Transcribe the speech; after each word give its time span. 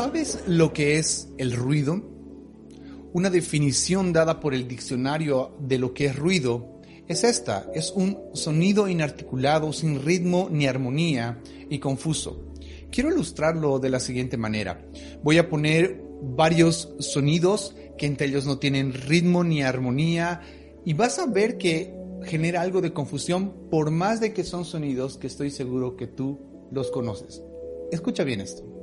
¿Sabes 0.00 0.44
lo 0.46 0.72
que 0.72 1.00
es 1.00 1.28
el 1.38 1.52
ruido? 1.52 2.00
Una 3.14 3.30
definición 3.30 4.12
dada 4.12 4.38
por 4.38 4.54
el 4.54 4.68
diccionario 4.68 5.56
de 5.58 5.76
lo 5.76 5.92
que 5.92 6.04
es 6.04 6.14
ruido 6.14 6.80
es 7.08 7.24
esta, 7.24 7.68
es 7.74 7.90
un 7.90 8.16
sonido 8.32 8.86
inarticulado, 8.86 9.72
sin 9.72 10.00
ritmo 10.00 10.50
ni 10.52 10.68
armonía 10.68 11.42
y 11.68 11.80
confuso. 11.80 12.54
Quiero 12.92 13.10
ilustrarlo 13.10 13.80
de 13.80 13.90
la 13.90 13.98
siguiente 13.98 14.36
manera. 14.36 14.86
Voy 15.24 15.38
a 15.38 15.48
poner 15.48 16.00
varios 16.22 16.94
sonidos 17.00 17.74
que 17.98 18.06
entre 18.06 18.28
ellos 18.28 18.46
no 18.46 18.60
tienen 18.60 18.92
ritmo 18.92 19.42
ni 19.42 19.64
armonía 19.64 20.42
y 20.84 20.94
vas 20.94 21.18
a 21.18 21.26
ver 21.26 21.58
que 21.58 21.92
genera 22.22 22.60
algo 22.60 22.80
de 22.80 22.92
confusión 22.92 23.52
por 23.68 23.90
más 23.90 24.20
de 24.20 24.32
que 24.32 24.44
son 24.44 24.64
sonidos 24.64 25.18
que 25.18 25.26
estoy 25.26 25.50
seguro 25.50 25.96
que 25.96 26.06
tú 26.06 26.38
los 26.70 26.92
conoces. 26.92 27.42
Escucha 27.90 28.22
bien 28.22 28.40
esto. 28.40 28.77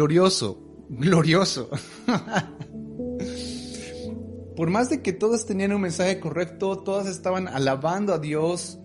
Glorioso, 0.00 0.58
glorioso. 0.88 1.68
Por 4.56 4.70
más 4.70 4.88
de 4.88 5.02
que 5.02 5.12
todos 5.12 5.44
tenían 5.44 5.74
un 5.74 5.82
mensaje 5.82 6.18
correcto, 6.20 6.78
todas 6.78 7.06
estaban 7.06 7.48
alabando 7.48 8.14
a 8.14 8.18
Dios, 8.18 8.78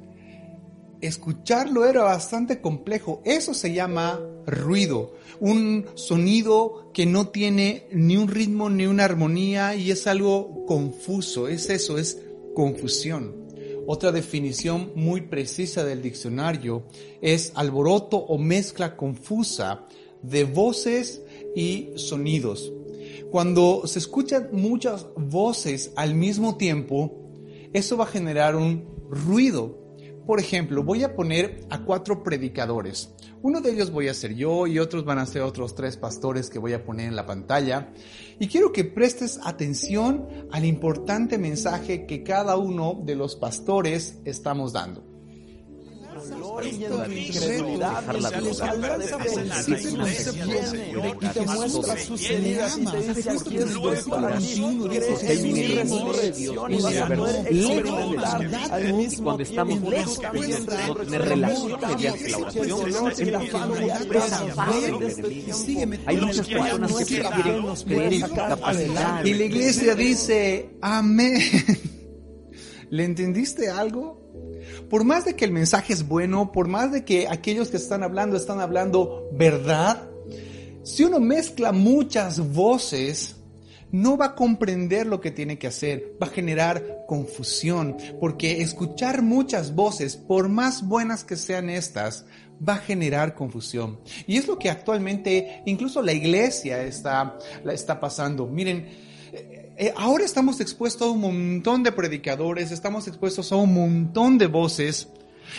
escucharlo 1.00 1.86
era 1.86 2.04
bastante 2.04 2.60
complejo. 2.60 3.22
Eso 3.24 3.54
se 3.54 3.74
llama 3.74 4.20
ruido, 4.46 5.14
un 5.40 5.86
sonido 5.96 6.92
que 6.94 7.06
no 7.06 7.30
tiene 7.30 7.88
ni 7.94 8.18
un 8.18 8.28
ritmo 8.28 8.70
ni 8.70 8.86
una 8.86 9.06
armonía 9.06 9.74
y 9.74 9.92
es 9.92 10.08
algo 10.08 10.66
confuso, 10.66 11.48
es 11.48 11.70
eso, 11.70 11.98
es 11.98 12.22
confusión. 12.54 13.46
Otra 13.88 14.12
definición 14.12 14.92
muy 14.96 15.22
precisa 15.22 15.86
del 15.86 16.02
diccionario 16.02 16.84
es 17.22 17.54
alboroto 17.56 18.18
o 18.18 18.38
mezcla 18.38 18.98
confusa 18.98 19.86
de 20.30 20.44
voces 20.44 21.22
y 21.56 21.92
sonidos. 21.96 22.72
Cuando 23.32 23.84
se 23.86 24.00
escuchan 24.00 24.50
muchas 24.52 25.08
voces 25.16 25.92
al 25.96 26.16
mismo 26.16 26.58
tiempo, 26.58 27.12
eso 27.74 27.98
va 27.98 28.06
a 28.06 28.08
generar 28.08 28.56
un 28.56 28.86
ruido. 29.10 29.84
Por 30.26 30.40
ejemplo, 30.40 30.84
voy 30.84 31.04
a 31.04 31.16
poner 31.16 31.66
a 31.70 31.84
cuatro 31.84 32.24
predicadores. 32.24 33.14
Uno 33.42 33.62
de 33.62 33.72
ellos 33.72 33.92
voy 33.92 34.08
a 34.08 34.14
ser 34.14 34.36
yo 34.36 34.66
y 34.66 34.80
otros 34.80 35.06
van 35.06 35.20
a 35.20 35.26
ser 35.26 35.44
otros 35.44 35.76
tres 35.76 35.98
pastores 35.98 36.50
que 36.50 36.58
voy 36.58 36.74
a 36.74 36.84
poner 36.84 37.08
en 37.08 37.16
la 37.16 37.28
pantalla. 37.28 37.92
Y 38.40 38.48
quiero 38.48 38.72
que 38.72 38.86
prestes 38.86 39.40
atención 39.44 40.28
al 40.52 40.66
importante 40.66 41.38
mensaje 41.38 42.08
que 42.08 42.24
cada 42.24 42.58
uno 42.58 43.02
de 43.06 43.16
los 43.16 43.36
pastores 43.36 44.20
estamos 44.26 44.74
dando 44.74 45.15
y 46.64 46.80
la 46.80 47.08
incredulidad 47.08 48.04
y 51.22 51.28
te 51.28 51.42
muestra 51.42 51.98
sus 51.98 52.30
heridas 52.30 52.78
y 52.78 52.86
te 52.86 52.98
dice 53.14 53.30
aquí 53.30 53.58
estoy 53.58 54.10
para 54.10 54.38
ti, 54.38 54.80
crees 54.90 55.24
en 55.24 55.54
mi 55.54 55.64
resurrección 55.68 56.74
y 56.74 56.82
vas 56.82 56.98
a 56.98 57.08
poder 57.08 57.48
experimentar 57.48 58.44
al 58.72 58.94
mismo 58.94 59.32
no 59.32 60.96
tener 60.96 61.22
relación. 61.22 61.80
mediante 61.82 62.30
la 62.30 62.38
oración 62.38 63.32
la 63.32 63.42
familia 63.42 64.00
hay 66.06 66.18
muchas 66.18 66.48
personas 66.48 66.94
que 66.94 67.06
prefieren 67.06 67.76
creer 67.86 68.14
en 68.14 68.28
su 68.28 68.36
capacidad 68.36 69.26
y 69.26 69.34
la 69.34 69.44
iglesia 69.44 69.96
dice 69.96 70.70
amén. 70.82 71.42
¿le 72.90 73.04
entendiste 73.04 73.70
algo? 73.70 74.25
Por 74.90 75.04
más 75.04 75.26
de 75.26 75.36
que 75.36 75.46
el 75.46 75.52
mensaje 75.52 75.94
es 75.94 76.08
bueno, 76.08 76.52
por 76.52 76.68
más 76.68 76.92
de 76.92 77.04
que 77.04 77.28
aquellos 77.28 77.70
que 77.70 77.78
están 77.78 78.04
hablando 78.04 78.38
están 78.38 78.60
hablando 78.60 79.30
verdad, 79.34 80.08
si 80.84 81.04
uno 81.04 81.20
mezcla 81.20 81.72
muchas 81.72 82.54
voces, 82.54 83.36
no 83.92 84.18
va 84.18 84.26
a 84.26 84.36
comprender 84.36 85.08
lo 85.08 85.22
que 85.22 85.32
tiene 85.32 85.58
que 85.58 85.68
hacer, 85.68 86.16
va 86.22 86.28
a 86.28 86.30
generar 86.30 87.06
confusión, 87.08 87.98
porque 88.20 88.62
escuchar 88.62 89.22
muchas 89.22 89.74
voces, 89.74 90.16
por 90.16 90.50
más 90.50 90.88
buenas 90.88 91.24
que 91.24 91.38
sean 91.38 91.70
estas, 91.70 92.26
va 92.68 92.76
a 92.76 92.80
generar 92.80 93.36
confusión. 93.36 94.00
Y 94.28 94.38
es 94.38 94.48
lo 94.48 94.60
que 94.60 94.70
actualmente 94.70 95.62
incluso 95.66 96.02
la 96.02 96.14
iglesia 96.14 96.84
está, 96.84 97.38
está 97.72 98.00
pasando. 98.00 98.48
Miren, 98.48 98.88
eh, 99.78 99.94
ahora 99.98 100.24
estamos 100.24 100.62
expuestos 100.62 101.08
a 101.08 101.12
un 101.12 101.20
montón 101.20 101.84
de 101.84 101.92
predicadores, 101.92 102.72
estamos 102.72 103.08
expuestos 103.08 103.52
a 103.52 103.58
un 103.58 103.74
montón 103.74 104.38
de 104.38 104.48
voces. 104.48 105.10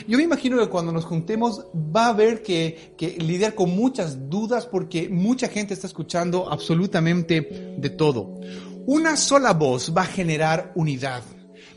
Yo 0.09 0.16
me 0.16 0.25
imagino 0.25 0.59
que 0.59 0.69
cuando 0.69 0.91
nos 0.91 1.04
juntemos 1.04 1.66
va 1.75 2.06
a 2.06 2.10
haber 2.10 2.43
que, 2.43 2.94
que, 2.97 3.19
lidiar 3.19 3.55
con 3.55 3.76
muchas 3.76 4.31
dudas 4.31 4.66
porque 4.66 5.09
mucha 5.09 5.49
gente 5.49 5.75
está 5.75 5.87
escuchando 5.87 6.50
absolutamente 6.50 7.76
de 7.76 7.91
todo. 7.91 8.41
Una 8.87 9.16
sola 9.16 9.53
voz 9.53 9.93
va 9.94 10.03
a 10.03 10.06
generar 10.06 10.72
unidad, 10.75 11.22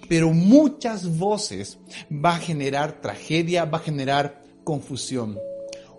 pero 0.07 0.31
muchas 0.31 1.17
voces 1.17 1.77
va 2.11 2.35
a 2.35 2.39
generar 2.39 3.01
tragedia, 3.01 3.65
va 3.65 3.79
a 3.79 3.81
generar 3.81 4.41
confusión. 4.63 5.37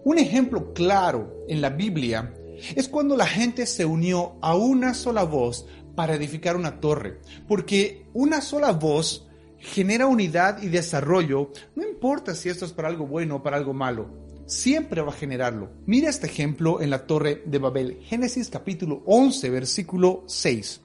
Un 0.05 0.19
ejemplo 0.19 0.73
claro 0.73 1.45
en 1.49 1.61
la 1.61 1.69
Biblia 1.69 2.33
es 2.75 2.89
cuando 2.89 3.17
la 3.17 3.27
gente 3.27 3.67
se 3.67 3.84
unió 3.84 4.37
a 4.41 4.55
una 4.55 4.95
sola 4.95 5.25
voz 5.25 5.67
para 5.95 6.15
edificar 6.15 6.56
una 6.56 6.81
torre, 6.81 7.21
porque 7.49 8.06
una 8.12 8.41
sola 8.41 8.73
voz 8.73 9.27
genera 9.59 10.06
unidad 10.06 10.62
y 10.62 10.69
desarrollo, 10.69 11.53
no 11.77 11.87
importa 11.87 12.34
si 12.34 12.49
esto 12.49 12.65
es 12.65 12.73
para 12.73 12.89
algo 12.89 13.06
bueno 13.06 13.37
o 13.37 13.43
para 13.43 13.56
algo 13.56 13.75
malo, 13.75 14.11
siempre 14.47 15.00
va 15.00 15.11
a 15.11 15.17
generarlo. 15.17 15.71
Mira 15.87 16.11
este 16.11 16.27
ejemplo 16.27 16.81
en 16.81 16.91
la 16.91 17.06
torre 17.06 17.43
de 17.47 17.59
Babel, 17.59 17.99
Génesis 18.03 18.49
capítulo 18.49 19.03
11, 19.06 19.50
versículo 19.50 20.25
6. 20.27 20.81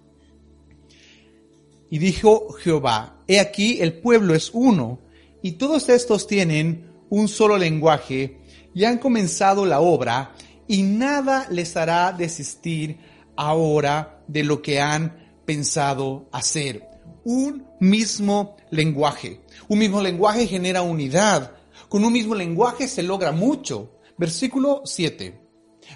Y 1.89 1.97
dijo 1.97 2.49
Jehová, 2.53 3.21
he 3.27 3.39
aquí 3.39 3.81
el 3.81 3.99
pueblo 3.99 4.35
es 4.35 4.51
uno, 4.53 4.99
y 5.41 5.53
todos 5.53 5.89
estos 5.89 6.27
tienen 6.27 6.91
un 7.09 7.27
solo 7.27 7.57
lenguaje, 7.57 8.39
y 8.73 8.83
han 8.83 8.97
comenzado 8.97 9.65
la 9.65 9.79
obra, 9.79 10.33
y 10.67 10.83
nada 10.83 11.47
les 11.49 11.77
hará 11.77 12.11
desistir 12.11 12.97
ahora 13.35 14.14
de 14.27 14.43
lo 14.43 14.61
que 14.61 14.79
han 14.79 15.33
pensado 15.45 16.27
hacer. 16.31 16.89
Un 17.23 17.67
mismo 17.79 18.57
lenguaje. 18.71 19.41
Un 19.67 19.79
mismo 19.79 20.01
lenguaje 20.01 20.47
genera 20.47 20.81
unidad. 20.81 21.53
Con 21.89 22.03
un 22.03 22.13
mismo 22.13 22.35
lenguaje 22.35 22.87
se 22.87 23.03
logra 23.03 23.31
mucho. 23.31 23.99
Versículo 24.17 24.81
7. 24.85 25.41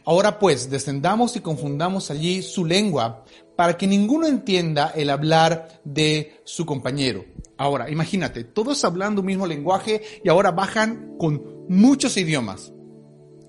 Ahora 0.06 0.40
pues, 0.40 0.70
descendamos 0.70 1.36
y 1.36 1.40
confundamos 1.40 2.12
allí 2.12 2.42
su 2.42 2.66
lengua 2.66 3.26
para 3.56 3.78
que 3.78 3.88
ninguno 3.88 4.28
entienda 4.28 4.92
el 4.96 5.10
hablar 5.10 5.82
de 5.84 6.42
su 6.46 6.66
compañero. 6.66 7.26
Ahora, 7.58 7.90
imagínate, 7.90 8.46
todos 8.46 8.86
hablando 8.86 9.22
un 9.22 9.28
mismo 9.28 9.46
lenguaje 9.46 10.02
y 10.24 10.30
ahora 10.30 10.52
bajan 10.52 11.16
con 11.18 11.66
muchos 11.68 12.16
idiomas. 12.16 12.72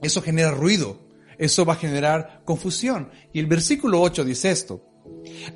Eso 0.02 0.20
genera 0.20 0.50
ruido 0.50 1.09
eso 1.40 1.64
va 1.64 1.72
a 1.72 1.76
generar 1.76 2.42
confusión. 2.44 3.10
Y 3.32 3.40
el 3.40 3.46
versículo 3.46 4.02
8 4.02 4.25
dice 4.25 4.50
esto. 4.50 4.84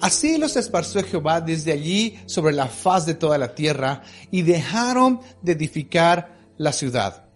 Así 0.00 0.38
los 0.38 0.56
esparció 0.56 1.04
Jehová 1.04 1.42
desde 1.42 1.72
allí 1.72 2.18
sobre 2.24 2.54
la 2.54 2.68
faz 2.68 3.04
de 3.04 3.14
toda 3.14 3.36
la 3.36 3.54
tierra 3.54 4.02
y 4.30 4.40
dejaron 4.42 5.20
de 5.42 5.52
edificar 5.52 6.38
la 6.56 6.72
ciudad. 6.72 7.26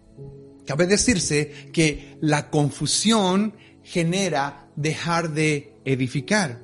Cabe 0.65 0.87
decirse 0.87 1.69
que 1.71 2.17
la 2.21 2.49
confusión 2.49 3.53
genera 3.83 4.67
dejar 4.75 5.29
de 5.31 5.75
edificar. 5.85 6.59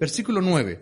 Versículo 0.00 0.40
9. 0.40 0.80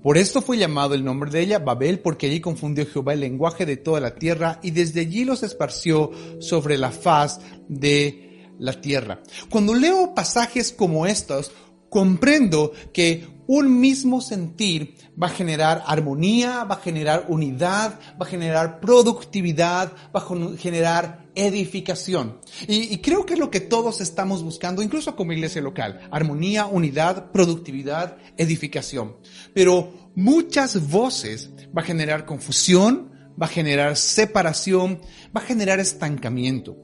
Por 0.00 0.16
esto 0.16 0.42
fue 0.42 0.58
llamado 0.58 0.94
el 0.94 1.04
nombre 1.04 1.32
de 1.32 1.40
ella 1.40 1.58
Babel, 1.58 1.98
porque 1.98 2.26
allí 2.28 2.40
confundió 2.40 2.86
Jehová 2.86 3.14
el 3.14 3.20
lenguaje 3.20 3.66
de 3.66 3.76
toda 3.76 3.98
la 3.98 4.14
tierra 4.14 4.60
y 4.62 4.70
desde 4.70 5.00
allí 5.00 5.24
los 5.24 5.42
esparció 5.42 6.12
sobre 6.38 6.78
la 6.78 6.92
faz 6.92 7.40
de 7.68 8.25
la 8.58 8.80
tierra. 8.80 9.20
Cuando 9.50 9.74
leo 9.74 10.14
pasajes 10.14 10.72
como 10.72 11.06
estos, 11.06 11.52
comprendo 11.90 12.72
que 12.92 13.26
un 13.46 13.80
mismo 13.80 14.20
sentir 14.20 14.96
va 15.20 15.28
a 15.28 15.30
generar 15.30 15.82
armonía, 15.86 16.64
va 16.64 16.76
a 16.76 16.80
generar 16.80 17.26
unidad, 17.28 17.98
va 18.20 18.26
a 18.26 18.28
generar 18.28 18.80
productividad, 18.80 19.92
va 20.14 20.20
a 20.20 20.56
generar 20.58 21.26
edificación. 21.34 22.38
Y, 22.66 22.98
creo 22.98 23.24
que 23.24 23.34
es 23.34 23.40
lo 23.40 23.50
que 23.50 23.60
todos 23.60 24.00
estamos 24.00 24.42
buscando, 24.42 24.82
incluso 24.82 25.14
como 25.14 25.32
iglesia 25.32 25.62
local. 25.62 26.00
Armonía, 26.10 26.66
unidad, 26.66 27.30
productividad, 27.30 28.16
edificación. 28.36 29.16
Pero 29.54 30.10
muchas 30.14 30.88
voces 30.90 31.50
va 31.76 31.82
a 31.82 31.84
generar 31.84 32.26
confusión, 32.26 33.12
va 33.40 33.46
a 33.46 33.50
generar 33.50 33.96
separación, 33.96 35.00
va 35.34 35.40
a 35.40 35.44
generar 35.44 35.78
estancamiento. 35.78 36.76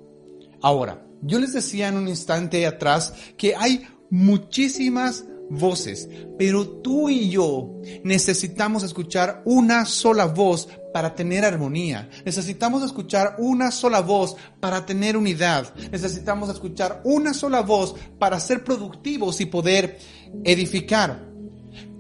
Ahora, 0.62 1.04
yo 1.22 1.38
les 1.38 1.52
decía 1.52 1.88
en 1.88 1.96
un 1.96 2.08
instante 2.08 2.66
atrás 2.66 3.14
que 3.36 3.54
hay 3.54 3.86
muchísimas 4.10 5.24
voces, 5.48 6.08
pero 6.38 6.66
tú 6.66 7.08
y 7.08 7.30
yo 7.30 7.80
necesitamos 8.04 8.82
escuchar 8.82 9.42
una 9.44 9.84
sola 9.84 10.26
voz 10.26 10.68
para 10.92 11.14
tener 11.14 11.44
armonía. 11.44 12.08
Necesitamos 12.24 12.82
escuchar 12.82 13.36
una 13.38 13.70
sola 13.70 14.00
voz 14.00 14.36
para 14.60 14.84
tener 14.84 15.16
unidad. 15.16 15.74
Necesitamos 15.90 16.50
escuchar 16.50 17.00
una 17.04 17.34
sola 17.34 17.62
voz 17.62 17.94
para 18.18 18.40
ser 18.40 18.64
productivos 18.64 19.40
y 19.40 19.46
poder 19.46 19.98
edificar. 20.44 21.30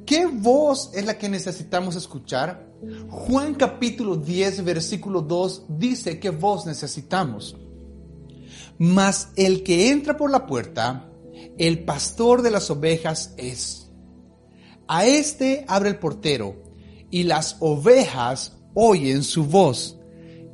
¿Qué 0.06 0.26
voz 0.26 0.90
es 0.94 1.06
la 1.06 1.16
que 1.16 1.28
necesitamos 1.28 1.96
escuchar? 1.96 2.68
Juan 3.08 3.54
capítulo 3.54 4.16
10, 4.16 4.64
versículo 4.64 5.22
2 5.22 5.66
dice 5.68 6.18
qué 6.18 6.30
voz 6.30 6.66
necesitamos. 6.66 7.56
Mas 8.78 9.28
el 9.36 9.62
que 9.62 9.90
entra 9.90 10.16
por 10.16 10.30
la 10.30 10.46
puerta, 10.46 11.08
el 11.58 11.84
pastor 11.84 12.42
de 12.42 12.50
las 12.50 12.70
ovejas 12.70 13.34
es. 13.36 13.90
A 14.88 15.06
este 15.06 15.64
abre 15.68 15.90
el 15.90 15.98
portero, 15.98 16.62
y 17.10 17.24
las 17.24 17.56
ovejas 17.60 18.56
oyen 18.74 19.22
su 19.22 19.44
voz, 19.44 19.98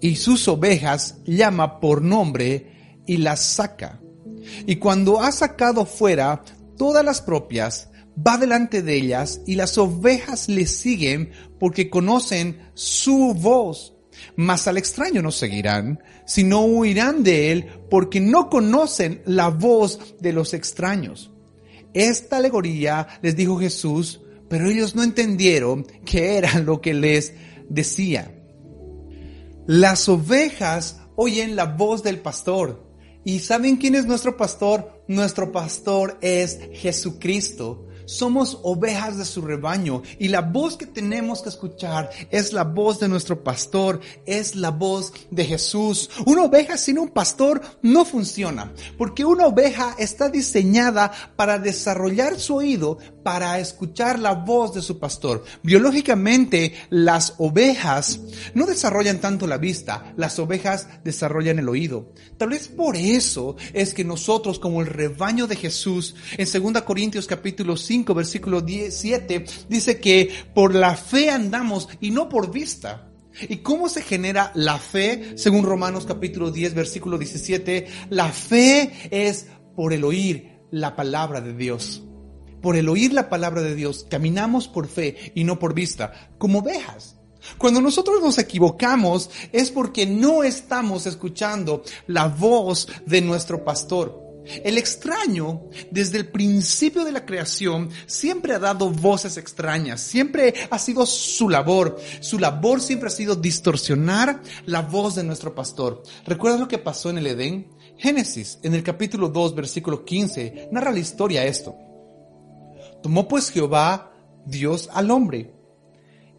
y 0.00 0.16
sus 0.16 0.46
ovejas 0.48 1.16
llama 1.24 1.80
por 1.80 2.02
nombre 2.02 3.00
y 3.06 3.18
las 3.18 3.40
saca. 3.40 4.00
Y 4.66 4.76
cuando 4.76 5.20
ha 5.20 5.32
sacado 5.32 5.86
fuera 5.86 6.42
todas 6.76 7.04
las 7.04 7.20
propias, 7.20 7.90
va 8.26 8.38
delante 8.38 8.82
de 8.82 8.96
ellas, 8.96 9.40
y 9.46 9.54
las 9.54 9.78
ovejas 9.78 10.48
le 10.48 10.66
siguen 10.66 11.30
porque 11.58 11.90
conocen 11.90 12.70
su 12.74 13.34
voz. 13.34 13.94
Mas 14.36 14.68
al 14.68 14.76
extraño 14.76 15.22
no 15.22 15.32
seguirán, 15.32 16.02
sino 16.26 16.64
huirán 16.64 17.22
de 17.22 17.52
él 17.52 17.66
porque 17.90 18.20
no 18.20 18.48
conocen 18.48 19.22
la 19.24 19.48
voz 19.48 20.16
de 20.20 20.32
los 20.32 20.54
extraños. 20.54 21.30
Esta 21.94 22.36
alegoría 22.36 23.08
les 23.22 23.34
dijo 23.36 23.58
Jesús, 23.58 24.20
pero 24.48 24.68
ellos 24.68 24.94
no 24.94 25.02
entendieron 25.02 25.86
qué 26.04 26.36
era 26.36 26.58
lo 26.60 26.80
que 26.80 26.94
les 26.94 27.34
decía. 27.68 28.34
Las 29.66 30.08
ovejas 30.08 31.00
oyen 31.16 31.56
la 31.56 31.64
voz 31.64 32.02
del 32.02 32.20
pastor. 32.20 32.86
¿Y 33.24 33.40
saben 33.40 33.76
quién 33.76 33.94
es 33.94 34.06
nuestro 34.06 34.36
pastor? 34.36 35.02
Nuestro 35.08 35.52
pastor 35.52 36.16
es 36.22 36.60
Jesucristo. 36.72 37.87
Somos 38.08 38.58
ovejas 38.62 39.18
de 39.18 39.26
su 39.26 39.42
rebaño 39.42 40.00
y 40.18 40.28
la 40.28 40.40
voz 40.40 40.78
que 40.78 40.86
tenemos 40.86 41.42
que 41.42 41.50
escuchar 41.50 42.08
es 42.30 42.54
la 42.54 42.64
voz 42.64 42.98
de 42.98 43.06
nuestro 43.06 43.44
pastor, 43.44 44.00
es 44.24 44.56
la 44.56 44.70
voz 44.70 45.12
de 45.30 45.44
Jesús. 45.44 46.08
Una 46.24 46.44
oveja 46.44 46.78
sin 46.78 46.98
un 46.98 47.10
pastor 47.10 47.60
no 47.82 48.06
funciona, 48.06 48.72
porque 48.96 49.26
una 49.26 49.46
oveja 49.46 49.94
está 49.98 50.30
diseñada 50.30 51.12
para 51.36 51.58
desarrollar 51.58 52.40
su 52.40 52.54
oído, 52.56 52.96
para 53.28 53.58
escuchar 53.58 54.18
la 54.18 54.32
voz 54.32 54.72
de 54.72 54.80
su 54.80 54.98
pastor. 54.98 55.44
Biológicamente, 55.62 56.72
las 56.88 57.34
ovejas 57.36 58.20
no 58.54 58.64
desarrollan 58.64 59.20
tanto 59.20 59.46
la 59.46 59.58
vista, 59.58 60.14
las 60.16 60.38
ovejas 60.38 60.88
desarrollan 61.04 61.58
el 61.58 61.68
oído. 61.68 62.14
Tal 62.38 62.48
vez 62.48 62.68
por 62.68 62.96
eso 62.96 63.54
es 63.74 63.92
que 63.92 64.02
nosotros 64.02 64.58
como 64.58 64.80
el 64.80 64.86
rebaño 64.86 65.46
de 65.46 65.56
Jesús, 65.56 66.16
en 66.38 66.72
2 66.72 66.80
Corintios 66.84 67.26
capítulo 67.26 67.76
5, 67.76 68.14
versículo 68.14 68.62
17, 68.62 69.44
dice 69.68 70.00
que 70.00 70.30
por 70.54 70.74
la 70.74 70.96
fe 70.96 71.28
andamos 71.28 71.86
y 72.00 72.12
no 72.12 72.30
por 72.30 72.50
vista. 72.50 73.10
¿Y 73.46 73.58
cómo 73.58 73.90
se 73.90 74.00
genera 74.00 74.52
la 74.54 74.78
fe? 74.78 75.34
Según 75.36 75.66
Romanos 75.66 76.06
capítulo 76.06 76.50
10, 76.50 76.72
versículo 76.72 77.18
17, 77.18 77.88
la 78.08 78.32
fe 78.32 78.90
es 79.10 79.48
por 79.76 79.92
el 79.92 80.04
oír 80.04 80.62
la 80.70 80.96
palabra 80.96 81.42
de 81.42 81.52
Dios. 81.52 82.07
Por 82.60 82.76
el 82.76 82.88
oír 82.88 83.12
la 83.12 83.28
palabra 83.28 83.62
de 83.62 83.74
Dios, 83.74 84.06
caminamos 84.08 84.68
por 84.68 84.88
fe 84.88 85.32
y 85.34 85.44
no 85.44 85.58
por 85.58 85.74
vista, 85.74 86.30
como 86.38 86.60
ovejas. 86.60 87.16
Cuando 87.56 87.80
nosotros 87.80 88.20
nos 88.20 88.38
equivocamos 88.38 89.30
es 89.52 89.70
porque 89.70 90.06
no 90.06 90.42
estamos 90.42 91.06
escuchando 91.06 91.82
la 92.06 92.28
voz 92.28 92.88
de 93.06 93.20
nuestro 93.20 93.64
pastor. 93.64 94.28
El 94.64 94.78
extraño, 94.78 95.64
desde 95.90 96.16
el 96.16 96.28
principio 96.28 97.04
de 97.04 97.12
la 97.12 97.26
creación, 97.26 97.90
siempre 98.06 98.54
ha 98.54 98.58
dado 98.58 98.90
voces 98.90 99.36
extrañas, 99.36 100.00
siempre 100.00 100.54
ha 100.70 100.78
sido 100.78 101.04
su 101.04 101.50
labor. 101.50 101.98
Su 102.20 102.38
labor 102.38 102.80
siempre 102.80 103.08
ha 103.08 103.10
sido 103.10 103.36
distorsionar 103.36 104.42
la 104.64 104.80
voz 104.80 105.16
de 105.16 105.24
nuestro 105.24 105.54
pastor. 105.54 106.02
¿Recuerdas 106.24 106.60
lo 106.60 106.68
que 106.68 106.78
pasó 106.78 107.10
en 107.10 107.18
el 107.18 107.26
Edén? 107.26 107.68
Génesis, 107.98 108.58
en 108.62 108.74
el 108.74 108.82
capítulo 108.82 109.28
2, 109.28 109.54
versículo 109.54 110.04
15, 110.04 110.68
narra 110.72 110.92
la 110.92 111.00
historia 111.00 111.44
esto. 111.44 111.76
Tomó 113.02 113.28
pues 113.28 113.50
Jehová, 113.50 114.12
Dios, 114.46 114.88
al 114.92 115.10
hombre, 115.10 115.52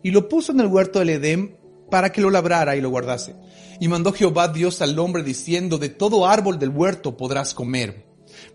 y 0.04 0.12
lo 0.12 0.28
puso 0.28 0.52
en 0.52 0.60
el 0.60 0.68
huerto 0.68 1.00
del 1.00 1.10
Edén 1.10 1.58
para 1.90 2.12
que 2.12 2.22
lo 2.22 2.30
labrara 2.30 2.76
y 2.76 2.82
lo 2.82 2.90
guardase. 2.90 3.36
Y 3.80 3.88
mandó 3.88 4.14
Jehová 4.14 4.50
Dios 4.50 4.82
al 4.82 4.98
hombre 5.00 5.24
diciendo, 5.24 5.78
de 5.78 5.90
todo 5.90 6.28
árbol 6.28 6.60
del 6.60 6.70
huerto 6.70 7.18
podrás 7.18 7.54
comer, 7.54 8.06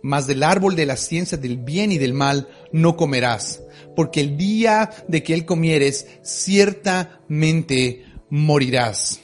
mas 0.02 0.26
del 0.26 0.42
árbol 0.42 0.76
de 0.76 0.86
la 0.86 0.96
ciencia 0.96 1.38
del 1.38 1.58
bien 1.58 1.92
y 1.92 1.98
del 1.98 2.14
mal 2.14 2.48
no 2.72 2.96
comerás, 2.96 3.62
porque 3.96 4.20
el 4.20 4.36
día 4.36 4.90
de 5.08 5.22
que 5.22 5.34
él 5.34 5.44
comieres, 5.44 6.06
ciertamente 6.22 8.04
morirás. 8.30 9.20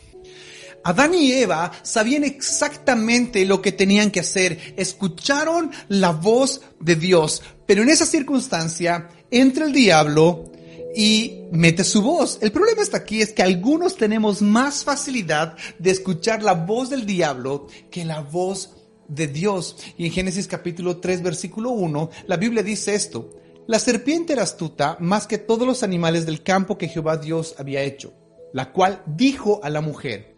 Adán 0.82 1.14
y 1.14 1.32
Eva 1.32 1.72
sabían 1.82 2.24
exactamente 2.24 3.44
lo 3.44 3.60
que 3.60 3.72
tenían 3.72 4.10
que 4.10 4.20
hacer, 4.20 4.74
escucharon 4.76 5.70
la 5.88 6.10
voz 6.10 6.62
de 6.80 6.96
Dios, 6.96 7.42
pero 7.70 7.84
en 7.84 7.88
esa 7.88 8.04
circunstancia 8.04 9.08
entra 9.30 9.64
el 9.64 9.72
diablo 9.72 10.50
y 10.92 11.44
mete 11.52 11.84
su 11.84 12.02
voz. 12.02 12.36
El 12.42 12.50
problema 12.50 12.82
está 12.82 12.96
aquí 12.96 13.22
es 13.22 13.32
que 13.32 13.44
algunos 13.44 13.96
tenemos 13.96 14.42
más 14.42 14.82
facilidad 14.82 15.56
de 15.78 15.92
escuchar 15.92 16.42
la 16.42 16.54
voz 16.54 16.90
del 16.90 17.06
diablo 17.06 17.68
que 17.88 18.04
la 18.04 18.22
voz 18.22 18.74
de 19.06 19.28
Dios. 19.28 19.76
Y 19.96 20.06
en 20.06 20.10
Génesis 20.10 20.48
capítulo 20.48 20.96
3 20.96 21.22
versículo 21.22 21.70
1, 21.70 22.10
la 22.26 22.36
Biblia 22.36 22.64
dice 22.64 22.96
esto. 22.96 23.30
La 23.68 23.78
serpiente 23.78 24.32
era 24.32 24.42
astuta 24.42 24.96
más 24.98 25.28
que 25.28 25.38
todos 25.38 25.64
los 25.64 25.84
animales 25.84 26.26
del 26.26 26.42
campo 26.42 26.76
que 26.76 26.88
Jehová 26.88 27.18
Dios 27.18 27.54
había 27.56 27.82
hecho, 27.82 28.12
la 28.52 28.72
cual 28.72 29.00
dijo 29.06 29.60
a 29.62 29.70
la 29.70 29.80
mujer, 29.80 30.34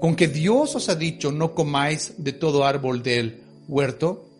con 0.00 0.16
que 0.16 0.28
Dios 0.28 0.74
os 0.74 0.88
ha 0.88 0.94
dicho 0.94 1.30
no 1.32 1.54
comáis 1.54 2.14
de 2.16 2.32
todo 2.32 2.64
árbol 2.64 3.02
del 3.02 3.42
huerto. 3.68 4.30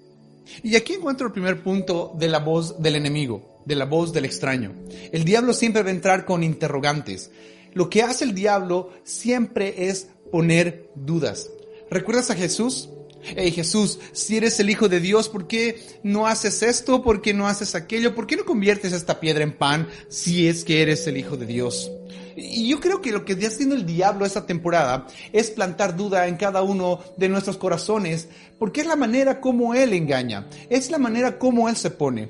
Y 0.62 0.76
aquí 0.76 0.94
encuentro 0.94 1.26
el 1.26 1.32
primer 1.32 1.62
punto 1.62 2.12
de 2.18 2.28
la 2.28 2.38
voz 2.38 2.80
del 2.80 2.96
enemigo 2.96 3.54
de 3.64 3.74
la 3.74 3.84
voz 3.84 4.12
del 4.12 4.24
extraño. 4.24 4.74
El 5.12 5.24
diablo 5.24 5.52
siempre 5.52 5.82
va 5.82 5.88
a 5.88 5.92
entrar 5.92 6.24
con 6.24 6.42
interrogantes. 6.42 7.30
Lo 7.72 7.90
que 7.90 8.02
hace 8.02 8.24
el 8.24 8.34
diablo 8.34 8.90
siempre 9.02 9.88
es 9.88 10.08
poner 10.30 10.90
dudas. 10.94 11.50
¿Recuerdas 11.90 12.30
a 12.30 12.34
Jesús? 12.34 12.88
Hey 13.36 13.52
Jesús, 13.52 13.98
si 14.12 14.36
eres 14.36 14.60
el 14.60 14.68
Hijo 14.68 14.88
de 14.88 15.00
Dios, 15.00 15.30
¿por 15.30 15.46
qué 15.46 15.80
no 16.02 16.26
haces 16.26 16.62
esto? 16.62 17.02
¿Por 17.02 17.22
qué 17.22 17.32
no 17.32 17.48
haces 17.48 17.74
aquello? 17.74 18.14
¿Por 18.14 18.26
qué 18.26 18.36
no 18.36 18.44
conviertes 18.44 18.92
esta 18.92 19.18
piedra 19.18 19.42
en 19.42 19.56
pan 19.56 19.88
si 20.08 20.46
es 20.46 20.62
que 20.62 20.82
eres 20.82 21.06
el 21.06 21.16
Hijo 21.16 21.38
de 21.38 21.46
Dios? 21.46 21.90
Y 22.36 22.68
yo 22.68 22.80
creo 22.80 23.00
que 23.00 23.12
lo 23.12 23.24
que 23.24 23.32
está 23.32 23.48
haciendo 23.48 23.74
el 23.74 23.86
diablo 23.86 24.26
esta 24.26 24.46
temporada 24.46 25.06
es 25.32 25.50
plantar 25.50 25.96
duda 25.96 26.26
en 26.26 26.36
cada 26.36 26.62
uno 26.62 27.00
de 27.16 27.28
nuestros 27.28 27.56
corazones, 27.56 28.28
porque 28.58 28.82
es 28.82 28.86
la 28.86 28.96
manera 28.96 29.40
como 29.40 29.74
él 29.74 29.92
engaña, 29.92 30.46
es 30.68 30.90
la 30.90 30.98
manera 30.98 31.38
como 31.38 31.68
él 31.68 31.76
se 31.76 31.90
pone 31.90 32.28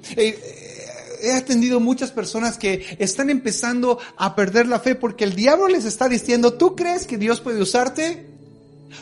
he 1.25 1.33
atendido 1.33 1.81
muchas 1.81 2.13
personas 2.13 2.59
que 2.59 2.97
están 2.99 3.31
empezando 3.31 3.99
a 4.17 4.37
perder 4.37 4.67
la 4.67 4.79
fe 4.79 4.95
porque 4.95 5.25
el 5.25 5.35
diablo 5.35 5.69
les 5.69 5.85
está 5.85 6.09
diciendo, 6.09 6.55
¿tú 6.55 6.77
crees 6.77 7.07
que 7.07 7.19
Dios 7.19 7.41
puede 7.41 7.63
usarte? 7.63 8.27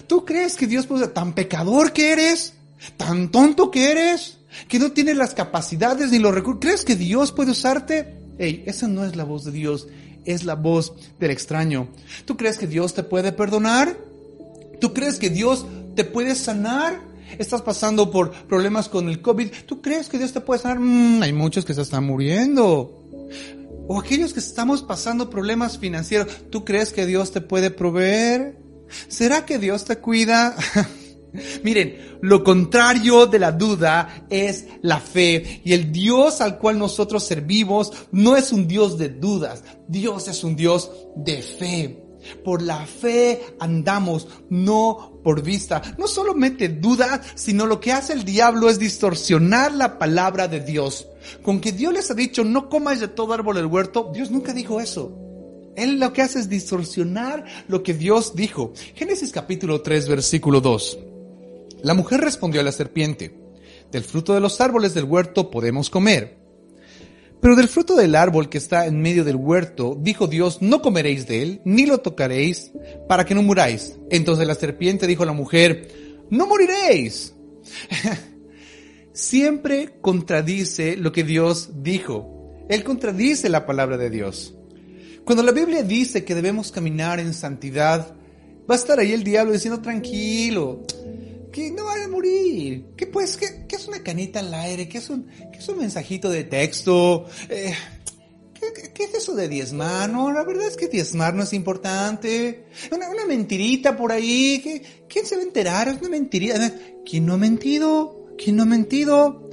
¿Tú 0.06 0.25
crees 0.25 0.56
que 0.56 0.66
Dios 0.66 0.87
puede, 0.87 1.09
tan 1.09 1.35
pecador 1.35 1.92
que 1.92 2.12
eres? 2.12 2.54
¿Tan 2.97 3.30
tonto 3.30 3.71
que 3.71 3.90
eres? 3.90 4.38
¿Que 4.68 4.78
no 4.78 4.92
tienes 4.92 5.16
las 5.16 5.35
capacidades 5.35 6.11
ni 6.11 6.18
los 6.18 6.35
recursos? 6.35 6.61
¿Crees 6.61 6.85
que 6.85 6.97
Dios 6.97 7.32
puede 7.32 7.50
usarte? 7.50 8.14
Ey, 8.38 8.62
esa 8.66 8.88
no 8.88 9.04
es 9.04 9.16
la 9.16 9.25
voz 9.25 9.44
de 9.44 9.52
Dios, 9.52 9.88
es 10.25 10.45
la 10.45 10.55
voz 10.55 10.93
del 11.19 11.31
extraño. 11.31 11.88
¿Tú 12.25 12.37
crees 12.37 12.59
que 12.59 12.67
Dios 12.67 12.95
te 12.95 13.02
puede 13.02 13.33
perdonar? 13.33 13.97
¿Tú 14.81 14.93
crees 14.93 15.19
que 15.19 15.31
Dios 15.31 15.67
te 15.95 16.05
puede 16.05 16.35
sanar? 16.35 17.12
estás 17.38 17.62
pasando 17.62 18.11
por 18.11 18.31
problemas 18.31 18.88
con 18.88 19.09
el 19.09 19.23
COVID, 19.23 19.50
¿tú 19.67 19.81
crees 19.81 20.09
que 20.09 20.19
Dios 20.19 20.33
te 20.33 20.41
puede 20.41 20.61
sanar? 20.61 20.81
Mm, 20.81 21.23
hay 21.23 21.33
muchos 21.33 21.64
que 21.64 21.75
se 21.75 21.83
están 21.83 22.05
muriendo. 22.05 22.99
O 23.88 23.99
aquellos 23.99 24.33
que 24.33 24.41
estamos 24.41 24.83
pasando 24.83 25.31
problemas 25.31 25.79
financieros, 25.79 26.29
¿tú 26.50 26.64
crees 26.64 26.93
que 26.93 27.07
Dios 27.07 27.33
te 27.33 27.41
puede 27.41 27.71
proveer? 27.71 28.59
¿Será 29.09 29.45
que 29.47 29.59
Dios 29.59 29.85
te 29.85 29.97
cuida? 29.97 30.57
Miren, 31.62 32.19
lo 32.21 32.45
contrario 32.45 33.27
de 33.27 33.39
la 33.39 33.53
duda 33.53 34.27
es 34.29 34.67
la 34.83 35.01
fe. 35.01 35.61
Y 35.65 35.73
el 35.73 35.93
Dios 35.93 36.41
al 36.41 36.59
cual 36.59 36.79
nosotros 36.79 37.25
servimos 37.25 37.93
no 38.11 38.37
es 38.37 38.53
un 38.53 38.69
Dios 38.69 38.99
de 38.99 39.09
dudas. 39.09 39.65
Dios 39.89 40.29
es 40.29 40.45
un 40.45 40.57
Dios 40.57 40.91
de 41.17 41.43
fe. 41.43 41.99
Por 42.45 42.62
la 42.62 42.87
fe 42.87 43.41
andamos, 43.59 44.29
no 44.49 45.21
por 45.25 45.43
vista. 45.43 45.83
No 45.99 46.07
solo 46.07 46.35
mete 46.35 46.69
dudas, 46.69 47.21
sino 47.35 47.67
lo 47.67 47.81
que 47.81 47.93
hace 47.93 48.12
el 48.12 48.25
diablo 48.25 48.69
es 48.69 48.79
distorsionar 48.79 49.75
la 49.75 49.99
palabra 49.99 50.49
de 50.49 50.61
Dios. 50.61 51.09
Con 51.43 51.61
que 51.61 51.73
Dios 51.73 51.93
les 51.93 52.11
ha 52.11 52.15
dicho, 52.15 52.45
no 52.45 52.69
comáis 52.69 53.01
de 53.01 53.09
todo 53.09 53.33
árbol 53.33 53.57
del 53.57 53.67
huerto, 53.67 54.11
Dios 54.15 54.31
nunca 54.31 54.53
dijo 54.53 54.81
eso. 54.81 55.19
Él 55.75 55.99
lo 55.99 56.12
que 56.12 56.23
hace 56.23 56.39
es 56.39 56.49
distorsionar 56.49 57.45
lo 57.67 57.83
que 57.83 57.95
Dios 57.95 58.35
dijo. 58.35 58.73
Génesis 58.95 59.33
capítulo 59.33 59.81
3, 59.81 60.09
versículo 60.09 60.61
2. 60.61 61.12
La 61.83 61.95
mujer 61.95 62.21
respondió 62.21 62.61
a 62.61 62.65
la 62.65 62.73
serpiente, 62.73 63.35
del 63.91 64.05
fruto 64.05 64.35
de 64.35 64.41
los 64.41 64.61
árboles 64.61 64.95
del 64.95 65.05
huerto 65.05 65.51
podemos 65.51 65.91
comer. 65.91 66.39
Pero 67.41 67.57
del 67.57 67.67
fruto 67.67 67.97
del 67.97 68.15
árbol 68.15 68.49
que 68.49 68.59
está 68.59 68.87
en 68.87 69.01
medio 69.01 69.25
del 69.25 69.35
huerto, 69.35 69.99
dijo 70.01 70.29
Dios, 70.29 70.62
no 70.62 70.81
comeréis 70.81 71.27
de 71.27 71.43
él, 71.43 71.61
ni 71.65 71.87
lo 71.87 71.99
tocaréis, 71.99 72.71
para 73.09 73.25
que 73.27 73.35
no 73.35 73.43
muráis. 73.43 73.97
Entonces 74.11 74.47
la 74.47 74.55
serpiente 74.55 75.09
dijo 75.09 75.25
a 75.25 75.27
la 75.27 75.33
mujer, 75.33 75.89
no 76.31 76.47
moriréis. 76.47 77.35
Siempre 79.12 79.99
contradice 80.01 80.97
lo 80.97 81.11
que 81.11 81.25
Dios 81.25 81.83
dijo. 81.83 82.55
Él 82.69 82.85
contradice 82.85 83.49
la 83.49 83.67
palabra 83.67 83.97
de 83.97 84.09
Dios. 84.09 84.55
Cuando 85.25 85.43
la 85.43 85.53
Biblia 85.53 85.83
dice 85.83 86.25
que 86.25 86.37
debemos 86.37 86.71
caminar 86.71 87.19
en 87.19 87.35
santidad, 87.35 88.15
va 88.71 88.75
a 88.75 88.79
estar 88.79 89.01
ahí 89.01 89.12
el 89.12 89.25
diablo 89.25 89.53
diciendo, 89.53 89.81
tranquilo, 89.81 90.85
que 91.52 91.71
no 91.71 91.85
van 91.85 92.02
a 92.02 92.09
morir. 92.09 92.87
¿Qué 92.97 93.06
pues? 93.06 93.37
¿Qué, 93.37 93.66
es 93.68 93.87
una 93.87 94.02
canita 94.02 94.40
al 94.40 94.52
aire? 94.54 94.88
¿Qué 94.88 94.99
es 94.99 95.11
un, 95.11 95.26
qué 95.52 95.59
es 95.59 95.68
un 95.68 95.78
mensajito 95.78 96.30
de 96.30 96.44
texto? 96.44 97.26
Eh, 97.49 97.75
¿qué, 98.94 99.04
es 99.04 99.14
eso 99.14 99.35
de 99.35 99.49
diezmar? 99.49 100.11
No, 100.11 100.32
la 100.32 100.44
verdad 100.44 100.66
es 100.66 100.76
que 100.76 100.88
diezmar 100.88 101.35
no 101.35 101.42
es 101.42 101.52
importante. 101.52 102.66
Una, 102.90 103.11
una 103.11 103.26
mentirita 103.26 103.97
por 103.97 104.11
ahí. 104.11 104.82
¿Quién 105.09 105.26
se 105.26 105.37
va 105.37 105.42
a 105.42 105.44
enterar? 105.44 105.88
Es 105.88 106.00
una 106.00 106.09
mentirita. 106.09 106.73
¿Quién 107.04 107.26
no 107.26 107.35
ha 107.35 107.38
mentido? 107.38 108.26
¿Quién 108.37 108.56
no 108.56 108.62
ha 108.62 108.66
mentido? 108.66 109.50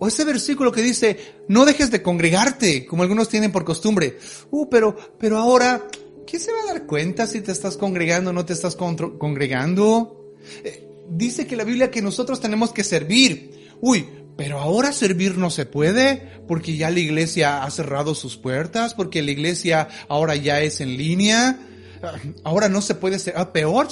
o 0.00 0.06
ese 0.06 0.24
versículo 0.24 0.70
que 0.70 0.80
dice, 0.80 1.16
no 1.48 1.64
dejes 1.64 1.90
de 1.90 2.02
congregarte, 2.02 2.86
como 2.86 3.02
algunos 3.02 3.28
tienen 3.28 3.50
por 3.50 3.64
costumbre. 3.64 4.18
Uh, 4.50 4.68
pero, 4.68 4.96
pero 5.18 5.38
ahora, 5.38 5.88
¿quién 6.24 6.40
se 6.40 6.52
va 6.52 6.60
a 6.60 6.72
dar 6.72 6.86
cuenta 6.86 7.26
si 7.26 7.40
te 7.40 7.50
estás 7.50 7.76
congregando 7.76 8.30
o 8.30 8.32
no 8.32 8.44
te 8.44 8.52
estás 8.52 8.76
congregando? 8.76 10.17
Eh, 10.64 10.88
dice 11.10 11.46
que 11.46 11.56
la 11.56 11.64
Biblia 11.64 11.90
que 11.90 12.02
nosotros 12.02 12.40
tenemos 12.40 12.72
que 12.72 12.84
servir. 12.84 13.70
Uy, 13.80 14.06
pero 14.36 14.60
ahora 14.60 14.92
servir 14.92 15.36
no 15.36 15.50
se 15.50 15.66
puede 15.66 16.22
porque 16.46 16.76
ya 16.76 16.90
la 16.90 17.00
iglesia 17.00 17.64
ha 17.64 17.70
cerrado 17.70 18.14
sus 18.14 18.36
puertas, 18.36 18.94
porque 18.94 19.22
la 19.22 19.32
iglesia 19.32 19.88
ahora 20.08 20.36
ya 20.36 20.60
es 20.60 20.80
en 20.80 20.96
línea. 20.96 21.58
Ah, 22.02 22.14
ahora 22.44 22.68
no 22.68 22.80
se 22.80 22.94
puede 22.94 23.18
ser, 23.18 23.34
ah, 23.36 23.52
peor 23.52 23.88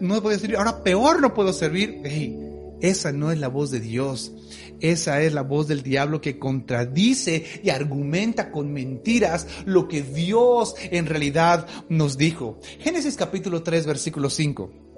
no 0.00 0.22
puede 0.22 0.38
servir, 0.38 0.56
ahora 0.56 0.82
peor 0.82 1.20
no 1.20 1.34
puedo 1.34 1.52
servir. 1.52 2.00
Hey, 2.04 2.34
esa 2.80 3.12
no 3.12 3.30
es 3.30 3.38
la 3.38 3.48
voz 3.48 3.70
de 3.70 3.80
Dios. 3.80 4.32
Esa 4.80 5.20
es 5.20 5.34
la 5.34 5.42
voz 5.42 5.68
del 5.68 5.82
diablo 5.82 6.22
que 6.22 6.38
contradice 6.38 7.44
y 7.62 7.68
argumenta 7.68 8.50
con 8.50 8.72
mentiras 8.72 9.46
lo 9.66 9.86
que 9.86 10.02
Dios 10.02 10.74
en 10.90 11.04
realidad 11.04 11.66
nos 11.90 12.16
dijo. 12.16 12.58
Génesis 12.78 13.16
capítulo 13.16 13.62
3 13.62 13.84
versículo 13.84 14.30
5 14.30 14.89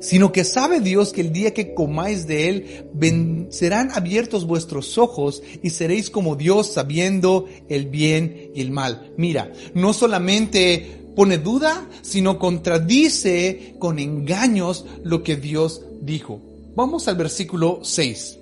sino 0.00 0.32
que 0.32 0.44
sabe 0.44 0.80
Dios 0.80 1.12
que 1.12 1.20
el 1.20 1.32
día 1.32 1.54
que 1.54 1.74
comáis 1.74 2.26
de 2.26 2.48
él 2.48 3.48
serán 3.50 3.90
abiertos 3.92 4.46
vuestros 4.46 4.98
ojos 4.98 5.42
y 5.62 5.70
seréis 5.70 6.10
como 6.10 6.36
Dios 6.36 6.72
sabiendo 6.72 7.46
el 7.68 7.86
bien 7.86 8.50
y 8.54 8.60
el 8.60 8.70
mal. 8.70 9.12
Mira, 9.16 9.52
no 9.74 9.92
solamente 9.92 11.00
pone 11.14 11.38
duda, 11.38 11.88
sino 12.02 12.38
contradice 12.38 13.74
con 13.78 13.98
engaños 13.98 14.86
lo 15.04 15.22
que 15.22 15.36
Dios 15.36 15.82
dijo. 16.00 16.40
Vamos 16.74 17.08
al 17.08 17.16
versículo 17.16 17.80
6. 17.82 18.38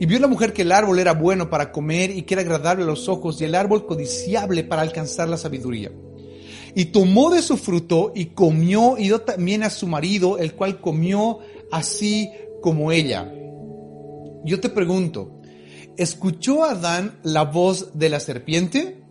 Y 0.00 0.06
vio 0.06 0.20
la 0.20 0.28
mujer 0.28 0.52
que 0.52 0.62
el 0.62 0.72
árbol 0.72 1.00
era 1.00 1.12
bueno 1.12 1.50
para 1.50 1.72
comer 1.72 2.10
y 2.10 2.22
que 2.22 2.34
era 2.34 2.42
agradable 2.42 2.84
a 2.84 2.86
los 2.86 3.08
ojos 3.08 3.40
y 3.40 3.44
el 3.44 3.54
árbol 3.54 3.86
codiciable 3.86 4.62
para 4.62 4.82
alcanzar 4.82 5.28
la 5.28 5.36
sabiduría. 5.36 5.90
Y 6.78 6.92
tomó 6.92 7.30
de 7.30 7.42
su 7.42 7.56
fruto 7.56 8.12
y 8.14 8.26
comió 8.26 8.96
y 8.98 9.06
dio 9.06 9.22
también 9.22 9.64
a 9.64 9.68
su 9.68 9.88
marido, 9.88 10.38
el 10.38 10.54
cual 10.54 10.80
comió 10.80 11.40
así 11.72 12.30
como 12.62 12.92
ella. 12.92 13.28
Yo 14.44 14.60
te 14.60 14.68
pregunto, 14.68 15.40
¿escuchó 15.96 16.62
Adán 16.62 17.18
la 17.24 17.42
voz 17.42 17.98
de 17.98 18.10
la 18.10 18.20
serpiente? 18.20 19.02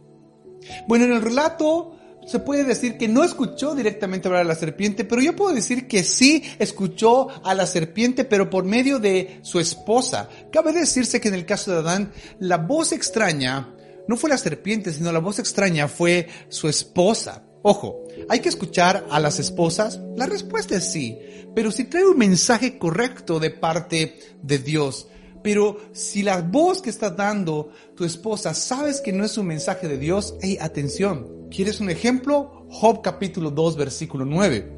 Bueno, 0.88 1.04
en 1.04 1.12
el 1.12 1.22
relato 1.22 1.98
se 2.26 2.40
puede 2.40 2.64
decir 2.64 2.98
que 2.98 3.10
no 3.10 3.26
escuchó 3.26 3.76
directamente 3.76 4.30
hablar 4.30 4.44
a 4.44 4.48
la 4.48 4.56
serpiente, 4.56 5.04
pero 5.04 5.22
yo 5.22 5.36
puedo 5.36 5.54
decir 5.54 5.90
que 5.90 6.06
sí 6.06 6.44
escuchó 6.60 7.28
a 7.44 7.54
la 7.54 7.68
serpiente, 7.68 8.24
pero 8.24 8.50
por 8.50 8.64
medio 8.64 8.98
de 9.00 9.40
su 9.42 9.60
esposa. 9.60 10.30
Cabe 10.54 10.72
decirse 10.72 11.20
que 11.20 11.28
en 11.28 11.34
el 11.34 11.46
caso 11.46 11.74
de 11.74 11.80
Adán, 11.80 12.14
la 12.40 12.60
voz 12.60 12.94
extraña 12.94 13.74
no 14.08 14.16
fue 14.16 14.30
la 14.30 14.38
serpiente, 14.38 14.94
sino 14.94 15.12
la 15.12 15.20
voz 15.20 15.40
extraña 15.40 15.90
fue 15.90 16.30
su 16.48 16.70
esposa. 16.70 17.44
Ojo, 17.70 18.08
¿hay 18.30 18.40
que 18.40 18.48
escuchar 18.48 19.06
a 19.10 19.20
las 19.20 19.40
esposas? 19.40 20.00
La 20.16 20.26
respuesta 20.26 20.78
es 20.78 20.90
sí, 20.90 21.20
pero 21.54 21.70
si 21.70 21.84
trae 21.84 22.06
un 22.06 22.18
mensaje 22.18 22.78
correcto 22.78 23.42
de 23.42 23.50
parte 23.50 24.18
de 24.42 24.58
Dios. 24.60 25.10
Pero 25.44 25.78
si 25.92 26.24
la 26.24 26.42
voz 26.42 26.82
que 26.82 26.90
está 26.90 27.10
dando 27.10 27.72
tu 27.94 28.06
esposa 28.06 28.54
sabes 28.54 29.02
que 29.02 29.12
no 29.12 29.26
es 29.26 29.38
un 29.38 29.48
mensaje 29.48 29.90
de 29.90 29.98
Dios, 29.98 30.36
hey, 30.42 30.58
atención. 30.62 31.50
¿Quieres 31.52 31.82
un 31.82 31.90
ejemplo? 31.90 32.66
Job 32.70 33.02
capítulo 33.02 33.52
2, 33.52 33.76
versículo 33.76 34.24
9. 34.24 34.74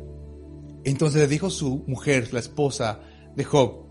Entonces 0.83 1.21
le 1.21 1.27
dijo 1.27 1.51
su 1.51 1.83
mujer, 1.85 2.33
la 2.33 2.39
esposa 2.39 3.01
de 3.35 3.43
Job, 3.43 3.85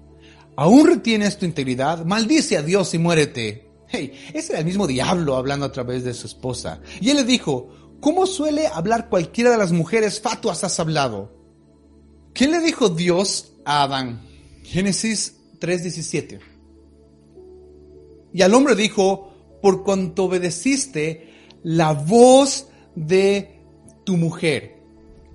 ¿aún 0.57 0.88
retienes 0.88 1.38
tu 1.38 1.45
integridad? 1.45 2.05
Maldice 2.05 2.57
a 2.57 2.62
Dios 2.62 2.93
y 2.95 2.99
muérete. 2.99 3.71
Hey, 3.87 4.12
ese 4.35 4.55
era 4.55 4.59
el 4.59 4.67
mismo 4.67 4.88
diablo 4.88 5.37
hablando 5.37 5.64
a 5.64 5.73
través 5.73 6.02
de 6.02 6.14
su 6.14 6.26
esposa. 6.26 6.81
Y 7.00 7.11
él 7.11 7.19
le 7.19 7.25
dijo, 7.25 7.71
¿Cómo 8.00 8.26
suele 8.26 8.69
hablar 8.69 9.09
cualquiera 9.09 9.50
de 9.50 9.59
las 9.59 9.73
mujeres 9.73 10.21
fatuas 10.21 10.62
has 10.62 10.78
hablado? 10.78 11.33
¿Qué 12.33 12.47
le 12.47 12.61
dijo 12.61 12.88
Dios 12.88 13.55
a 13.64 13.83
Adán? 13.83 14.23
Génesis 14.62 15.37
3:17. 15.59 16.38
Y 18.33 18.43
al 18.43 18.55
hombre 18.55 18.76
dijo, 18.76 19.33
por 19.61 19.83
cuanto 19.83 20.25
obedeciste 20.25 21.28
la 21.62 21.93
voz 21.93 22.69
de 22.95 23.61
tu 24.05 24.17
mujer. 24.17 24.76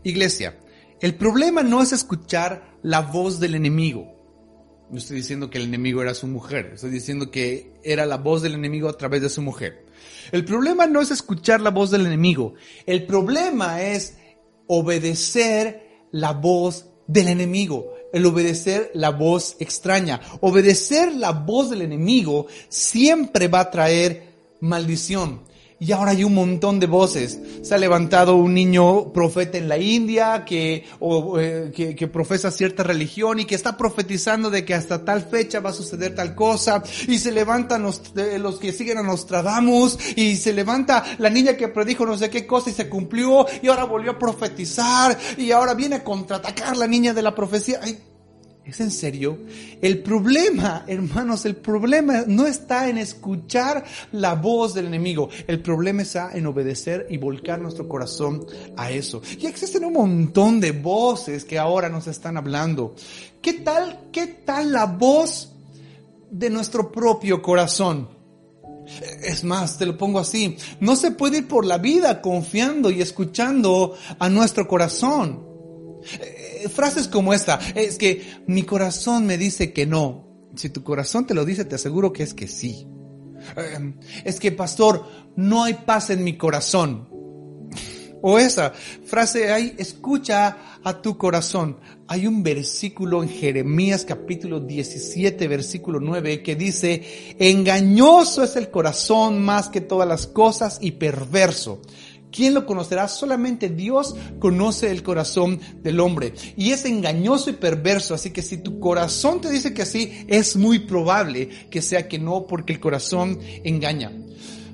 Iglesia, 0.04 0.58
el 1.02 1.16
problema 1.16 1.64
no 1.64 1.82
es 1.82 1.92
escuchar 1.92 2.78
la 2.82 3.02
voz 3.02 3.40
del 3.40 3.56
enemigo. 3.56 4.14
No 4.90 4.98
estoy 4.98 5.18
diciendo 5.18 5.50
que 5.50 5.58
el 5.58 5.66
enemigo 5.66 6.02
era 6.02 6.14
su 6.14 6.28
mujer, 6.28 6.72
estoy 6.76 6.92
diciendo 6.92 7.32
que 7.32 7.74
era 7.84 8.06
la 8.06 8.18
voz 8.18 8.42
del 8.42 8.54
enemigo 8.54 8.88
a 8.88 8.98
través 8.98 9.22
de 9.22 9.30
su 9.30 9.42
mujer. 9.42 9.86
El 10.34 10.46
problema 10.46 10.88
no 10.88 11.00
es 11.00 11.12
escuchar 11.12 11.62
la 11.62 11.70
voz 11.70 11.92
del 11.92 12.08
enemigo, 12.08 12.56
el 12.88 13.06
problema 13.06 13.84
es 13.84 14.18
obedecer 14.66 16.08
la 16.10 16.34
voz 16.34 16.88
del 17.06 17.28
enemigo, 17.28 17.94
el 18.12 18.26
obedecer 18.26 18.90
la 18.96 19.12
voz 19.12 19.56
extraña. 19.60 20.22
Obedecer 20.42 21.14
la 21.14 21.34
voz 21.34 21.70
del 21.70 21.84
enemigo 21.84 22.48
siempre 22.68 23.48
va 23.48 23.60
a 23.60 23.70
traer 23.70 24.34
maldición. 24.60 25.44
Y 25.86 25.92
ahora 25.92 26.12
hay 26.12 26.24
un 26.24 26.34
montón 26.34 26.80
de 26.80 26.88
voces. 26.88 27.38
Se 27.62 27.76
ha 27.76 27.78
levantado 27.78 28.38
un 28.38 28.54
niño 28.54 29.12
profeta 29.12 29.58
en 29.58 29.68
la 29.68 29.78
India 29.78 30.46
que, 30.46 30.86
eh, 31.38 31.96
que, 31.98 32.08
profesa 32.08 32.52
cierta 32.52 32.84
religión 32.84 33.42
y 33.42 33.46
que 33.46 33.56
está 33.56 33.76
profetizando 33.76 34.50
de 34.50 34.64
que 34.64 34.76
hasta 34.76 35.04
tal 35.04 35.24
fecha 35.24 35.60
va 35.60 35.72
a 35.72 35.74
suceder 35.74 36.16
tal 36.16 36.36
cosa. 36.36 36.82
Y 37.10 37.20
se 37.20 37.34
levantan 37.34 37.84
los, 37.84 38.02
los 38.40 38.60
que 38.60 38.72
siguen 38.72 39.00
a 39.00 39.04
Nostradamus 39.04 40.00
y 40.16 40.38
se 40.38 40.54
levanta 40.54 41.04
la 41.18 41.30
niña 41.30 41.58
que 41.58 41.68
predijo 41.68 42.06
no 42.06 42.18
sé 42.18 42.30
qué 42.30 42.48
cosa 42.48 42.70
y 42.70 42.74
se 42.74 42.88
cumplió 42.88 43.46
y 43.62 43.68
ahora 43.68 43.84
volvió 43.84 44.12
a 44.12 44.20
profetizar 44.20 45.18
y 45.38 45.52
ahora 45.52 45.74
viene 45.74 45.98
a 45.98 46.04
contraatacar 46.06 46.78
la 46.78 46.88
niña 46.88 47.14
de 47.14 47.24
la 47.24 47.36
profecía. 47.36 47.82
¿Es 48.66 48.80
en 48.80 48.92
serio? 48.92 49.40
El 49.82 50.02
problema, 50.02 50.86
hermanos, 50.88 51.46
el 51.46 51.58
problema 51.58 52.24
no 52.28 52.48
está 52.48 52.88
en 52.88 52.98
escuchar 52.98 53.84
la 54.14 54.36
voz 54.36 54.74
del 54.74 54.86
enemigo. 54.86 55.30
El 55.48 55.62
problema 55.62 56.04
está 56.04 56.32
en 56.34 56.46
obedecer 56.46 57.08
y 57.10 57.18
volcar 57.18 57.60
nuestro 57.60 57.90
corazón 57.90 58.46
a 58.78 58.90
eso. 58.90 59.22
Y 59.38 59.48
existen 59.48 59.84
un 59.84 59.94
montón 59.94 60.62
de 60.62 60.72
voces 60.72 61.44
que 61.44 61.60
ahora 61.60 61.90
nos 61.90 62.08
están 62.08 62.38
hablando. 62.38 62.96
¿Qué 63.42 63.54
tal, 63.54 64.08
qué 64.14 64.28
tal 64.28 64.72
la 64.72 64.86
voz 64.86 65.52
de 66.32 66.50
nuestro 66.50 66.90
propio 66.90 67.42
corazón? 67.42 68.08
Es 69.22 69.44
más, 69.44 69.78
te 69.78 69.86
lo 69.86 69.98
pongo 69.98 70.20
así. 70.20 70.56
No 70.80 70.96
se 70.96 71.12
puede 71.12 71.40
ir 71.40 71.50
por 71.50 71.66
la 71.66 71.80
vida 71.80 72.22
confiando 72.22 72.90
y 72.92 73.02
escuchando 73.02 73.94
a 74.20 74.30
nuestro 74.30 74.70
corazón. 74.70 75.53
Eh, 76.20 76.70
frases 76.70 77.08
como 77.08 77.34
esta, 77.34 77.60
es 77.76 77.98
que 77.98 78.24
mi 78.48 78.64
corazón 78.64 79.26
me 79.26 79.38
dice 79.38 79.74
que 79.74 79.86
no. 79.86 80.28
Si 80.56 80.70
tu 80.70 80.84
corazón 80.84 81.26
te 81.26 81.34
lo 81.34 81.46
dice, 81.46 81.66
te 81.66 81.76
aseguro 81.76 82.14
que 82.14 82.24
es 82.24 82.34
que 82.34 82.48
sí. 82.48 82.88
Eh, 83.58 83.94
es 84.24 84.40
que, 84.40 84.52
pastor, 84.52 85.06
no 85.36 85.64
hay 85.64 85.74
paz 85.74 86.10
en 86.10 86.24
mi 86.24 86.38
corazón. 86.38 87.10
O 88.26 88.40
esa 88.40 88.72
frase 89.06 89.52
ahí, 89.52 89.76
escucha 89.78 90.80
a 90.82 91.02
tu 91.02 91.18
corazón. 91.18 91.78
Hay 92.08 92.26
un 92.26 92.42
versículo 92.42 93.22
en 93.22 93.28
Jeremías 93.28 94.06
capítulo 94.06 94.62
17, 94.62 95.46
versículo 95.50 96.00
9, 96.00 96.42
que 96.42 96.56
dice, 96.56 97.36
engañoso 97.38 98.42
es 98.44 98.56
el 98.56 98.70
corazón 98.70 99.42
más 99.44 99.68
que 99.68 99.82
todas 99.82 100.08
las 100.08 100.26
cosas 100.26 100.78
y 100.80 100.92
perverso. 100.92 101.82
¿Quién 102.34 102.56
lo 102.56 102.66
conocerá? 102.66 103.08
Solamente 103.08 103.70
Dios 103.70 104.16
conoce 104.40 104.90
el 104.90 105.04
corazón 105.04 105.60
del 105.84 106.00
hombre. 106.00 106.34
Y 106.58 106.72
es 106.72 106.84
engañoso 106.84 107.52
y 107.52 107.54
perverso. 107.54 108.16
Así 108.16 108.32
que 108.32 108.42
si 108.42 108.58
tu 108.58 108.80
corazón 108.80 109.40
te 109.40 109.52
dice 109.52 109.72
que 109.72 109.86
sí, 109.86 110.26
es 110.28 110.56
muy 110.56 110.80
probable 110.80 111.48
que 111.70 111.84
sea 111.84 112.08
que 112.08 112.18
no, 112.18 112.48
porque 112.48 112.74
el 112.74 112.80
corazón 112.80 113.38
engaña. 113.64 114.12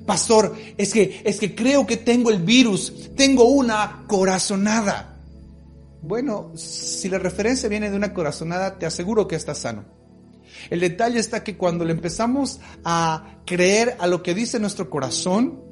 Pastor, 0.06 0.56
es 0.78 0.94
que, 0.94 1.20
es 1.22 1.38
que 1.38 1.54
creo 1.54 1.86
que 1.86 1.98
tengo 1.98 2.30
el 2.30 2.42
virus. 2.42 3.10
Tengo 3.14 3.44
una 3.44 4.04
corazonada. 4.08 5.20
Bueno, 6.00 6.52
si 6.56 7.10
la 7.10 7.18
referencia 7.18 7.68
viene 7.68 7.90
de 7.90 7.96
una 7.96 8.14
corazonada, 8.14 8.78
te 8.78 8.86
aseguro 8.86 9.28
que 9.28 9.36
estás 9.36 9.58
sano. 9.58 9.84
El 10.70 10.80
detalle 10.80 11.18
está 11.18 11.44
que 11.44 11.58
cuando 11.58 11.84
le 11.84 11.92
empezamos 11.92 12.58
a 12.84 13.42
creer 13.44 13.98
a 14.00 14.06
lo 14.06 14.22
que 14.22 14.34
dice 14.34 14.58
nuestro 14.58 14.88
corazón, 14.88 15.69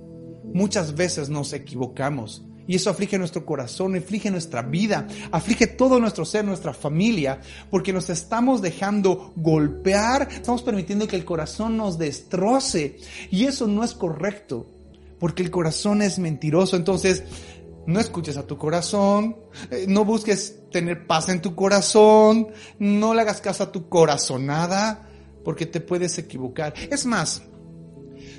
muchas 0.55 0.95
veces 0.95 1.29
nos 1.29 1.53
equivocamos. 1.53 2.45
Y 2.69 2.77
eso 2.77 2.91
aflige 2.91 3.19
nuestro 3.19 3.47
corazón, 3.47 3.97
aflige 3.97 4.31
nuestra 4.31 4.61
vida, 4.61 5.07
aflige 5.33 5.67
todo 5.67 5.99
nuestro 5.99 6.27
ser, 6.27 6.45
nuestra 6.45 6.75
familia, 6.75 7.41
porque 7.71 7.95
nos 7.95 8.11
estamos 8.11 8.61
dejando 8.61 9.33
golpear, 9.37 10.29
estamos 10.31 10.63
permitiendo 10.63 11.09
que 11.09 11.17
el 11.17 11.25
corazón 11.25 11.79
nos 11.79 11.97
destroce. 11.97 12.99
Y 13.31 13.47
eso 13.47 13.67
no 13.67 13.83
es 13.85 13.95
correcto, 13.95 14.67
porque 15.19 15.43
el 15.43 15.51
corazón 15.51 16.03
es 16.03 16.19
mentiroso. 16.19 16.77
Entonces, 16.77 17.25
no 17.87 18.01
escuches 18.01 18.37
a 18.37 18.47
tu 18.47 18.59
corazón, 18.59 19.39
eh, 19.71 19.87
no 19.89 20.05
busques 20.05 20.61
tener 20.71 21.07
paz 21.07 21.31
en 21.31 21.41
tu 21.41 21.55
corazón, 21.55 22.49
no 22.79 23.15
le 23.15 23.23
hagas 23.23 23.41
caso 23.41 23.65
a 23.65 23.73
tu 23.73 23.89
corazonada, 23.89 25.09
porque 25.43 25.65
te 25.65 25.81
puedes 25.81 26.19
equivocar. 26.19 26.75
Es 26.91 27.07
más, 27.07 27.45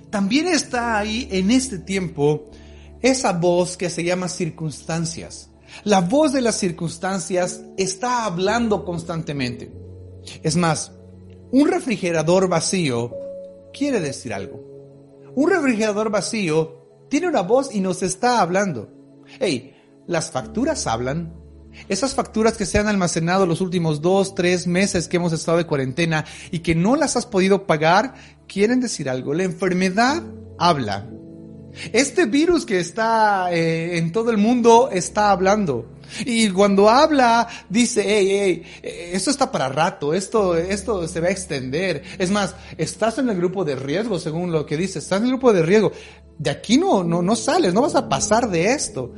también 0.09 0.47
está 0.47 0.97
ahí 0.97 1.27
en 1.31 1.51
este 1.51 1.79
tiempo 1.79 2.49
esa 3.01 3.33
voz 3.33 3.77
que 3.77 3.89
se 3.89 4.03
llama 4.03 4.27
circunstancias. 4.27 5.51
La 5.83 6.01
voz 6.01 6.33
de 6.33 6.41
las 6.41 6.55
circunstancias 6.55 7.61
está 7.77 8.25
hablando 8.25 8.83
constantemente. 8.83 9.71
Es 10.43 10.55
más, 10.55 10.91
un 11.51 11.67
refrigerador 11.67 12.49
vacío 12.49 13.15
quiere 13.73 13.99
decir 13.99 14.33
algo. 14.33 14.59
Un 15.35 15.49
refrigerador 15.49 16.09
vacío 16.09 17.05
tiene 17.09 17.27
una 17.27 17.41
voz 17.41 17.73
y 17.73 17.81
nos 17.81 18.03
está 18.03 18.41
hablando. 18.41 18.91
Hey, 19.39 19.75
las 20.07 20.31
facturas 20.31 20.87
hablan. 20.87 21.35
Esas 21.87 22.13
facturas 22.13 22.57
que 22.57 22.65
se 22.65 22.77
han 22.77 22.87
almacenado 22.87 23.45
los 23.45 23.61
últimos 23.61 24.01
dos, 24.01 24.35
tres 24.35 24.67
meses 24.67 25.07
que 25.07 25.17
hemos 25.17 25.33
estado 25.33 25.57
de 25.57 25.65
cuarentena 25.65 26.25
y 26.51 26.59
que 26.59 26.75
no 26.75 26.95
las 26.95 27.15
has 27.15 27.25
podido 27.25 27.65
pagar, 27.65 28.15
quieren 28.47 28.79
decir 28.79 29.09
algo. 29.09 29.33
La 29.33 29.43
enfermedad 29.43 30.23
habla. 30.57 31.07
Este 31.93 32.25
virus 32.25 32.65
que 32.65 32.79
está 32.79 33.51
eh, 33.51 33.97
en 33.97 34.11
todo 34.11 34.31
el 34.31 34.37
mundo 34.37 34.89
está 34.91 35.31
hablando. 35.31 35.85
Y 36.25 36.49
cuando 36.49 36.89
habla, 36.89 37.47
dice, 37.69 38.03
hey, 38.05 38.27
hey, 38.29 38.63
eh, 38.81 39.11
esto 39.13 39.29
está 39.29 39.51
para 39.51 39.69
rato, 39.69 40.13
esto, 40.13 40.57
esto 40.57 41.07
se 41.07 41.21
va 41.21 41.27
a 41.27 41.31
extender. 41.31 42.03
Es 42.17 42.31
más, 42.31 42.55
estás 42.77 43.19
en 43.19 43.29
el 43.29 43.37
grupo 43.37 43.63
de 43.63 43.75
riesgo, 43.75 44.19
según 44.19 44.51
lo 44.51 44.65
que 44.65 44.77
dice, 44.77 44.99
estás 44.99 45.19
en 45.19 45.25
el 45.25 45.31
grupo 45.31 45.53
de 45.53 45.63
riesgo. 45.63 45.91
De 46.37 46.49
aquí 46.49 46.77
no, 46.77 47.03
no, 47.03 47.21
no 47.21 47.35
sales, 47.35 47.73
no 47.73 47.81
vas 47.81 47.95
a 47.95 48.09
pasar 48.09 48.49
de 48.49 48.71
esto. 48.71 49.13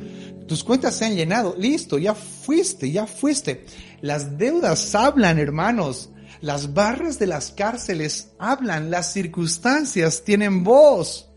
Tus 0.48 0.64
cuentas 0.64 0.96
se 0.96 1.06
han 1.06 1.16
llenado, 1.16 1.56
listo, 1.58 1.98
ya 1.98 2.14
fuiste, 2.14 2.92
ya 2.92 3.08
fuiste. 3.08 3.66
Las 4.02 4.38
deudas 4.38 4.94
hablan, 4.96 5.40
hermanos. 5.40 6.10
Las 6.42 6.74
barras 6.74 7.20
de 7.20 7.28
las 7.28 7.52
cárceles 7.52 8.32
hablan, 8.40 8.90
las 8.90 9.14
circunstancias 9.14 10.24
tienen 10.24 10.64
voz. 10.64 11.30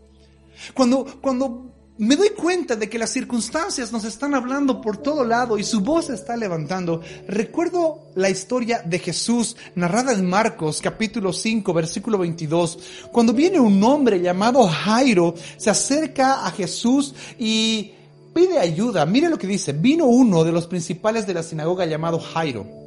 Cuando, 0.73 1.05
cuando 1.21 1.75
me 1.97 2.17
doy 2.17 2.29
cuenta 2.31 2.75
de 2.75 2.89
que 2.89 2.97
las 2.97 3.11
circunstancias 3.11 3.93
nos 3.93 4.03
están 4.03 4.35
hablando 4.35 4.81
por 4.81 4.97
todo 4.97 5.23
lado 5.23 5.57
y 5.57 5.63
su 5.63 5.79
voz 5.79 6.07
se 6.07 6.15
está 6.15 6.35
levantando, 6.35 7.01
recuerdo 7.27 8.11
la 8.15 8.29
historia 8.29 8.81
de 8.83 8.99
Jesús 8.99 9.55
narrada 9.75 10.11
en 10.11 10.27
Marcos 10.27 10.81
capítulo 10.81 11.31
5 11.31 11.73
versículo 11.73 12.17
22, 12.17 12.79
cuando 13.13 13.31
viene 13.31 13.61
un 13.61 13.81
hombre 13.81 14.19
llamado 14.19 14.67
Jairo, 14.67 15.35
se 15.55 15.69
acerca 15.69 16.45
a 16.45 16.51
Jesús 16.51 17.15
y 17.39 17.93
pide 18.35 18.59
ayuda. 18.59 19.07
Mire 19.07 19.29
lo 19.29 19.39
que 19.39 19.47
dice, 19.47 19.71
vino 19.73 20.05
uno 20.05 20.43
de 20.43 20.51
los 20.51 20.67
principales 20.67 21.25
de 21.25 21.33
la 21.33 21.41
sinagoga 21.41 21.87
llamado 21.87 22.19
Jairo 22.19 22.85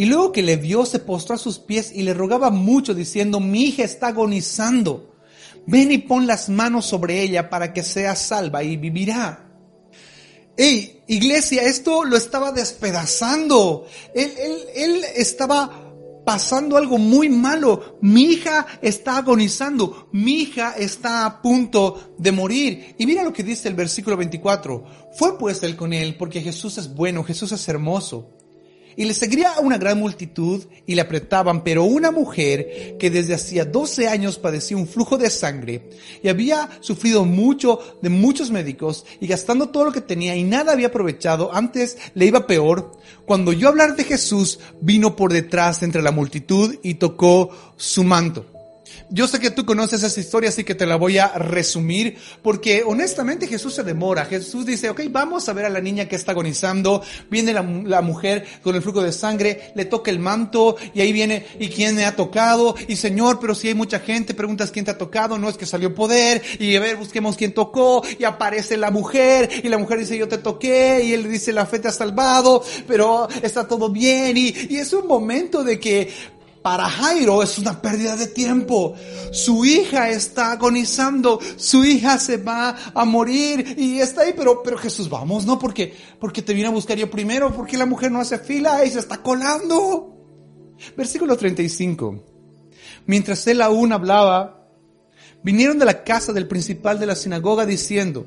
y 0.00 0.06
luego 0.06 0.32
que 0.32 0.42
le 0.42 0.56
vio, 0.56 0.86
se 0.86 0.98
postró 0.98 1.34
a 1.34 1.38
sus 1.38 1.58
pies 1.58 1.92
y 1.94 2.02
le 2.02 2.14
rogaba 2.14 2.48
mucho, 2.50 2.94
diciendo, 2.94 3.38
mi 3.38 3.64
hija 3.64 3.84
está 3.84 4.08
agonizando. 4.08 5.14
Ven 5.66 5.92
y 5.92 5.98
pon 5.98 6.26
las 6.26 6.48
manos 6.48 6.86
sobre 6.86 7.20
ella 7.20 7.50
para 7.50 7.74
que 7.74 7.82
sea 7.82 8.16
salva 8.16 8.62
y 8.62 8.78
vivirá. 8.78 9.46
Hey, 10.56 11.02
iglesia, 11.06 11.64
esto 11.64 12.04
lo 12.04 12.16
estaba 12.16 12.50
despedazando. 12.50 13.86
Él, 14.14 14.32
él, 14.38 14.56
él 14.74 15.04
estaba 15.16 15.89
pasando 16.30 16.76
algo 16.76 16.96
muy 16.96 17.28
malo. 17.28 17.98
Mi 18.02 18.22
hija 18.22 18.64
está 18.80 19.16
agonizando. 19.16 20.08
Mi 20.12 20.42
hija 20.42 20.74
está 20.78 21.26
a 21.26 21.42
punto 21.42 22.14
de 22.18 22.30
morir. 22.30 22.94
Y 22.98 23.04
mira 23.04 23.24
lo 23.24 23.32
que 23.32 23.42
dice 23.42 23.66
el 23.66 23.74
versículo 23.74 24.16
24. 24.16 24.84
Fue 25.18 25.36
pues 25.36 25.60
él 25.64 25.74
con 25.74 25.92
él 25.92 26.14
porque 26.16 26.40
Jesús 26.40 26.78
es 26.78 26.94
bueno, 26.94 27.24
Jesús 27.24 27.50
es 27.50 27.68
hermoso. 27.68 28.30
Y 29.00 29.06
le 29.06 29.14
seguía 29.14 29.54
una 29.62 29.78
gran 29.78 29.98
multitud 29.98 30.62
y 30.84 30.94
le 30.94 31.00
apretaban, 31.00 31.64
pero 31.64 31.84
una 31.84 32.10
mujer 32.10 32.98
que 32.98 33.08
desde 33.08 33.32
hacía 33.32 33.64
12 33.64 34.06
años 34.08 34.38
padecía 34.38 34.76
un 34.76 34.86
flujo 34.86 35.16
de 35.16 35.30
sangre 35.30 35.88
y 36.22 36.28
había 36.28 36.68
sufrido 36.80 37.24
mucho 37.24 37.78
de 38.02 38.10
muchos 38.10 38.50
médicos 38.50 39.06
y 39.18 39.26
gastando 39.26 39.70
todo 39.70 39.86
lo 39.86 39.92
que 39.92 40.02
tenía 40.02 40.36
y 40.36 40.44
nada 40.44 40.72
había 40.72 40.88
aprovechado, 40.88 41.50
antes 41.54 41.96
le 42.12 42.26
iba 42.26 42.46
peor, 42.46 42.92
cuando 43.24 43.52
oyó 43.52 43.68
hablar 43.68 43.96
de 43.96 44.04
Jesús, 44.04 44.60
vino 44.82 45.16
por 45.16 45.32
detrás 45.32 45.82
entre 45.82 46.02
la 46.02 46.10
multitud 46.10 46.76
y 46.82 46.96
tocó 46.96 47.48
su 47.78 48.04
manto. 48.04 48.59
Yo 49.12 49.26
sé 49.26 49.40
que 49.40 49.50
tú 49.50 49.66
conoces 49.66 50.04
esa 50.04 50.20
historia, 50.20 50.50
así 50.50 50.62
que 50.62 50.76
te 50.76 50.86
la 50.86 50.94
voy 50.94 51.18
a 51.18 51.26
resumir, 51.32 52.16
porque 52.42 52.84
honestamente 52.86 53.48
Jesús 53.48 53.74
se 53.74 53.82
demora. 53.82 54.24
Jesús 54.24 54.64
dice, 54.64 54.88
ok, 54.88 55.00
vamos 55.10 55.48
a 55.48 55.52
ver 55.52 55.64
a 55.64 55.68
la 55.68 55.80
niña 55.80 56.06
que 56.06 56.14
está 56.14 56.30
agonizando. 56.30 57.02
Viene 57.28 57.52
la, 57.52 58.02
mujer 58.02 58.46
con 58.62 58.76
el 58.76 58.82
flujo 58.82 59.02
de 59.02 59.10
sangre, 59.10 59.72
le 59.74 59.84
toca 59.84 60.12
el 60.12 60.20
manto, 60.20 60.76
y 60.94 61.00
ahí 61.00 61.12
viene, 61.12 61.44
¿y 61.58 61.70
quién 61.70 61.96
me 61.96 62.04
ha 62.04 62.14
tocado? 62.14 62.76
Y 62.86 62.94
Señor, 62.94 63.40
pero 63.40 63.56
si 63.56 63.66
hay 63.66 63.74
mucha 63.74 63.98
gente, 63.98 64.32
preguntas 64.32 64.70
quién 64.70 64.84
te 64.84 64.92
ha 64.92 64.98
tocado, 64.98 65.38
no 65.38 65.48
es 65.48 65.56
que 65.56 65.66
salió 65.66 65.92
poder, 65.92 66.40
y 66.60 66.76
a 66.76 66.80
ver, 66.80 66.96
busquemos 66.96 67.36
quién 67.36 67.52
tocó, 67.52 68.04
y 68.16 68.22
aparece 68.22 68.76
la 68.76 68.92
mujer, 68.92 69.50
y 69.64 69.68
la 69.68 69.78
mujer 69.78 69.98
dice, 69.98 70.16
yo 70.16 70.28
te 70.28 70.38
toqué, 70.38 71.02
y 71.04 71.14
él 71.14 71.28
dice, 71.28 71.52
la 71.52 71.66
fe 71.66 71.80
te 71.80 71.88
ha 71.88 71.92
salvado, 71.92 72.62
pero 72.86 73.28
está 73.42 73.66
todo 73.66 73.90
bien, 73.90 74.36
y, 74.36 74.54
y 74.68 74.76
es 74.76 74.92
un 74.92 75.08
momento 75.08 75.64
de 75.64 75.80
que 75.80 76.10
para 76.62 76.88
Jairo 76.88 77.42
es 77.42 77.58
una 77.58 77.80
pérdida 77.80 78.16
de 78.16 78.26
tiempo. 78.26 78.94
Su 79.32 79.64
hija 79.64 80.10
está 80.10 80.52
agonizando, 80.52 81.40
su 81.56 81.84
hija 81.84 82.18
se 82.18 82.36
va 82.36 82.76
a 82.94 83.04
morir 83.04 83.74
y 83.78 83.98
está 84.00 84.22
ahí, 84.22 84.34
pero, 84.36 84.62
pero 84.62 84.76
Jesús, 84.76 85.08
vamos, 85.08 85.46
¿no? 85.46 85.58
Porque, 85.58 85.94
porque 86.18 86.42
te 86.42 86.52
vine 86.52 86.68
a 86.68 86.72
buscar 86.72 86.98
yo 86.98 87.10
primero, 87.10 87.54
porque 87.54 87.78
la 87.78 87.86
mujer 87.86 88.12
no 88.12 88.20
hace 88.20 88.38
fila 88.38 88.84
y 88.84 88.90
se 88.90 88.98
está 88.98 89.22
colando. 89.22 90.16
Versículo 90.96 91.36
35. 91.36 92.24
Mientras 93.06 93.46
él 93.46 93.62
aún 93.62 93.92
hablaba, 93.92 94.68
vinieron 95.42 95.78
de 95.78 95.86
la 95.86 96.04
casa 96.04 96.32
del 96.32 96.46
principal 96.46 96.98
de 96.98 97.06
la 97.06 97.16
sinagoga 97.16 97.64
diciendo, 97.64 98.26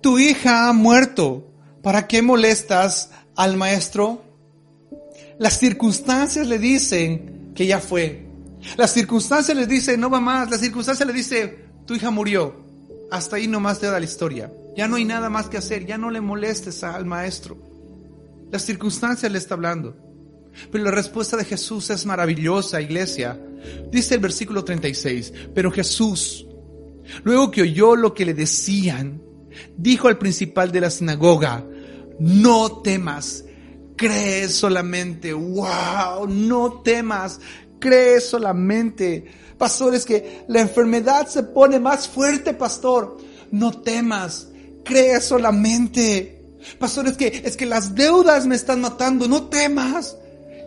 tu 0.00 0.18
hija 0.18 0.68
ha 0.68 0.72
muerto, 0.72 1.50
¿para 1.82 2.06
qué 2.06 2.22
molestas 2.22 3.10
al 3.34 3.56
maestro? 3.56 4.22
Las 5.38 5.58
circunstancias 5.58 6.46
le 6.46 6.58
dicen 6.58 7.35
que 7.56 7.66
ya 7.66 7.80
fue. 7.80 8.26
Las 8.76 8.92
circunstancias 8.92 9.56
le 9.56 9.66
dicen, 9.66 9.98
no 9.98 10.10
va 10.10 10.20
más. 10.20 10.50
Las 10.50 10.60
circunstancias 10.60 11.06
le 11.06 11.12
dicen, 11.12 11.56
tu 11.86 11.94
hija 11.94 12.10
murió. 12.10 12.64
Hasta 13.10 13.36
ahí 13.36 13.48
nomás 13.48 13.80
te 13.80 13.86
da 13.86 13.98
la 13.98 14.04
historia. 14.04 14.52
Ya 14.76 14.86
no 14.86 14.96
hay 14.96 15.04
nada 15.04 15.30
más 15.30 15.48
que 15.48 15.56
hacer. 15.56 15.86
Ya 15.86 15.98
no 15.98 16.10
le 16.10 16.20
molestes 16.20 16.84
al 16.84 17.06
maestro. 17.06 17.56
Las 18.52 18.62
circunstancias 18.62 19.32
le 19.32 19.38
está 19.38 19.54
hablando. 19.54 19.96
Pero 20.70 20.84
la 20.84 20.90
respuesta 20.90 21.36
de 21.36 21.44
Jesús 21.44 21.90
es 21.90 22.06
maravillosa, 22.06 22.80
iglesia. 22.80 23.40
Dice 23.90 24.14
el 24.14 24.20
versículo 24.20 24.64
36, 24.64 25.32
pero 25.54 25.70
Jesús, 25.70 26.46
luego 27.24 27.50
que 27.50 27.62
oyó 27.62 27.96
lo 27.96 28.14
que 28.14 28.24
le 28.24 28.32
decían, 28.32 29.20
dijo 29.76 30.08
al 30.08 30.18
principal 30.18 30.72
de 30.72 30.80
la 30.80 30.90
sinagoga, 30.90 31.64
no 32.18 32.80
temas, 32.80 33.44
cree 33.96 34.48
solamente, 34.48 35.32
wow, 35.32 36.26
no 36.28 36.80
temas, 36.82 37.40
cree 37.78 38.20
solamente. 38.20 39.24
Pastor, 39.58 39.94
es 39.94 40.04
que 40.04 40.44
la 40.48 40.60
enfermedad 40.60 41.26
se 41.28 41.42
pone 41.42 41.80
más 41.80 42.06
fuerte, 42.06 42.52
pastor. 42.52 43.16
No 43.50 43.80
temas, 43.80 44.48
cree 44.84 45.20
solamente. 45.20 46.36
Pastor, 46.78 47.08
es 47.08 47.16
que, 47.16 47.42
es 47.44 47.56
que 47.56 47.66
las 47.66 47.94
deudas 47.94 48.46
me 48.46 48.54
están 48.54 48.80
matando, 48.80 49.26
no 49.28 49.48
temas. 49.48 50.16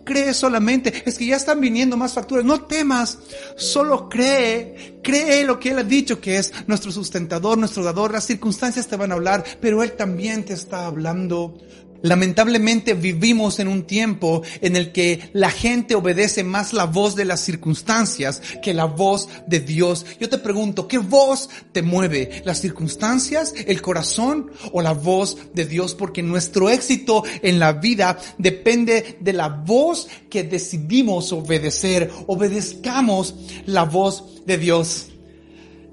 Cree 0.06 0.34
solamente, 0.34 1.04
es 1.06 1.20
que 1.20 1.28
ya 1.28 1.36
están 1.36 1.62
viniendo 1.62 1.96
más 1.96 2.14
facturas, 2.14 2.44
no 2.44 2.64
temas, 2.64 3.20
solo 3.56 4.10
cree, 4.10 5.00
cree 5.04 5.44
lo 5.44 5.60
que 5.60 5.70
Él 5.70 5.78
ha 5.78 5.84
dicho 5.84 6.20
que 6.20 6.38
es 6.38 6.52
nuestro 6.66 6.92
sustentador, 6.92 7.60
nuestro 7.60 7.84
dador, 7.84 8.14
las 8.14 8.26
circunstancias 8.26 8.88
te 8.88 8.96
van 8.96 9.12
a 9.12 9.16
hablar, 9.16 9.44
pero 9.62 9.84
Él 9.84 9.92
también 9.92 10.46
te 10.46 10.54
está 10.54 10.88
hablando. 10.88 11.60
Lamentablemente 12.02 12.94
vivimos 12.94 13.60
en 13.60 13.68
un 13.68 13.84
tiempo 13.84 14.42
en 14.62 14.76
el 14.76 14.92
que 14.92 15.30
la 15.34 15.50
gente 15.50 15.96
obedece 15.96 16.44
más 16.44 16.74
la 16.74 16.86
voz 16.86 17.16
de 17.16 17.26
las 17.26 17.42
circunstancias 17.42 18.42
que 18.62 18.74
la 18.74 18.86
voz 18.86 19.28
de 19.48 19.60
Dios. 19.60 20.06
Yo 20.20 20.30
te 20.30 20.38
pregunto, 20.38 20.88
¿qué 20.88 20.98
voz 20.98 21.50
te 21.72 21.82
mueve? 21.82 22.42
¿Las 22.46 22.62
circunstancias, 22.62 23.54
el 23.68 23.82
corazón 23.82 24.52
o 24.72 24.82
la 24.82 24.94
voz 24.94 25.38
de 25.54 25.66
Dios? 25.66 25.94
Porque 25.94 26.24
nuestro 26.24 26.70
éxito 26.70 27.24
en 27.42 27.60
la 27.60 27.74
vida 27.74 28.18
depende 28.38 29.18
de 29.20 29.34
la 29.34 29.50
voz 29.50 30.08
que 30.30 30.44
decidimos 30.44 31.34
obedecer. 31.34 32.12
Obedezcamos 32.28 33.36
la 33.66 33.84
voz 33.84 34.46
de 34.46 34.58
Dios. 34.58 35.08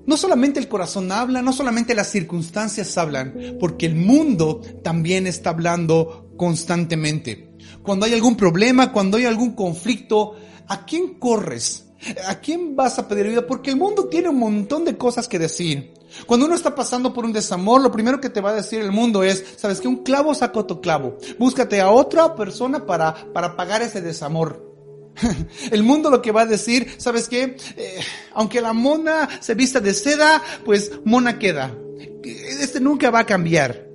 No 0.06 0.16
solamente 0.16 0.60
el 0.60 0.68
corazón 0.68 1.10
habla, 1.10 1.42
no 1.42 1.52
solamente 1.52 1.94
las 1.94 2.10
circunstancias 2.10 2.96
hablan, 2.96 3.56
porque 3.58 3.86
el 3.86 3.96
mundo 3.96 4.60
también 4.82 5.26
está 5.26 5.50
hablando 5.50 6.30
constantemente. 6.36 7.50
Cuando 7.82 8.06
hay 8.06 8.14
algún 8.14 8.36
problema, 8.36 8.92
cuando 8.92 9.16
hay 9.16 9.24
algún 9.24 9.54
conflicto, 9.54 10.36
¿a 10.68 10.86
quién 10.86 11.14
corres? 11.14 11.86
¿A 12.28 12.36
quién 12.36 12.76
vas 12.76 12.98
a 12.98 13.08
pedir 13.08 13.26
ayuda? 13.26 13.46
Porque 13.46 13.70
el 13.70 13.76
mundo 13.76 14.06
tiene 14.08 14.28
un 14.28 14.38
montón 14.38 14.84
de 14.84 14.96
cosas 14.96 15.26
que 15.28 15.38
decir. 15.38 15.94
Cuando 16.26 16.46
uno 16.46 16.54
está 16.54 16.74
pasando 16.74 17.12
por 17.12 17.24
un 17.24 17.32
desamor, 17.32 17.80
lo 17.80 17.90
primero 17.90 18.20
que 18.20 18.30
te 18.30 18.40
va 18.40 18.50
a 18.50 18.54
decir 18.54 18.80
el 18.80 18.92
mundo 18.92 19.24
es, 19.24 19.44
sabes 19.56 19.80
que 19.80 19.88
un 19.88 20.04
clavo 20.04 20.34
saca 20.34 20.60
otro 20.60 20.80
clavo. 20.80 21.18
Búscate 21.38 21.80
a 21.80 21.90
otra 21.90 22.34
persona 22.34 22.86
para, 22.86 23.32
para 23.32 23.56
pagar 23.56 23.82
ese 23.82 24.00
desamor. 24.00 24.65
El 25.70 25.82
mundo 25.82 26.10
lo 26.10 26.22
que 26.22 26.32
va 26.32 26.42
a 26.42 26.46
decir, 26.46 26.94
¿sabes 26.98 27.28
qué? 27.28 27.56
Eh, 27.76 28.00
aunque 28.34 28.60
la 28.60 28.72
mona 28.72 29.28
se 29.40 29.54
vista 29.54 29.80
de 29.80 29.94
seda, 29.94 30.42
pues 30.64 30.92
mona 31.04 31.38
queda. 31.38 31.74
Este 32.22 32.80
nunca 32.80 33.10
va 33.10 33.20
a 33.20 33.26
cambiar. 33.26 33.86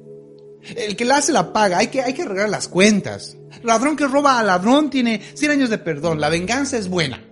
El 0.76 0.96
que 0.96 1.06
la 1.06 1.18
hace 1.18 1.32
la 1.32 1.52
paga, 1.52 1.80
hay 1.80 1.88
que, 1.88 2.02
hay 2.02 2.14
que 2.14 2.22
arreglar 2.22 2.50
las 2.50 2.68
cuentas. 2.68 3.36
Ladrón 3.64 3.96
que 3.96 4.08
roba 4.08 4.40
a 4.40 4.44
ladrón 4.44 4.90
tiene 4.90 5.22
100 5.34 5.52
años 5.52 5.70
de 5.70 5.78
perdón, 5.78 6.20
la 6.20 6.30
venganza 6.30 6.78
es 6.78 6.88
buena. 6.88 7.24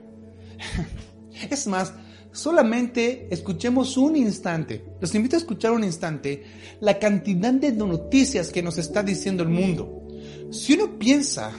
Es 1.49 1.67
más, 1.67 1.93
solamente 2.33 3.29
escuchemos 3.31 3.95
un 3.95 4.17
instante, 4.17 4.83
los 4.99 5.15
invito 5.15 5.37
a 5.37 5.39
escuchar 5.39 5.71
un 5.71 5.85
instante, 5.85 6.43
la 6.81 6.99
cantidad 6.99 7.53
de 7.53 7.71
noticias 7.71 8.49
que 8.49 8.61
nos 8.61 8.77
está 8.77 9.03
diciendo 9.03 9.43
el 9.43 9.47
mundo. 9.47 10.05
Si 10.51 10.73
uno 10.73 10.99
piensa 10.99 11.53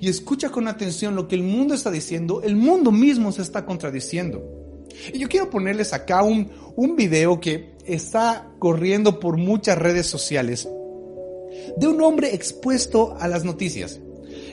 y 0.00 0.08
escucha 0.08 0.50
con 0.50 0.68
atención 0.68 1.14
lo 1.14 1.28
que 1.28 1.34
el 1.34 1.42
mundo 1.42 1.74
está 1.74 1.90
diciendo, 1.90 2.42
el 2.42 2.56
mundo 2.56 2.92
mismo 2.92 3.32
se 3.32 3.42
está 3.42 3.64
contradiciendo. 3.64 4.42
Y 5.12 5.18
yo 5.18 5.28
quiero 5.28 5.50
ponerles 5.50 5.92
acá 5.92 6.22
un, 6.22 6.50
un 6.74 6.96
video 6.96 7.40
que 7.40 7.74
está 7.84 8.50
corriendo 8.58 9.20
por 9.20 9.36
muchas 9.36 9.78
redes 9.78 10.06
sociales 10.06 10.68
de 11.76 11.86
un 11.86 12.00
hombre 12.02 12.34
expuesto 12.34 13.16
a 13.18 13.28
las 13.28 13.44
noticias. 13.44 14.00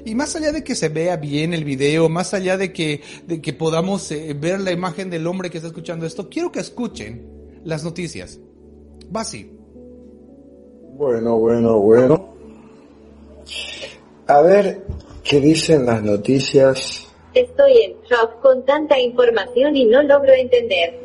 Y 0.05 0.15
más 0.15 0.35
allá 0.35 0.51
de 0.51 0.63
que 0.63 0.75
se 0.75 0.89
vea 0.89 1.15
bien 1.15 1.53
el 1.53 1.63
video, 1.63 2.09
más 2.09 2.33
allá 2.33 2.57
de 2.57 2.73
que, 2.73 3.01
de 3.25 3.41
que 3.41 3.53
podamos 3.53 4.11
eh, 4.11 4.35
ver 4.37 4.59
la 4.59 4.71
imagen 4.71 5.09
del 5.09 5.27
hombre 5.27 5.49
que 5.49 5.57
está 5.57 5.67
escuchando 5.67 6.05
esto, 6.05 6.29
quiero 6.29 6.51
que 6.51 6.59
escuchen 6.59 7.25
las 7.63 7.83
noticias. 7.83 8.39
Va 9.15 9.21
así. 9.21 9.51
Bueno, 10.95 11.37
bueno, 11.37 11.79
bueno. 11.79 12.33
A 14.27 14.41
ver, 14.41 14.85
¿Qué 15.23 15.39
dicen 15.39 15.85
las 15.85 16.03
noticias? 16.03 17.07
Estoy 17.33 17.77
en 17.81 18.01
shock 18.03 18.41
con 18.41 18.65
tanta 18.65 18.99
información 18.99 19.73
y 19.75 19.85
no 19.85 20.03
logro 20.03 20.33
entender. 20.33 20.99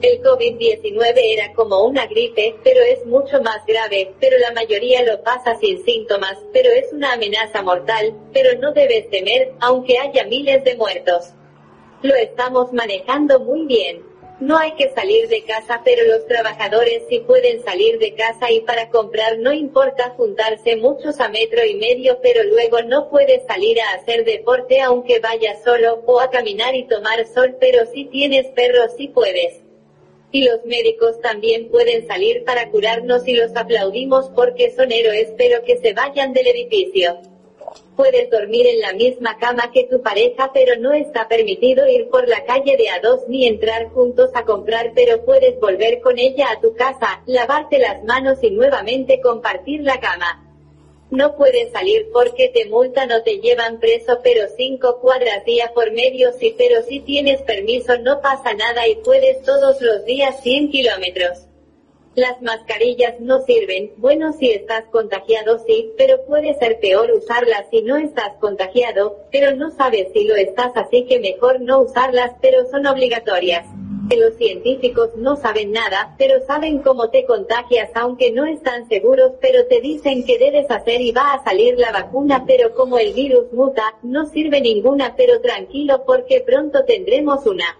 El 0.00 0.22
COVID-19 0.22 1.12
era 1.14 1.52
como 1.52 1.84
una 1.84 2.06
gripe, 2.06 2.56
pero 2.64 2.80
es 2.80 3.04
mucho 3.04 3.42
más 3.42 3.58
grave, 3.66 4.14
pero 4.18 4.38
la 4.38 4.52
mayoría 4.52 5.04
lo 5.04 5.22
pasa 5.22 5.58
sin 5.60 5.84
síntomas, 5.84 6.38
pero 6.54 6.70
es 6.70 6.90
una 6.90 7.12
amenaza 7.12 7.60
mortal, 7.60 8.16
pero 8.32 8.58
no 8.58 8.72
debes 8.72 9.10
temer, 9.10 9.52
aunque 9.60 9.98
haya 9.98 10.24
miles 10.24 10.64
de 10.64 10.76
muertos. 10.76 11.34
Lo 12.00 12.14
estamos 12.14 12.72
manejando 12.72 13.40
muy 13.40 13.66
bien. 13.66 14.09
No 14.40 14.56
hay 14.56 14.72
que 14.72 14.90
salir 14.94 15.28
de 15.28 15.44
casa, 15.44 15.82
pero 15.84 16.02
los 16.04 16.26
trabajadores 16.26 17.02
sí 17.10 17.20
pueden 17.20 17.62
salir 17.62 17.98
de 17.98 18.14
casa 18.14 18.50
y 18.50 18.60
para 18.60 18.88
comprar 18.88 19.38
no 19.38 19.52
importa 19.52 20.14
juntarse 20.16 20.76
muchos 20.76 21.20
a 21.20 21.28
metro 21.28 21.62
y 21.62 21.74
medio, 21.74 22.20
pero 22.22 22.42
luego 22.44 22.80
no 22.80 23.10
puedes 23.10 23.44
salir 23.46 23.78
a 23.82 23.92
hacer 23.92 24.24
deporte 24.24 24.80
aunque 24.80 25.18
vayas 25.18 25.62
solo, 25.62 26.02
o 26.06 26.20
a 26.20 26.30
caminar 26.30 26.74
y 26.74 26.88
tomar 26.88 27.26
sol, 27.26 27.58
pero 27.60 27.84
si 27.92 28.06
tienes 28.06 28.46
perros 28.52 28.92
sí 28.96 29.08
puedes. 29.08 29.60
Y 30.32 30.44
los 30.44 30.64
médicos 30.64 31.20
también 31.20 31.68
pueden 31.68 32.06
salir 32.06 32.42
para 32.44 32.70
curarnos 32.70 33.28
y 33.28 33.34
los 33.34 33.54
aplaudimos 33.54 34.30
porque 34.30 34.70
son 34.70 34.90
héroes, 34.90 35.34
pero 35.36 35.64
que 35.64 35.76
se 35.76 35.92
vayan 35.92 36.32
del 36.32 36.46
edificio. 36.46 37.20
Puedes 37.96 38.30
dormir 38.30 38.66
en 38.66 38.80
la 38.80 38.92
misma 38.94 39.36
cama 39.38 39.70
que 39.72 39.84
tu 39.84 40.00
pareja, 40.00 40.50
pero 40.54 40.76
no 40.80 40.92
está 40.92 41.28
permitido 41.28 41.86
ir 41.86 42.08
por 42.08 42.26
la 42.28 42.44
calle 42.44 42.76
de 42.76 42.88
a 42.88 43.00
dos 43.00 43.28
ni 43.28 43.46
entrar 43.46 43.90
juntos 43.90 44.30
a 44.34 44.44
comprar, 44.44 44.92
pero 44.94 45.24
puedes 45.24 45.60
volver 45.60 46.00
con 46.00 46.18
ella 46.18 46.50
a 46.50 46.60
tu 46.60 46.74
casa, 46.74 47.22
lavarte 47.26 47.78
las 47.78 48.02
manos 48.04 48.42
y 48.42 48.50
nuevamente 48.50 49.20
compartir 49.20 49.82
la 49.82 50.00
cama. 50.00 50.46
No 51.10 51.36
puedes 51.36 51.72
salir 51.72 52.08
porque 52.12 52.48
te 52.48 52.66
multan 52.66 53.10
o 53.10 53.22
te 53.22 53.38
llevan 53.40 53.80
preso, 53.80 54.20
pero 54.22 54.46
cinco 54.56 55.00
cuadras 55.00 55.44
día 55.44 55.72
por 55.74 55.90
medio 55.92 56.32
sí, 56.32 56.54
pero 56.56 56.82
si 56.82 57.00
tienes 57.00 57.42
permiso 57.42 57.98
no 57.98 58.20
pasa 58.20 58.54
nada 58.54 58.86
y 58.86 58.94
puedes 58.96 59.42
todos 59.42 59.80
los 59.82 60.04
días 60.04 60.40
100 60.42 60.70
kilómetros. 60.70 61.49
Las 62.16 62.42
mascarillas 62.42 63.20
no 63.20 63.40
sirven, 63.42 63.92
bueno 63.96 64.32
si 64.32 64.50
estás 64.50 64.84
contagiado 64.86 65.60
sí, 65.64 65.92
pero 65.96 66.24
puede 66.26 66.54
ser 66.54 66.80
peor 66.80 67.12
usarlas 67.12 67.66
si 67.70 67.82
no 67.82 67.98
estás 67.98 68.36
contagiado, 68.40 69.20
pero 69.30 69.54
no 69.54 69.70
sabes 69.70 70.08
si 70.12 70.24
lo 70.24 70.34
estás 70.34 70.72
así 70.74 71.06
que 71.06 71.20
mejor 71.20 71.60
no 71.60 71.82
usarlas, 71.82 72.32
pero 72.42 72.66
son 72.68 72.86
obligatorias. 72.86 73.64
Los 74.16 74.34
científicos 74.38 75.10
no 75.14 75.36
saben 75.36 75.70
nada, 75.70 76.16
pero 76.18 76.44
saben 76.44 76.80
cómo 76.80 77.10
te 77.10 77.26
contagias 77.26 77.90
aunque 77.94 78.32
no 78.32 78.44
están 78.44 78.88
seguros, 78.88 79.34
pero 79.40 79.66
te 79.66 79.80
dicen 79.80 80.24
que 80.24 80.36
debes 80.36 80.68
hacer 80.68 81.00
y 81.00 81.12
va 81.12 81.34
a 81.34 81.44
salir 81.44 81.78
la 81.78 81.92
vacuna, 81.92 82.42
pero 82.44 82.74
como 82.74 82.98
el 82.98 83.14
virus 83.14 83.52
muta, 83.52 83.84
no 84.02 84.26
sirve 84.26 84.60
ninguna, 84.60 85.14
pero 85.14 85.40
tranquilo 85.40 86.02
porque 86.04 86.40
pronto 86.40 86.84
tendremos 86.84 87.46
una. 87.46 87.78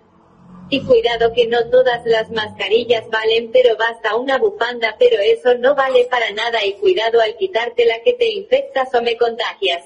Y 0.73 0.83
cuidado 0.83 1.33
que 1.33 1.49
no 1.49 1.69
todas 1.69 2.07
las 2.07 2.31
mascarillas 2.31 3.09
valen, 3.11 3.51
pero 3.53 3.77
basta 3.77 4.15
una 4.15 4.39
bufanda, 4.39 4.95
pero 5.01 5.21
eso 5.21 5.57
no 5.57 5.75
vale 5.75 6.07
para 6.09 6.31
nada 6.31 6.65
y 6.65 6.75
cuidado 6.75 7.21
al 7.21 7.37
quitártela 7.37 8.03
que 8.05 8.13
te 8.13 8.29
infectas 8.29 8.95
o 8.95 9.03
me 9.03 9.17
contagias. 9.17 9.85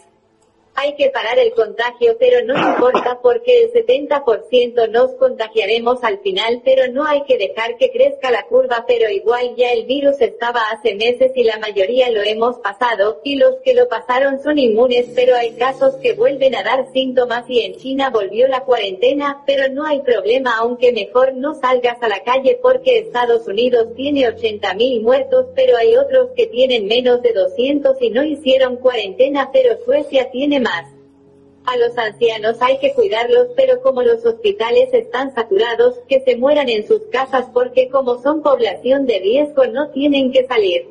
Hay 0.77 0.97
que 0.97 1.09
parar 1.11 1.39
el 1.39 1.53
contagio, 1.53 2.17
pero 2.19 2.45
no 2.45 2.55
importa 2.57 3.21
porque 3.23 3.63
el 3.63 3.73
70% 3.73 4.91
nos 4.91 5.13
contagiaremos 5.13 6.03
al 6.03 6.19
final, 6.19 6.63
pero 6.65 6.91
no 6.93 7.07
hay 7.07 7.23
que 7.25 7.39
dejar 7.39 7.77
que 7.77 7.93
crezca 7.93 8.33
la 8.33 8.47
curva, 8.47 8.85
pero 8.87 9.09
igual 9.09 9.55
ya 9.57 9.73
el 9.73 9.87
virus 9.87 10.21
estaba 10.21 10.63
hace 10.73 10.97
meses 10.97 11.31
y 11.37 11.45
la 11.45 11.59
mayoría 11.59 12.11
lo 12.11 12.23
hemos 12.23 12.59
pasado, 12.59 13.21
y 13.23 13.37
los 13.37 13.55
que 13.63 13.75
lo 13.75 13.89
pasaron 13.89 14.43
son 14.43 14.59
inmunes, 14.59 15.07
pero 15.15 15.37
hay 15.37 15.53
casos 15.53 15.95
que 16.03 16.15
vuelven 16.15 16.57
a 16.57 16.65
dar 16.65 16.91
síntomas 16.93 17.45
y 17.49 17.61
en 17.61 17.77
China 17.77 18.11
volvió 18.11 18.49
la 18.49 18.65
cuarentena, 18.65 19.45
pero 19.47 19.69
no 19.69 19.87
hay 19.87 20.01
problema 20.01 20.57
aunque 20.59 20.93
mejor 20.93 21.35
no 21.35 21.55
salgas 21.55 22.03
a 22.03 22.09
la 22.09 22.25
calle 22.25 22.59
porque 22.61 22.99
Estados 22.99 23.47
Unidos 23.47 23.95
tiene 23.95 24.27
80.000 24.27 25.03
muertos, 25.03 25.47
pero 25.55 25.77
hay 25.77 25.95
otros 25.97 26.31
que 26.35 26.49
tienen 26.49 26.89
menos 26.89 27.23
de 27.23 27.33
200 27.33 27.97
y 28.01 28.11
no 28.11 28.25
hicieron 28.25 28.77
cuarentena, 28.77 29.51
pero 29.53 29.79
Suecia 29.85 30.31
tiene 30.33 30.64
A 30.67 31.77
los 31.77 31.97
ancianos 31.97 32.57
hay 32.61 32.79
que 32.79 32.93
cuidarlos, 32.95 33.49
pero 33.57 33.81
como 33.83 34.03
los 34.03 34.25
hospitales 34.25 34.93
están 34.93 35.35
saturados, 35.35 35.99
que 36.09 36.21
se 36.21 36.37
mueran 36.37 36.69
en 36.69 36.87
sus 36.87 37.03
casas 37.11 37.47
porque 37.53 37.89
como 37.89 38.21
son 38.23 38.43
población 38.43 39.07
de 39.07 39.19
riesgo 39.19 39.67
no 39.67 39.91
tienen 39.91 40.33
que 40.33 40.47
salir. 40.47 40.89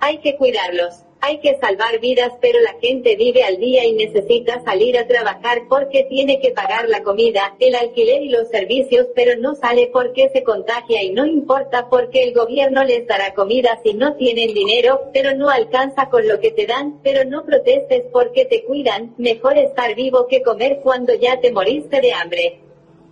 Hay 0.00 0.18
que 0.18 0.36
cuidarlos. 0.36 1.04
Hay 1.22 1.38
que 1.40 1.58
salvar 1.58 2.00
vidas, 2.00 2.32
pero 2.40 2.60
la 2.60 2.76
gente 2.80 3.14
vive 3.14 3.44
al 3.44 3.58
día 3.58 3.84
y 3.84 3.92
necesita 3.92 4.62
salir 4.64 4.96
a 4.96 5.06
trabajar 5.06 5.64
porque 5.68 6.04
tiene 6.04 6.40
que 6.40 6.50
pagar 6.50 6.88
la 6.88 7.02
comida, 7.02 7.56
el 7.60 7.74
alquiler 7.74 8.22
y 8.22 8.30
los 8.30 8.48
servicios, 8.48 9.06
pero 9.14 9.38
no 9.38 9.54
sale 9.54 9.90
porque 9.92 10.30
se 10.30 10.42
contagia 10.42 11.02
y 11.02 11.10
no 11.10 11.26
importa 11.26 11.90
porque 11.90 12.22
el 12.22 12.32
gobierno 12.32 12.84
les 12.84 13.06
dará 13.06 13.34
comida 13.34 13.78
si 13.84 13.92
no 13.92 14.14
tienen 14.14 14.54
dinero, 14.54 15.10
pero 15.12 15.36
no 15.36 15.50
alcanza 15.50 16.08
con 16.08 16.26
lo 16.26 16.40
que 16.40 16.52
te 16.52 16.64
dan, 16.64 17.00
pero 17.02 17.26
no 17.26 17.44
protestes 17.44 18.04
porque 18.10 18.46
te 18.46 18.64
cuidan, 18.64 19.14
mejor 19.18 19.58
estar 19.58 19.94
vivo 19.94 20.26
que 20.26 20.40
comer 20.40 20.80
cuando 20.82 21.12
ya 21.12 21.38
te 21.38 21.52
moriste 21.52 22.00
de 22.00 22.14
hambre. 22.14 22.60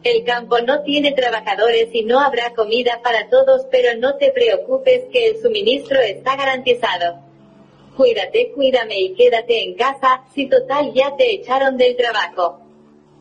El 0.02 0.24
campo 0.24 0.60
no 0.60 0.82
tiene 0.82 1.12
trabajadores 1.12 1.88
y 1.92 2.04
no 2.04 2.20
habrá 2.20 2.54
comida 2.54 3.02
para 3.04 3.28
todos, 3.28 3.66
pero 3.70 3.98
no 3.98 4.16
te 4.16 4.30
preocupes 4.30 5.04
que 5.12 5.26
el 5.26 5.42
suministro 5.42 6.00
está 6.00 6.36
garantizado 6.36 7.27
cuídate, 7.98 8.52
cuídame 8.54 9.00
y 9.00 9.14
quédate 9.14 9.64
en 9.64 9.74
casa, 9.74 10.22
si 10.32 10.46
total 10.46 10.94
ya 10.94 11.16
te 11.16 11.32
echaron 11.32 11.76
del 11.76 11.96
trabajo. 11.96 12.60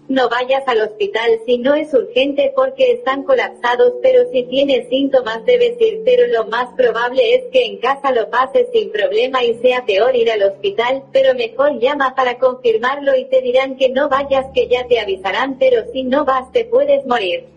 No 0.08 0.30
vayas 0.30 0.64
al 0.68 0.82
hospital 0.82 1.40
si 1.48 1.58
no 1.58 1.74
es 1.74 1.92
urgente 1.96 2.54
porque 2.56 2.92
están 2.92 3.24
colapsados, 3.24 3.94
pero 4.04 4.30
si 4.32 4.44
tienes 4.44 4.88
síntomas 4.88 5.44
debes 5.46 5.82
ir, 5.82 6.04
pero 6.06 6.28
lo 6.28 6.46
más 6.46 6.74
probable 6.76 7.34
es 7.34 7.46
que 7.52 7.66
en 7.66 7.78
casa 7.78 8.12
lo 8.12 8.30
pases 8.30 8.68
sin 8.72 8.92
problema 8.92 9.44
y 9.44 9.56
sea 9.56 9.84
peor 9.86 10.16
ir 10.16 10.30
al 10.30 10.44
hospital, 10.44 11.04
pero 11.12 11.34
mejor 11.34 11.80
llama 11.80 12.14
para 12.16 12.38
confirmarlo 12.38 13.16
y 13.18 13.26
te 13.26 13.42
dirán 13.42 13.78
que 13.78 13.90
no 13.90 14.10
vayas 14.10 14.46
que 14.54 14.68
ya 14.68 14.88
te 14.88 15.00
avisarán, 15.00 15.58
pero 15.58 15.92
si 15.92 16.04
no 16.04 16.24
vas 16.24 16.52
te 16.52 16.66
puedes 16.66 17.04
morir. 17.08 17.57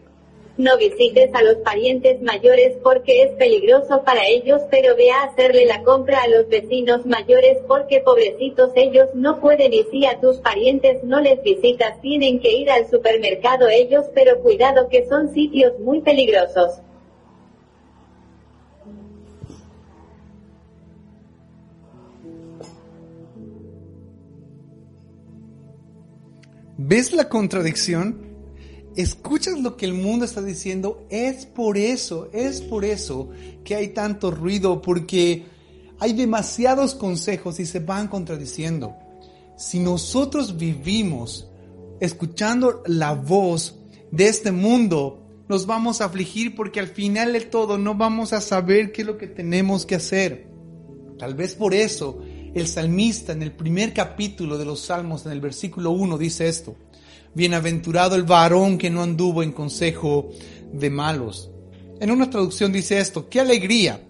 No 0.61 0.77
visites 0.77 1.35
a 1.35 1.43
los 1.43 1.55
parientes 1.65 2.21
mayores 2.21 2.77
porque 2.83 3.23
es 3.23 3.31
peligroso 3.37 4.03
para 4.05 4.27
ellos, 4.27 4.61
pero 4.71 4.95
ve 4.95 5.11
a 5.11 5.23
hacerle 5.23 5.65
la 5.65 5.83
compra 5.85 6.19
a 6.21 6.29
los 6.29 6.49
vecinos 6.49 7.07
mayores 7.07 7.57
porque 7.67 8.01
pobrecitos 8.01 8.71
ellos 8.75 9.09
no 9.15 9.41
pueden 9.41 9.73
y 9.73 9.85
si 9.85 10.05
a 10.05 10.21
tus 10.21 10.37
parientes 10.37 11.03
no 11.03 11.19
les 11.19 11.43
visitas 11.43 11.99
tienen 12.03 12.41
que 12.41 12.53
ir 12.53 12.71
al 12.71 12.91
supermercado 12.91 13.69
ellos, 13.71 14.05
pero 14.15 14.43
cuidado 14.43 14.91
que 14.91 15.09
son 15.09 15.33
sitios 15.33 15.79
muy 15.79 16.03
peligrosos. 16.03 16.83
¿Ves 26.77 27.15
la 27.15 27.31
contradicción? 27.31 28.30
Escuchas 28.97 29.61
lo 29.61 29.77
que 29.77 29.87
el 29.87 29.95
mundo 29.95 30.25
está 30.25 30.43
diciendo, 30.43 31.07
es 31.11 31.47
por 31.47 31.77
eso, 31.77 32.29
es 32.33 32.61
por 32.61 32.85
eso 32.85 33.31
que 33.65 33.75
hay 33.75 33.89
tanto 33.89 34.31
ruido, 34.31 34.83
porque 34.83 35.45
hay 35.99 36.13
demasiados 36.13 36.95
consejos 36.95 37.61
y 37.61 37.67
se 37.67 37.81
van 37.81 38.09
contradiciendo. 38.09 38.97
Si 39.57 39.79
nosotros 39.79 40.57
vivimos 40.57 41.49
escuchando 42.01 42.83
la 42.87 43.13
voz 43.13 43.77
de 44.11 44.29
este 44.29 44.53
mundo, 44.53 45.27
nos 45.49 45.67
vamos 45.67 46.01
a 46.01 46.07
afligir 46.07 46.55
porque 46.55 46.81
al 46.81 46.89
final 46.89 47.33
de 47.33 47.41
todo 47.43 47.77
no 47.77 47.95
vamos 47.95 48.33
a 48.33 48.41
saber 48.41 48.93
qué 48.93 49.03
es 49.03 49.07
lo 49.07 49.19
que 49.19 49.27
tenemos 49.27 49.85
que 49.85 49.97
hacer. 49.97 50.49
Tal 51.19 51.35
vez 51.35 51.55
por 51.55 51.75
eso 51.75 52.23
el 52.55 52.67
salmista 52.67 53.33
en 53.33 53.43
el 53.43 53.53
primer 53.53 53.93
capítulo 53.93 54.59
de 54.59 54.65
los 54.65 54.81
Salmos, 54.81 55.27
en 55.27 55.33
el 55.33 55.41
versículo 55.41 55.91
1, 55.91 56.19
dice 56.19 56.49
esto. 56.49 56.77
Bienaventurado 57.35 58.17
el 58.17 58.25
varón 58.25 58.79
que 58.79 58.91
no 58.91 59.03
anduvo 59.03 59.43
en 59.43 59.53
consejo 59.53 60.31
de 60.73 60.91
malos. 60.91 61.51
En 62.01 62.11
una 62.11 62.31
traducción 62.31 62.73
dice 62.73 62.99
esto, 62.99 63.29
qué 63.29 63.41
alegría 63.41 64.01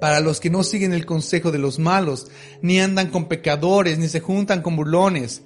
para 0.00 0.20
los 0.20 0.40
que 0.40 0.50
no 0.50 0.62
siguen 0.62 0.92
el 0.92 1.06
consejo 1.06 1.50
de 1.50 1.58
los 1.58 1.78
malos, 1.78 2.28
ni 2.62 2.80
andan 2.80 3.08
con 3.08 3.26
pecadores, 3.26 3.98
ni 3.98 4.08
se 4.08 4.20
juntan 4.20 4.62
con 4.62 4.76
burlones. 4.76 5.42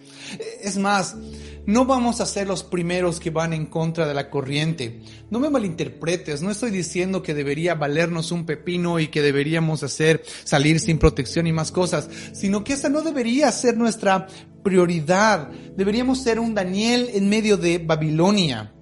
Es 0.63 0.77
más, 0.77 1.17
no 1.65 1.85
vamos 1.85 2.21
a 2.21 2.27
ser 2.27 2.47
los 2.47 2.63
primeros 2.63 3.21
que 3.21 3.31
van 3.31 3.53
en 3.53 3.67
contra 3.67 4.07
de 4.07 4.15
la 4.15 4.31
corriente. 4.31 5.01
No 5.31 5.41
me 5.41 5.49
malinterpretes, 5.49 6.43
no 6.43 6.51
estoy 6.51 6.71
diciendo 6.71 7.23
que 7.23 7.35
debería 7.35 7.75
valernos 7.75 8.33
un 8.33 8.45
pepino 8.45 8.99
y 8.99 9.09
que 9.09 9.23
deberíamos 9.23 9.83
hacer 9.83 10.23
salir 10.45 10.81
sin 10.81 10.99
protección 10.99 11.47
y 11.47 11.53
más 11.53 11.73
cosas, 11.73 12.09
sino 12.33 12.65
que 12.65 12.75
esa 12.75 12.89
no 12.89 13.03
debería 13.03 13.51
ser 13.53 13.77
nuestra 13.77 14.27
prioridad. 14.63 15.51
Deberíamos 15.77 16.19
ser 16.19 16.39
un 16.39 16.55
Daniel 16.55 17.11
en 17.13 17.29
medio 17.29 17.57
de 17.57 17.79
Babilonia. 17.79 18.75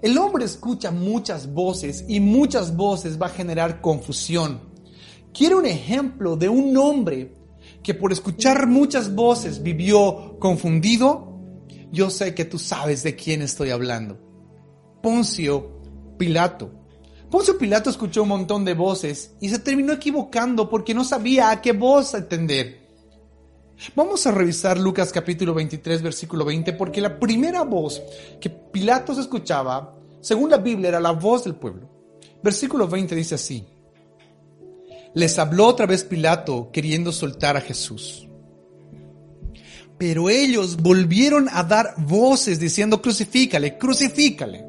El 0.00 0.18
hombre 0.18 0.44
escucha 0.44 0.90
muchas 0.90 1.52
voces 1.52 2.04
y 2.08 2.18
muchas 2.18 2.76
voces 2.76 3.20
va 3.20 3.26
a 3.26 3.30
generar 3.30 3.80
confusión. 3.80 4.60
Quiero 5.32 5.58
un 5.58 5.66
ejemplo 5.66 6.36
de 6.36 6.48
un 6.48 6.76
hombre 6.76 7.36
que 7.82 7.94
por 7.94 8.12
escuchar 8.12 8.66
muchas 8.66 9.14
voces 9.14 9.62
vivió 9.62 10.36
confundido. 10.38 11.40
Yo 11.92 12.10
sé 12.10 12.34
que 12.34 12.44
tú 12.44 12.58
sabes 12.58 13.02
de 13.02 13.14
quién 13.14 13.42
estoy 13.42 13.70
hablando. 13.70 14.18
Poncio 15.02 15.80
Pilato. 16.18 16.70
Poncio 17.30 17.56
Pilato 17.56 17.88
escuchó 17.88 18.24
un 18.24 18.30
montón 18.30 18.64
de 18.64 18.74
voces 18.74 19.36
y 19.40 19.48
se 19.48 19.58
terminó 19.58 19.92
equivocando 19.92 20.68
porque 20.68 20.94
no 20.94 21.04
sabía 21.04 21.50
a 21.50 21.62
qué 21.62 21.72
voz 21.72 22.14
atender. 22.14 22.81
Vamos 23.94 24.26
a 24.26 24.30
revisar 24.30 24.78
Lucas 24.78 25.12
capítulo 25.12 25.54
23, 25.54 26.02
versículo 26.02 26.44
20, 26.44 26.72
porque 26.74 27.00
la 27.00 27.18
primera 27.18 27.62
voz 27.62 28.02
que 28.40 28.48
Pilatos 28.48 29.18
escuchaba, 29.18 29.96
según 30.20 30.50
la 30.50 30.58
Biblia, 30.58 30.88
era 30.88 31.00
la 31.00 31.12
voz 31.12 31.44
del 31.44 31.56
pueblo. 31.56 31.88
Versículo 32.42 32.86
20 32.86 33.14
dice 33.14 33.34
así. 33.34 33.66
Les 35.14 35.38
habló 35.38 35.66
otra 35.66 35.86
vez 35.86 36.04
Pilato 36.04 36.70
queriendo 36.72 37.12
soltar 37.12 37.56
a 37.56 37.60
Jesús. 37.60 38.26
Pero 39.98 40.30
ellos 40.30 40.76
volvieron 40.76 41.48
a 41.52 41.62
dar 41.62 41.94
voces 41.98 42.58
diciendo, 42.58 43.02
crucifícale, 43.02 43.78
crucifícale. 43.78 44.64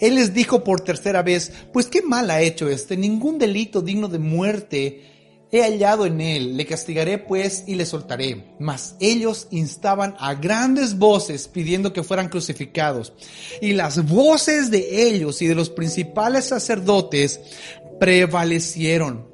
Él 0.00 0.16
les 0.16 0.34
dijo 0.34 0.64
por 0.64 0.80
tercera 0.80 1.22
vez, 1.22 1.52
pues 1.72 1.86
qué 1.86 2.02
mal 2.02 2.30
ha 2.30 2.40
hecho 2.42 2.68
este, 2.68 2.96
ningún 2.96 3.38
delito 3.38 3.80
digno 3.80 4.08
de 4.08 4.18
muerte 4.18 5.11
he 5.52 5.62
hallado 5.62 6.06
en 6.06 6.20
él, 6.22 6.56
le 6.56 6.64
castigaré 6.64 7.18
pues 7.18 7.64
y 7.66 7.74
le 7.74 7.84
soltaré. 7.84 8.54
Mas 8.58 8.96
ellos 9.00 9.48
instaban 9.50 10.16
a 10.18 10.34
grandes 10.34 10.96
voces 10.98 11.46
pidiendo 11.46 11.92
que 11.92 12.02
fueran 12.02 12.30
crucificados. 12.30 13.12
Y 13.60 13.74
las 13.74 14.04
voces 14.06 14.70
de 14.70 15.06
ellos 15.08 15.42
y 15.42 15.46
de 15.46 15.54
los 15.54 15.68
principales 15.68 16.46
sacerdotes 16.46 17.38
prevalecieron. 18.00 19.31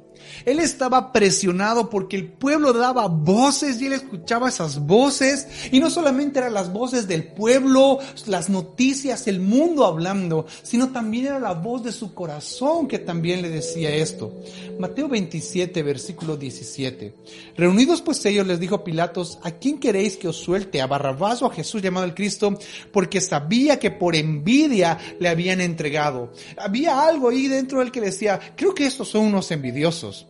Él 0.49 0.59
estaba 0.59 1.13
presionado 1.13 1.91
porque 1.91 2.15
el 2.15 2.27
pueblo 2.27 2.73
daba 2.73 3.05
voces 3.05 3.79
y 3.79 3.85
él 3.85 3.93
escuchaba 3.93 4.49
esas 4.49 4.79
voces. 4.79 5.47
Y 5.71 5.79
no 5.79 5.91
solamente 5.91 6.39
eran 6.39 6.55
las 6.55 6.73
voces 6.73 7.07
del 7.07 7.23
pueblo, 7.23 7.99
las 8.25 8.49
noticias, 8.49 9.27
el 9.27 9.41
mundo 9.41 9.85
hablando, 9.85 10.47
sino 10.63 10.89
también 10.89 11.27
era 11.27 11.39
la 11.39 11.53
voz 11.53 11.83
de 11.83 11.91
su 11.91 12.15
corazón 12.15 12.87
que 12.87 12.97
también 12.97 13.43
le 13.43 13.49
decía 13.49 13.93
esto. 13.93 14.33
Mateo 14.79 15.07
27, 15.07 15.83
versículo 15.83 16.35
17. 16.35 17.13
Reunidos 17.55 18.01
pues 18.01 18.25
ellos 18.25 18.47
les 18.47 18.59
dijo 18.59 18.83
Pilatos, 18.83 19.37
¿a 19.43 19.51
quién 19.51 19.79
queréis 19.79 20.17
que 20.17 20.29
os 20.29 20.37
suelte? 20.37 20.81
¿A 20.81 20.87
Barrabás 20.87 21.43
o 21.43 21.45
a 21.45 21.53
Jesús 21.53 21.83
llamado 21.83 22.07
el 22.07 22.15
Cristo? 22.15 22.57
Porque 22.91 23.21
sabía 23.21 23.77
que 23.77 23.91
por 23.91 24.15
envidia 24.15 24.97
le 25.19 25.29
habían 25.29 25.61
entregado. 25.61 26.33
Había 26.57 27.05
algo 27.05 27.29
ahí 27.29 27.47
dentro 27.47 27.81
del 27.81 27.91
que 27.91 28.01
decía, 28.01 28.39
creo 28.55 28.73
que 28.73 28.87
estos 28.87 29.09
son 29.09 29.25
unos 29.25 29.51
envidiosos. 29.51 30.25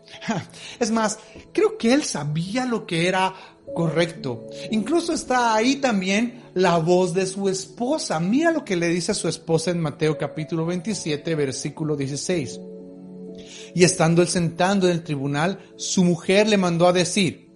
Es 0.80 0.92
más, 0.92 1.20
creo 1.54 1.78
que 1.78 1.94
él 1.94 2.04
sabía 2.04 2.66
lo 2.66 2.86
que 2.86 3.08
era 3.08 3.34
correcto. 3.74 4.48
Incluso 4.72 5.14
está 5.14 5.56
ahí 5.56 5.78
también 5.78 6.44
la 6.54 6.78
voz 6.78 7.14
de 7.14 7.26
su 7.26 7.50
esposa. 7.50 8.20
Mira 8.20 8.52
lo 8.52 8.66
que 8.66 8.76
le 8.76 8.90
dice 8.90 9.12
a 9.12 9.16
su 9.16 9.28
esposa 9.28 9.72
en 9.72 9.80
Mateo 9.80 10.18
capítulo 10.18 10.66
27, 10.66 11.36
versículo 11.36 11.96
16. 11.96 12.60
Y 13.76 13.84
estando 13.84 14.22
él 14.22 14.28
sentando 14.28 14.88
en 14.88 14.94
el 14.94 15.04
tribunal, 15.04 15.60
su 15.76 16.04
mujer 16.04 16.48
le 16.48 16.58
mandó 16.58 16.88
a 16.88 16.94
decir, 16.94 17.50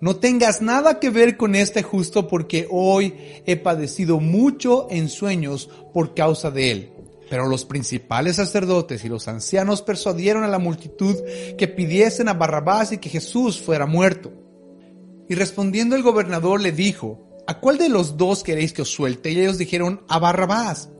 no 0.00 0.16
tengas 0.16 0.60
nada 0.60 1.00
que 1.00 1.10
ver 1.10 1.36
con 1.36 1.54
este 1.54 1.82
justo 1.82 2.28
porque 2.28 2.68
hoy 2.70 3.14
he 3.46 3.56
padecido 3.56 4.20
mucho 4.20 4.86
en 4.90 5.08
sueños 5.08 5.70
por 5.92 6.14
causa 6.14 6.50
de 6.50 6.70
él. 6.70 6.93
Pero 7.34 7.48
los 7.48 7.64
principales 7.64 8.36
sacerdotes 8.36 9.04
y 9.04 9.08
los 9.08 9.26
ancianos 9.26 9.82
persuadieron 9.82 10.44
a 10.44 10.46
la 10.46 10.60
multitud 10.60 11.16
que 11.58 11.66
pidiesen 11.66 12.28
a 12.28 12.34
Barrabás 12.34 12.92
y 12.92 12.98
que 12.98 13.08
Jesús 13.08 13.60
fuera 13.60 13.86
muerto. 13.86 14.32
Y 15.28 15.34
respondiendo 15.34 15.96
el 15.96 16.04
gobernador 16.04 16.60
le 16.60 16.70
dijo, 16.70 17.42
¿a 17.48 17.58
cuál 17.58 17.76
de 17.76 17.88
los 17.88 18.16
dos 18.16 18.44
queréis 18.44 18.72
que 18.72 18.82
os 18.82 18.88
suelte? 18.88 19.32
Y 19.32 19.40
ellos 19.40 19.58
dijeron, 19.58 20.04
a 20.06 20.20
Barrabás. 20.20 20.90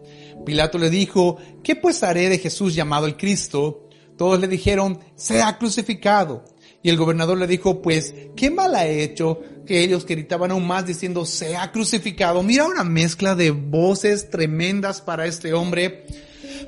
Pilato 0.44 0.76
le 0.76 0.90
dijo, 0.90 1.36
¿qué 1.62 1.76
pues 1.76 2.02
haré 2.02 2.28
de 2.28 2.38
Jesús 2.38 2.74
llamado 2.74 3.06
el 3.06 3.16
Cristo? 3.16 3.88
Todos 4.18 4.40
le 4.40 4.48
dijeron, 4.48 4.98
sea 5.14 5.56
crucificado. 5.56 6.46
Y 6.82 6.90
el 6.90 6.96
gobernador 6.96 7.38
le 7.38 7.46
dijo, 7.46 7.80
pues, 7.80 8.12
¿qué 8.34 8.50
mal 8.50 8.74
ha 8.74 8.88
hecho? 8.88 9.38
Que 9.66 9.82
ellos 9.82 10.04
gritaban 10.06 10.50
aún 10.50 10.66
más 10.66 10.86
diciendo, 10.86 11.24
se 11.24 11.56
ha 11.56 11.72
crucificado. 11.72 12.42
Mira 12.42 12.66
una 12.66 12.84
mezcla 12.84 13.34
de 13.34 13.50
voces 13.50 14.28
tremendas 14.30 15.00
para 15.00 15.26
este 15.26 15.52
hombre. 15.52 16.06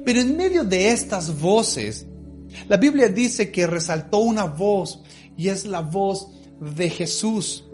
Pero 0.05 0.21
en 0.21 0.37
medio 0.37 0.65
de 0.65 0.91
estas 0.91 1.39
voces, 1.41 2.07
la 2.69 2.77
Biblia 2.77 3.09
dice 3.09 3.51
que 3.51 3.67
resaltó 3.67 4.19
una 4.19 4.45
voz 4.45 5.03
y 5.37 5.49
es 5.49 5.67
la 5.67 5.81
voz 5.81 6.29
de 6.61 6.91
Jesús. 6.91 7.65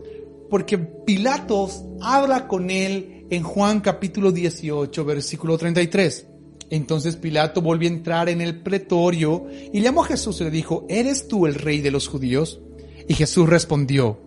Porque 0.50 0.78
Pilatos 0.78 1.82
habla 2.00 2.48
con 2.48 2.70
él 2.70 3.26
en 3.30 3.42
Juan 3.42 3.80
capítulo 3.80 4.32
18, 4.32 5.04
versículo 5.04 5.56
33. 5.56 6.26
Entonces 6.70 7.16
Pilato 7.16 7.60
volvió 7.60 7.88
a 7.88 7.92
entrar 7.92 8.28
en 8.28 8.40
el 8.40 8.62
pretorio 8.62 9.46
y 9.72 9.80
llamó 9.80 10.04
a 10.04 10.06
Jesús 10.06 10.40
y 10.40 10.44
le 10.44 10.50
dijo, 10.50 10.86
¿eres 10.88 11.28
tú 11.28 11.46
el 11.46 11.54
rey 11.54 11.80
de 11.80 11.90
los 11.90 12.08
judíos? 12.08 12.60
Y 13.08 13.14
Jesús 13.14 13.48
respondió, 13.48 14.20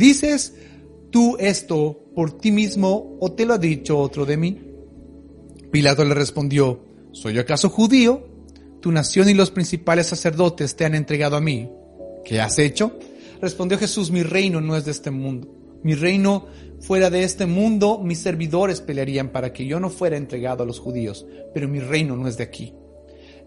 ¿dices 0.00 0.54
tú 1.10 1.36
esto 1.38 2.06
por 2.14 2.38
ti 2.38 2.50
mismo 2.50 3.18
o 3.20 3.32
te 3.32 3.44
lo 3.44 3.54
ha 3.54 3.58
dicho 3.58 3.98
otro 3.98 4.24
de 4.26 4.36
mí? 4.36 4.60
Pilato 5.70 6.04
le 6.04 6.14
respondió, 6.14 6.80
¿soy 7.12 7.34
yo 7.34 7.42
acaso 7.42 7.68
judío? 7.68 8.26
Tu 8.80 8.90
nación 8.90 9.28
y 9.28 9.34
los 9.34 9.50
principales 9.50 10.06
sacerdotes 10.06 10.74
te 10.74 10.86
han 10.86 10.94
entregado 10.94 11.36
a 11.36 11.40
mí. 11.40 11.68
¿Qué 12.24 12.40
has 12.40 12.58
hecho? 12.58 12.98
Respondió 13.40 13.78
Jesús, 13.78 14.10
mi 14.10 14.22
reino 14.22 14.60
no 14.60 14.74
es 14.74 14.86
de 14.86 14.90
este 14.90 15.10
mundo. 15.10 15.48
Mi 15.82 15.94
reino 15.94 16.46
fuera 16.80 17.10
de 17.10 17.22
este 17.22 17.46
mundo, 17.46 18.00
mis 18.02 18.18
servidores 18.18 18.80
pelearían 18.80 19.30
para 19.30 19.52
que 19.52 19.66
yo 19.66 19.80
no 19.80 19.90
fuera 19.90 20.16
entregado 20.16 20.62
a 20.62 20.66
los 20.66 20.78
judíos, 20.78 21.26
pero 21.52 21.68
mi 21.68 21.78
reino 21.78 22.16
no 22.16 22.26
es 22.26 22.38
de 22.38 22.44
aquí. 22.44 22.74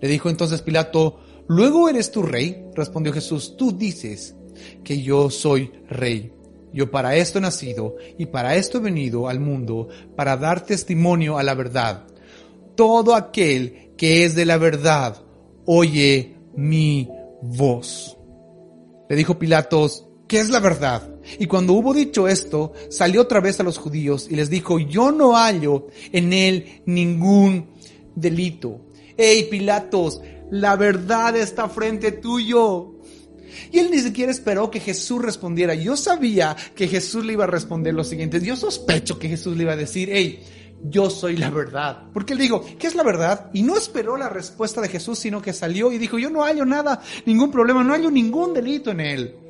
Le 0.01 0.07
dijo 0.07 0.29
entonces 0.29 0.61
Pilato, 0.61 1.19
¿luego 1.47 1.89
eres 1.89 2.11
tu 2.11 2.21
rey? 2.21 2.65
Respondió 2.75 3.11
Jesús, 3.11 3.55
tú 3.57 3.71
dices 3.71 4.35
que 4.83 5.01
yo 5.01 5.29
soy 5.29 5.71
rey. 5.89 6.31
Yo 6.73 6.89
para 6.89 7.15
esto 7.15 7.37
he 7.37 7.41
nacido 7.41 7.95
y 8.17 8.25
para 8.25 8.55
esto 8.55 8.79
he 8.79 8.81
venido 8.81 9.29
al 9.29 9.39
mundo, 9.39 9.89
para 10.15 10.37
dar 10.37 10.65
testimonio 10.65 11.37
a 11.37 11.43
la 11.43 11.53
verdad. 11.53 12.07
Todo 12.75 13.13
aquel 13.13 13.91
que 13.95 14.25
es 14.25 14.35
de 14.35 14.45
la 14.45 14.57
verdad, 14.57 15.21
oye 15.65 16.35
mi 16.55 17.07
voz. 17.41 18.17
Le 19.09 19.15
dijo 19.15 19.37
Pilatos, 19.37 20.07
¿qué 20.27 20.39
es 20.39 20.49
la 20.49 20.59
verdad? 20.59 21.07
Y 21.39 21.45
cuando 21.45 21.73
hubo 21.73 21.93
dicho 21.93 22.27
esto, 22.27 22.73
salió 22.89 23.21
otra 23.21 23.39
vez 23.39 23.59
a 23.59 23.63
los 23.63 23.77
judíos 23.77 24.27
y 24.29 24.35
les 24.35 24.49
dijo, 24.49 24.79
yo 24.79 25.11
no 25.11 25.35
hallo 25.35 25.87
en 26.11 26.33
él 26.33 26.81
ningún 26.85 27.69
delito. 28.15 28.81
Hey 29.15 29.47
Pilatos, 29.51 30.21
la 30.49 30.75
verdad 30.75 31.35
está 31.37 31.69
frente 31.69 32.13
tuyo. 32.13 32.92
Y 33.71 33.79
él 33.79 33.89
ni 33.91 33.99
siquiera 33.99 34.31
esperó 34.31 34.69
que 34.71 34.79
Jesús 34.79 35.21
respondiera. 35.21 35.73
Yo 35.73 35.95
sabía 35.97 36.55
que 36.75 36.87
Jesús 36.87 37.25
le 37.25 37.33
iba 37.33 37.43
a 37.43 37.47
responder 37.47 37.93
lo 37.93 38.03
siguiente. 38.03 38.39
Yo 38.41 38.55
sospecho 38.55 39.19
que 39.19 39.29
Jesús 39.29 39.55
le 39.57 39.63
iba 39.63 39.73
a 39.73 39.77
decir, 39.77 40.09
hey, 40.11 40.43
yo 40.83 41.09
soy 41.09 41.37
la 41.37 41.49
verdad. 41.49 42.03
Porque 42.13 42.33
él 42.33 42.39
dijo, 42.39 42.65
¿qué 42.77 42.87
es 42.87 42.95
la 42.95 43.03
verdad? 43.03 43.49
Y 43.53 43.63
no 43.63 43.77
esperó 43.77 44.17
la 44.17 44.29
respuesta 44.29 44.81
de 44.81 44.89
Jesús, 44.89 45.19
sino 45.19 45.41
que 45.41 45.53
salió 45.53 45.91
y 45.91 45.97
dijo, 45.97 46.19
yo 46.19 46.29
no 46.29 46.43
hallo 46.43 46.65
nada, 46.65 47.01
ningún 47.25 47.51
problema, 47.51 47.83
no 47.83 47.93
hallo 47.93 48.11
ningún 48.11 48.53
delito 48.53 48.91
en 48.91 48.99
él 48.99 49.42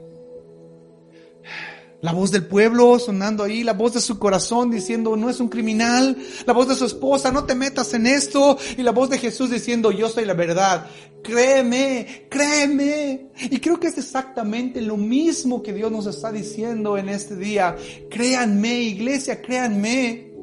la 2.04 2.12
voz 2.12 2.32
del 2.32 2.46
pueblo 2.46 3.00
sonando 3.00 3.46
ahí, 3.46 3.64
la 3.64 3.72
voz 3.72 3.94
de 3.94 4.02
su 4.02 4.20
corazón 4.20 4.70
diciendo, 4.70 5.16
no 5.16 5.30
es 5.30 5.40
un 5.40 5.48
criminal, 5.48 6.18
la 6.46 6.52
voz 6.52 6.68
de 6.68 6.76
su 6.76 6.84
esposa, 6.84 7.32
no 7.32 7.46
te 7.46 7.56
metas 7.56 7.94
en 7.94 8.06
esto, 8.06 8.58
y 8.78 8.84
la 8.84 8.92
voz 8.92 9.10
de 9.10 9.18
Jesús 9.18 9.50
diciendo, 9.50 9.90
yo 9.90 10.10
soy 10.10 10.26
la 10.26 10.34
verdad, 10.34 10.86
créeme, 11.24 12.28
créeme. 12.30 13.32
Y 13.40 13.58
creo 13.62 13.80
que 13.80 13.88
es 13.88 13.98
exactamente 13.98 14.82
lo 14.82 14.98
mismo 14.98 15.64
que 15.64 15.72
Dios 15.72 15.94
nos 15.94 16.06
está 16.06 16.30
diciendo 16.30 16.98
en 16.98 17.08
este 17.08 17.38
día. 17.38 17.78
Créanme, 18.10 18.82
iglesia, 18.82 19.42
créanme. 19.42 20.34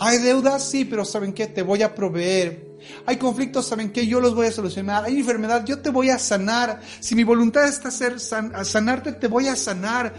Hay 0.00 0.18
deudas, 0.18 0.68
sí, 0.68 0.84
pero 0.84 1.06
¿saben 1.06 1.32
qué? 1.32 1.46
Te 1.46 1.62
voy 1.62 1.80
a 1.80 1.94
proveer. 1.94 2.76
Hay 3.06 3.16
conflictos, 3.16 3.66
¿saben 3.66 3.92
qué? 3.92 4.06
Yo 4.06 4.20
los 4.20 4.34
voy 4.34 4.48
a 4.48 4.52
solucionar. 4.52 5.04
Hay 5.04 5.18
enfermedad, 5.18 5.64
yo 5.64 5.78
te 5.78 5.88
voy 5.88 6.10
a 6.10 6.18
sanar. 6.18 6.82
Si 7.00 7.14
mi 7.14 7.24
voluntad 7.24 7.66
está 7.66 7.88
hacer 7.88 8.20
sanarte, 8.20 9.12
te 9.12 9.26
voy 9.26 9.48
a 9.48 9.56
sanar. 9.56 10.12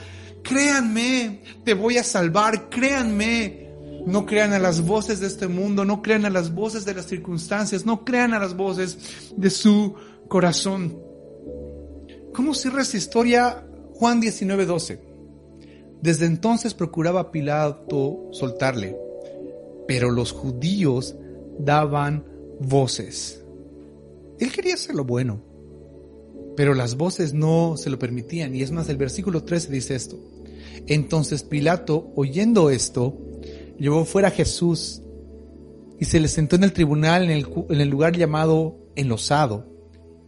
Créanme, 0.44 1.42
te 1.64 1.74
voy 1.74 1.98
a 1.98 2.04
salvar, 2.04 2.70
créanme. 2.70 3.68
No 4.06 4.26
crean 4.26 4.54
a 4.54 4.60
las 4.60 4.82
voces 4.82 5.20
de 5.20 5.28
este 5.28 5.48
mundo, 5.48 5.86
no 5.86 6.02
crean 6.02 6.26
a 6.26 6.30
las 6.30 6.54
voces 6.54 6.86
de 6.86 6.94
las 6.94 7.06
circunstancias, 7.06 7.86
no 7.86 8.06
crean 8.06 8.34
a 8.34 8.40
las 8.40 8.56
voces 8.56 9.32
de 9.36 9.50
su 9.50 9.94
corazón. 10.28 10.98
¿Cómo 12.34 12.54
cierra 12.54 12.82
esta 12.82 12.98
historia 12.98 13.68
Juan 13.94 14.22
19:12? 14.22 15.00
Desde 16.02 16.26
entonces 16.26 16.74
procuraba 16.74 17.32
Pilato 17.32 18.30
soltarle, 18.32 18.98
pero 19.88 20.10
los 20.10 20.32
judíos 20.32 21.16
daban 21.60 22.24
voces. 22.60 23.44
Él 24.40 24.52
quería 24.52 24.76
hacer 24.76 24.96
lo 24.96 25.04
bueno, 25.04 25.42
pero 26.60 26.74
las 26.74 26.98
voces 26.98 27.34
no 27.34 27.76
se 27.78 27.90
lo 27.90 27.98
permitían. 27.98 28.54
Y 28.54 28.64
es 28.64 28.72
más, 28.72 28.90
el 28.90 28.98
versículo 28.98 29.46
13 29.46 29.72
dice 29.72 29.96
esto. 29.96 30.20
Entonces 30.88 31.44
Pilato, 31.44 32.12
oyendo 32.18 32.70
esto, 32.70 33.18
llevó 33.80 34.04
fuera 34.04 34.28
a 34.28 34.32
Jesús 34.32 35.02
y 36.02 36.04
se 36.04 36.20
le 36.20 36.28
sentó 36.28 36.58
en 36.58 36.66
el 36.66 36.74
tribunal 36.74 37.32
en 37.32 37.46
el, 37.70 37.90
lugar 37.90 38.18
llamado 38.18 38.76
enlosado. 38.98 39.68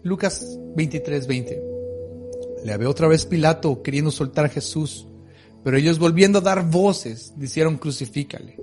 Lucas 0.04 0.58
23, 0.74 1.28
20. 1.28 1.64
Le 2.64 2.72
había 2.72 2.88
otra 2.88 3.10
vez 3.10 3.26
Pilato 3.26 3.84
queriendo 3.84 4.10
soltar 4.10 4.46
a 4.46 4.50
Jesús, 4.50 5.08
pero 5.66 5.76
ellos 5.76 6.00
volviendo 6.00 6.40
a 6.40 6.44
dar 6.44 6.66
voces, 6.66 7.34
dijeron 7.36 7.78
crucifícale. 7.78 8.56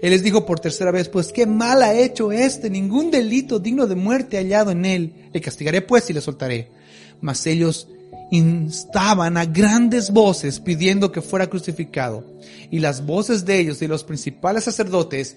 Él 0.00 0.10
les 0.10 0.22
dijo 0.22 0.46
por 0.46 0.60
tercera 0.60 0.92
vez, 0.92 1.08
pues 1.08 1.32
qué 1.32 1.44
mal 1.44 1.82
ha 1.82 1.92
hecho 1.92 2.30
este, 2.30 2.70
ningún 2.70 3.10
delito 3.10 3.58
digno 3.58 3.88
de 3.88 3.96
muerte 3.96 4.36
hallado 4.36 4.70
en 4.70 4.84
él. 4.84 5.30
Le 5.32 5.40
castigaré 5.40 5.82
pues 5.82 6.08
y 6.08 6.12
le 6.12 6.20
soltaré 6.20 6.78
mas 7.20 7.46
ellos 7.46 7.88
instaban 8.30 9.36
a 9.36 9.44
grandes 9.44 10.12
voces 10.12 10.60
pidiendo 10.60 11.10
que 11.10 11.20
fuera 11.20 11.48
crucificado, 11.48 12.24
y 12.70 12.78
las 12.78 13.04
voces 13.04 13.44
de 13.44 13.58
ellos 13.58 13.82
y 13.82 13.88
los 13.88 14.04
principales 14.04 14.64
sacerdotes 14.64 15.36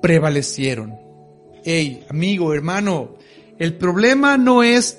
prevalecieron. 0.00 0.98
Hey, 1.62 2.04
amigo, 2.08 2.54
hermano, 2.54 3.16
el 3.58 3.76
problema 3.76 4.38
no 4.38 4.62
es 4.62 4.98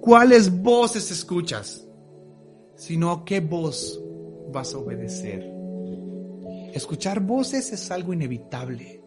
cuáles 0.00 0.62
voces 0.62 1.10
escuchas, 1.10 1.86
sino 2.76 3.24
qué 3.24 3.40
voz 3.40 3.98
vas 4.52 4.74
a 4.74 4.78
obedecer. 4.78 5.50
Escuchar 6.74 7.20
voces 7.20 7.72
es 7.72 7.90
algo 7.90 8.12
inevitable. 8.12 9.02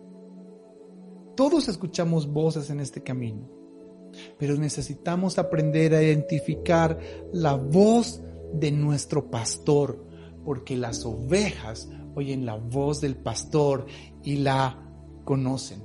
Todos 1.36 1.68
escuchamos 1.68 2.28
voces 2.28 2.70
en 2.70 2.80
este 2.80 3.04
camino 3.04 3.65
pero 4.38 4.56
necesitamos 4.56 5.38
aprender 5.38 5.94
a 5.94 6.04
identificar 6.04 7.00
la 7.34 7.54
voz 7.56 8.22
de 8.54 8.72
nuestro 8.72 9.30
pastor, 9.30 10.06
porque 10.44 10.78
las 10.78 11.06
ovejas 11.06 11.90
oyen 12.16 12.46
la 12.46 12.56
voz 12.56 13.02
del 13.02 13.16
pastor 13.16 13.86
y 14.24 14.38
la 14.38 14.82
conocen. 15.24 15.84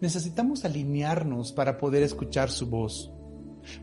Necesitamos 0.00 0.64
alinearnos 0.64 1.52
para 1.52 1.78
poder 1.78 2.02
escuchar 2.02 2.50
su 2.50 2.66
voz, 2.66 3.12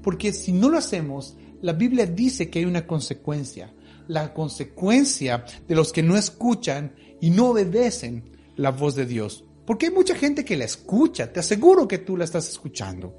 porque 0.01 0.33
si 0.33 0.51
no 0.51 0.69
lo 0.69 0.77
hacemos, 0.77 1.37
la 1.61 1.73
Biblia 1.73 2.05
dice 2.05 2.49
que 2.49 2.59
hay 2.59 2.65
una 2.65 2.85
consecuencia, 2.85 3.73
la 4.07 4.33
consecuencia 4.33 5.45
de 5.67 5.75
los 5.75 5.91
que 5.91 6.03
no 6.03 6.15
escuchan 6.15 6.95
y 7.19 7.29
no 7.29 7.49
obedecen 7.49 8.31
la 8.55 8.71
voz 8.71 8.95
de 8.95 9.05
Dios. 9.05 9.46
Porque 9.67 9.87
hay 9.87 9.91
mucha 9.91 10.15
gente 10.15 10.45
que 10.45 10.55
la 10.55 10.63
escucha, 10.63 11.33
te 11.33 11.41
aseguro 11.41 11.89
que 11.89 11.97
tú 11.97 12.15
la 12.15 12.23
estás 12.23 12.47
escuchando. 12.47 13.13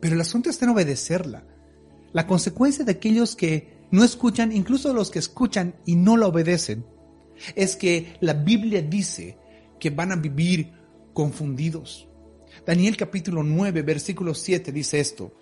Pero 0.00 0.14
el 0.14 0.20
asunto 0.22 0.48
está 0.48 0.64
en 0.64 0.70
obedecerla. 0.70 1.46
La 2.14 2.26
consecuencia 2.26 2.86
de 2.86 2.92
aquellos 2.92 3.36
que 3.36 3.86
no 3.90 4.02
escuchan, 4.02 4.50
incluso 4.50 4.94
los 4.94 5.10
que 5.10 5.18
escuchan 5.18 5.76
y 5.84 5.94
no 5.94 6.16
la 6.16 6.28
obedecen, 6.28 6.86
es 7.54 7.76
que 7.76 8.16
la 8.20 8.32
Biblia 8.32 8.80
dice 8.80 9.36
que 9.78 9.90
van 9.90 10.10
a 10.10 10.16
vivir 10.16 10.72
confundidos. 11.12 12.08
Daniel 12.64 12.96
capítulo 12.96 13.42
9, 13.42 13.82
versículo 13.82 14.32
7 14.32 14.72
dice 14.72 15.00
esto. 15.00 15.34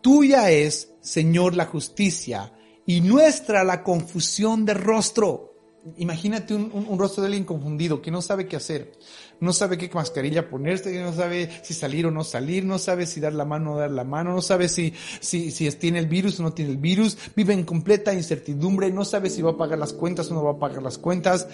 Tuya 0.00 0.50
es, 0.50 0.94
Señor, 1.02 1.54
la 1.54 1.66
justicia 1.66 2.54
y 2.86 3.02
nuestra 3.02 3.64
la 3.64 3.82
confusión 3.82 4.64
de 4.64 4.72
rostro 4.72 5.53
imagínate 5.96 6.54
un, 6.54 6.98
rostro 6.98 7.22
de 7.22 7.28
alguien 7.28 7.44
confundido 7.44 8.00
que 8.00 8.10
no 8.10 8.22
sabe 8.22 8.46
qué 8.46 8.56
hacer, 8.56 8.92
no 9.40 9.52
sabe 9.52 9.76
qué 9.76 9.90
mascarilla 9.92 10.48
ponerse, 10.48 10.98
no 11.02 11.12
sabe 11.12 11.50
si 11.62 11.74
salir 11.74 12.06
o 12.06 12.10
no 12.10 12.24
salir, 12.24 12.64
no 12.64 12.78
sabe 12.78 13.06
si 13.06 13.20
dar 13.20 13.34
la 13.34 13.44
mano 13.44 13.74
o 13.74 13.78
dar 13.78 13.90
la 13.90 14.04
mano, 14.04 14.32
no 14.32 14.42
sabe 14.42 14.68
si, 14.68 14.94
si, 15.20 15.50
si 15.50 15.70
tiene 15.72 15.98
el 15.98 16.06
virus 16.06 16.40
o 16.40 16.42
no 16.42 16.52
tiene 16.52 16.70
el 16.70 16.78
virus, 16.78 17.18
vive 17.36 17.52
en 17.52 17.64
completa 17.64 18.14
incertidumbre, 18.14 18.90
no 18.90 19.04
sabe 19.04 19.28
si 19.28 19.42
va 19.42 19.52
a 19.52 19.56
pagar 19.56 19.78
las 19.78 19.92
cuentas 19.92 20.30
o 20.30 20.34
no 20.34 20.44
va 20.44 20.52
a 20.52 20.58
pagar 20.58 20.82
las 20.82 20.98
cuentas. 20.98 21.48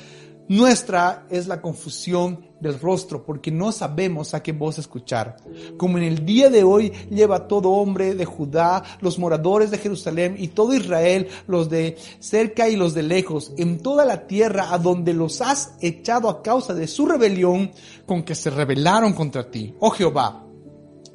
Nuestra 0.50 1.26
es 1.30 1.46
la 1.46 1.62
confusión 1.62 2.44
del 2.60 2.80
rostro, 2.80 3.24
porque 3.24 3.52
no 3.52 3.70
sabemos 3.70 4.34
a 4.34 4.42
qué 4.42 4.50
voz 4.50 4.78
escuchar. 4.78 5.36
Como 5.76 5.96
en 5.96 6.02
el 6.02 6.26
día 6.26 6.50
de 6.50 6.64
hoy 6.64 6.90
lleva 7.08 7.46
todo 7.46 7.70
hombre 7.70 8.16
de 8.16 8.24
Judá, 8.24 8.82
los 9.00 9.16
moradores 9.16 9.70
de 9.70 9.78
Jerusalén 9.78 10.34
y 10.36 10.48
todo 10.48 10.74
Israel, 10.74 11.28
los 11.46 11.70
de 11.70 11.96
cerca 12.18 12.68
y 12.68 12.74
los 12.74 12.94
de 12.94 13.04
lejos, 13.04 13.52
en 13.58 13.78
toda 13.78 14.04
la 14.04 14.26
tierra 14.26 14.74
a 14.74 14.78
donde 14.78 15.14
los 15.14 15.40
has 15.40 15.74
echado 15.80 16.28
a 16.28 16.42
causa 16.42 16.74
de 16.74 16.88
su 16.88 17.06
rebelión 17.06 17.70
con 18.04 18.24
que 18.24 18.34
se 18.34 18.50
rebelaron 18.50 19.12
contra 19.12 19.48
ti. 19.48 19.72
Oh 19.78 19.90
Jehová, 19.90 20.49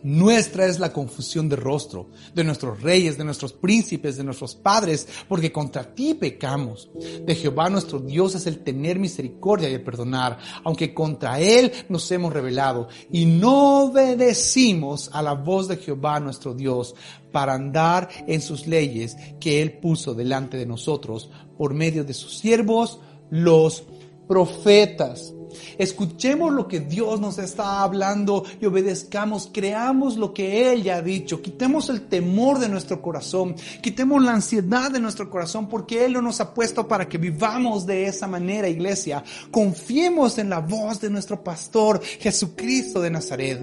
nuestra 0.06 0.68
es 0.68 0.78
la 0.78 0.94
confusión 0.94 1.50
de 1.50 1.56
rostro, 1.56 2.12
de 2.36 2.44
nuestros 2.44 2.80
reyes, 2.84 3.18
de 3.18 3.24
nuestros 3.24 3.54
príncipes, 3.54 4.18
de 4.18 4.24
nuestros 4.24 4.54
padres, 4.54 5.08
porque 5.28 5.52
contra 5.52 5.96
ti 5.96 6.14
pecamos. 6.14 6.92
De 7.26 7.34
Jehová 7.34 7.72
nuestro 7.72 7.98
Dios 7.98 8.36
es 8.36 8.46
el 8.46 8.60
tener 8.60 9.00
misericordia 9.00 9.68
y 9.68 9.74
el 9.74 9.82
perdonar, 9.82 10.38
aunque 10.64 10.94
contra 10.94 11.40
Él 11.40 11.72
nos 11.90 12.12
hemos 12.12 12.32
rebelado 12.32 12.88
y 13.12 13.26
no 13.26 13.86
obedecimos 13.86 15.10
a 15.12 15.24
la 15.24 15.34
voz 15.34 15.68
de 15.68 15.78
Jehová 15.78 16.20
nuestro 16.20 16.54
Dios 16.54 16.94
para 17.32 17.56
andar 17.56 18.08
en 18.28 18.44
sus 18.44 18.68
leyes 18.68 19.18
que 19.40 19.64
Él 19.64 19.80
puso 19.80 20.14
delante 20.14 20.56
de 20.56 20.68
nosotros 20.68 21.32
por 21.58 21.74
medio 21.74 22.04
de 22.04 22.14
sus 22.14 22.38
siervos, 22.38 23.00
los 23.32 23.84
profetas. 24.28 25.35
Escuchemos 25.78 26.54
lo 26.54 26.68
que 26.68 26.80
Dios 26.80 27.20
nos 27.20 27.38
está 27.38 27.82
hablando 27.82 28.44
y 28.62 28.66
obedezcamos, 28.66 29.50
creamos 29.52 30.18
lo 30.18 30.34
que 30.34 30.72
Él 30.72 30.84
ya 30.84 30.98
ha 30.98 31.02
dicho, 31.02 31.42
quitemos 31.42 31.90
el 31.90 32.08
temor 32.08 32.60
de 32.60 32.70
nuestro 32.70 33.02
corazón, 33.02 33.56
quitemos 33.82 34.24
la 34.24 34.34
ansiedad 34.34 34.92
de 34.92 35.00
nuestro 35.00 35.30
corazón 35.30 35.68
porque 35.68 36.06
Él 36.06 36.14
no 36.14 36.22
nos 36.22 36.42
ha 36.42 36.54
puesto 36.54 36.88
para 36.88 37.08
que 37.08 37.18
vivamos 37.18 37.86
de 37.86 38.06
esa 38.06 38.28
manera, 38.28 38.68
iglesia. 38.68 39.24
Confiemos 39.52 40.38
en 40.38 40.50
la 40.50 40.60
voz 40.60 41.02
de 41.02 41.10
nuestro 41.10 41.44
pastor 41.44 42.02
Jesucristo 42.04 43.02
de 43.02 43.10
Nazaret. 43.10 43.60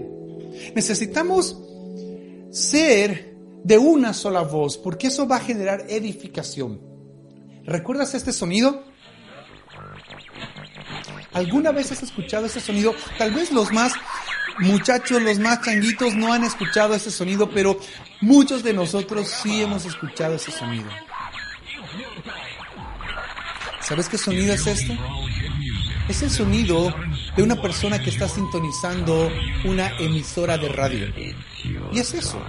Necesitamos 0.75 1.59
ser 2.51 3.37
de 3.65 3.79
una 3.79 4.13
sola 4.13 4.43
voz 4.43 4.77
porque 4.77 5.07
eso 5.09 5.27
va 5.27 5.37
a 5.37 5.41
generar 5.41 5.87
edificación. 5.89 6.81
¿Recuerdas 7.65 8.15
este 8.15 8.33
sonido? 8.33 8.83
¿Alguna 11.33 11.73
vez 11.73 11.93
has 11.93 12.03
escuchado 12.03 12.47
ese 12.47 12.61
sonido? 12.61 12.95
Tal 13.19 13.33
vez 13.33 13.51
los 13.51 13.73
más 13.73 13.93
muchachos, 14.59 15.23
los 15.23 15.39
más 15.39 15.63
changuitos 15.63 16.15
no 16.15 16.33
han 16.33 16.45
escuchado 16.45 16.95
ese 16.95 17.11
sonido, 17.11 17.51
pero 17.51 17.79
muchos 18.21 18.63
de 18.63 18.73
nosotros 18.73 19.29
sí 19.29 19.63
hemos 19.63 19.85
escuchado 19.87 20.35
ese 20.35 20.51
sonido. 20.51 20.89
¿Sabes 23.81 24.09
qué 24.09 24.19
sonido 24.19 24.55
es 24.55 24.67
esto? 24.67 24.93
Es 26.09 26.23
el 26.23 26.31
sonido 26.31 26.95
de 27.37 27.43
una 27.43 27.61
persona 27.61 28.03
que 28.03 28.11
está 28.11 28.29
sintonizando 28.29 29.31
una 29.65 29.97
emisora 29.99 30.59
de 30.59 30.69
radio. 30.69 31.07
Y 31.93 31.99
es 31.99 32.15
eso. 32.15 32.41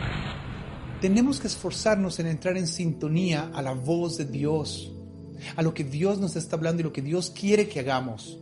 Tenemos 1.02 1.40
que 1.40 1.48
esforzarnos 1.48 2.20
en 2.20 2.28
entrar 2.28 2.58
en 2.58 2.68
sintonía 2.68 3.52
a 3.54 3.62
la 3.62 3.74
voz 3.74 4.18
de 4.18 4.26
Dios, 4.26 4.94
a 5.56 5.62
lo 5.62 5.74
que 5.74 5.84
Dios 5.84 6.20
nos 6.20 6.36
está 6.36 6.56
hablando 6.56 6.82
y 6.82 6.84
lo 6.84 6.94
que 6.94 7.02
Dios 7.02 7.30
quiere 7.30 7.68
que 7.68 7.80
hagamos. 7.80 8.40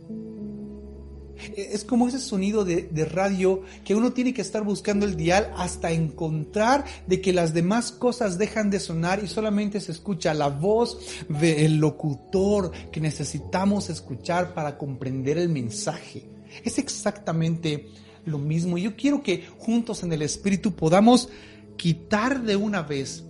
Es 1.56 1.84
como 1.84 2.08
ese 2.08 2.18
sonido 2.18 2.64
de, 2.64 3.04
radio 3.04 3.62
que 3.84 3.94
uno 3.94 4.12
tiene 4.12 4.32
que 4.32 4.42
estar 4.42 4.62
buscando 4.62 5.06
el 5.06 5.16
dial 5.16 5.52
hasta 5.56 5.90
encontrar 5.90 6.84
de 7.06 7.20
que 7.20 7.32
las 7.32 7.52
demás 7.52 7.92
cosas 7.92 8.38
dejan 8.38 8.70
de 8.70 8.80
sonar 8.80 9.22
y 9.22 9.28
solamente 9.28 9.80
se 9.80 9.92
escucha 9.92 10.34
la 10.34 10.48
voz 10.48 10.98
del 11.28 11.76
locutor 11.78 12.70
que 12.90 13.00
necesitamos 13.00 13.90
escuchar 13.90 14.54
para 14.54 14.78
comprender 14.78 15.38
el 15.38 15.48
mensaje. 15.48 16.28
Es 16.64 16.78
exactamente 16.78 17.88
lo 18.24 18.38
mismo. 18.38 18.78
Yo 18.78 18.96
quiero 18.96 19.22
que 19.22 19.46
juntos 19.58 20.02
en 20.02 20.12
el 20.12 20.22
Espíritu 20.22 20.74
podamos 20.74 21.28
quitar 21.76 22.42
de 22.42 22.56
una 22.56 22.82
vez 22.82 23.24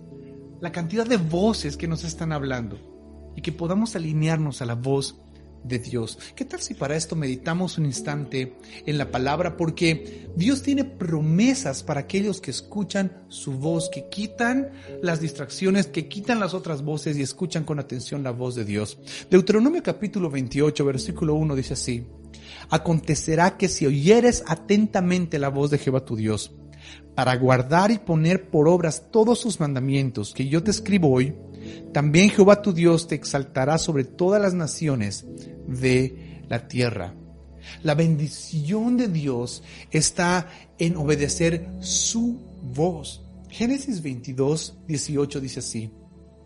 la 0.61 0.71
cantidad 0.71 1.05
de 1.05 1.17
voces 1.17 1.75
que 1.75 1.87
nos 1.87 2.03
están 2.03 2.31
hablando 2.31 2.77
y 3.35 3.41
que 3.41 3.51
podamos 3.51 3.95
alinearnos 3.95 4.61
a 4.61 4.65
la 4.65 4.75
voz 4.75 5.15
de 5.63 5.79
Dios. 5.79 6.19
¿Qué 6.35 6.45
tal 6.45 6.61
si 6.61 6.73
para 6.73 6.95
esto 6.95 7.15
meditamos 7.15 7.77
un 7.77 7.85
instante 7.85 8.55
en 8.85 8.97
la 8.97 9.11
palabra? 9.11 9.57
Porque 9.57 10.29
Dios 10.35 10.61
tiene 10.61 10.83
promesas 10.83 11.83
para 11.83 12.01
aquellos 12.01 12.41
que 12.41 12.51
escuchan 12.51 13.23
su 13.29 13.53
voz, 13.53 13.89
que 13.89 14.09
quitan 14.09 14.71
las 15.01 15.21
distracciones, 15.21 15.87
que 15.87 16.07
quitan 16.07 16.39
las 16.39 16.53
otras 16.53 16.83
voces 16.83 17.17
y 17.17 17.21
escuchan 17.21 17.63
con 17.63 17.79
atención 17.79 18.23
la 18.23 18.31
voz 18.31 18.55
de 18.55 18.65
Dios. 18.65 18.97
Deuteronomio 19.29 19.83
capítulo 19.83 20.29
28, 20.29 20.85
versículo 20.85 21.35
1 21.35 21.55
dice 21.55 21.73
así. 21.73 22.05
Acontecerá 22.69 23.57
que 23.57 23.67
si 23.67 23.85
oyeres 23.85 24.43
atentamente 24.47 25.39
la 25.39 25.49
voz 25.49 25.69
de 25.69 25.77
Jehová 25.77 26.05
tu 26.05 26.15
Dios, 26.15 26.51
para 27.15 27.35
guardar 27.35 27.91
y 27.91 27.99
poner 27.99 28.49
por 28.49 28.67
obras 28.67 29.11
todos 29.11 29.39
sus 29.39 29.59
mandamientos 29.59 30.33
que 30.33 30.47
yo 30.47 30.63
te 30.63 30.71
escribo 30.71 31.11
hoy, 31.11 31.35
también 31.91 32.29
Jehová 32.29 32.61
tu 32.61 32.73
Dios 32.73 33.07
te 33.07 33.15
exaltará 33.15 33.77
sobre 33.77 34.03
todas 34.03 34.41
las 34.41 34.53
naciones 34.53 35.25
de 35.67 36.43
la 36.49 36.67
tierra. 36.67 37.15
La 37.81 37.95
bendición 37.95 38.97
de 38.97 39.07
Dios 39.07 39.63
está 39.91 40.47
en 40.77 40.97
obedecer 40.97 41.69
su 41.79 42.41
voz. 42.61 43.23
Génesis 43.49 44.01
22, 44.01 44.79
18 44.87 45.39
dice 45.39 45.59
así. 45.59 45.91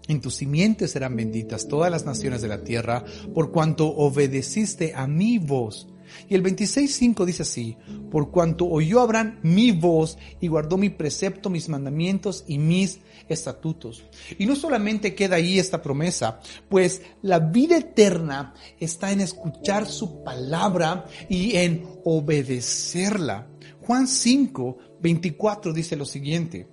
En 0.08 0.22
tus 0.22 0.36
simientes 0.36 0.92
serán 0.92 1.16
benditas 1.16 1.68
todas 1.68 1.92
las 1.92 2.06
naciones 2.06 2.42
de 2.42 2.48
la 2.48 2.64
tierra, 2.64 3.04
por 3.34 3.52
cuanto 3.52 3.88
obedeciste 3.88 4.94
a 4.96 5.06
mi 5.08 5.38
voz 5.38 5.88
y 6.30 6.36
el 6.36 6.44
26.5 6.44 7.26
dice 7.26 7.44
así, 7.44 7.78
por 8.12 8.32
cuanto 8.32 8.68
oyó 8.68 9.02
Abraham 9.02 9.40
mi 9.44 9.72
voz 9.72 10.18
y 10.40 10.48
guardó 10.48 10.78
mi 10.78 10.90
precepto, 10.90 11.50
mis 11.50 11.70
mandamientos 11.70 12.44
y 12.48 12.58
mis 12.58 13.00
estatutos. 13.28 14.06
Y 14.38 14.46
no 14.46 14.56
solamente 14.56 15.16
queda 15.16 15.38
ahí 15.38 15.60
esta 15.60 15.82
promesa, 15.82 16.40
pues 16.70 17.02
la 17.22 17.40
vida 17.40 17.78
eterna 17.78 18.54
está 18.80 19.12
en 19.12 19.22
escuchar 19.22 19.88
su 19.88 20.24
palabra 20.24 21.06
y 21.30 21.56
en 21.56 21.86
obedecerla. 22.04 23.48
Juan 23.82 24.08
5, 24.08 24.78
24 25.02 25.74
dice 25.74 25.96
lo 25.96 26.06
siguiente, 26.06 26.68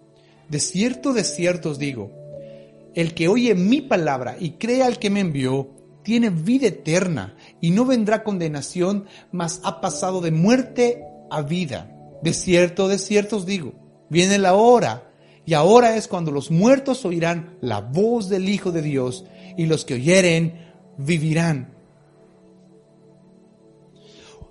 de 0.49 0.61
cierto, 0.61 1.13
de 1.13 1.25
cierto 1.25 1.71
os 1.71 1.79
digo, 1.79 2.11
el 2.95 3.15
que 3.15 3.29
oye 3.29 3.55
mi 3.55 3.81
palabra 3.81 4.37
y 4.39 4.53
crea 4.53 4.87
al 4.87 4.99
que 4.99 5.11
me 5.11 5.21
envió, 5.21 5.71
tiene 6.03 6.31
vida 6.31 6.69
eterna 6.69 7.37
y 7.65 7.71
no 7.71 7.87
vendrá 7.87 8.25
condenación, 8.25 9.07
mas 9.33 9.63
ha 9.65 9.81
pasado 9.81 10.21
de 10.21 10.31
muerte 10.31 11.03
a 11.31 11.41
vida. 11.41 11.91
De 12.21 12.35
cierto, 12.35 12.89
de 12.89 12.99
cierto 12.99 13.39
os 13.39 13.47
digo, 13.47 13.73
viene 14.11 14.37
la 14.37 14.53
hora, 14.53 15.11
y 15.47 15.55
ahora 15.55 15.97
es 15.97 16.07
cuando 16.07 16.31
los 16.31 16.51
muertos 16.51 17.07
oirán 17.07 17.57
la 17.63 17.81
voz 17.81 18.29
del 18.29 18.51
Hijo 18.51 18.71
de 18.71 18.83
Dios, 18.83 19.25
y 19.57 19.65
los 19.65 19.87
que 19.87 19.95
oyeren 19.95 20.75
vivirán. 20.99 21.75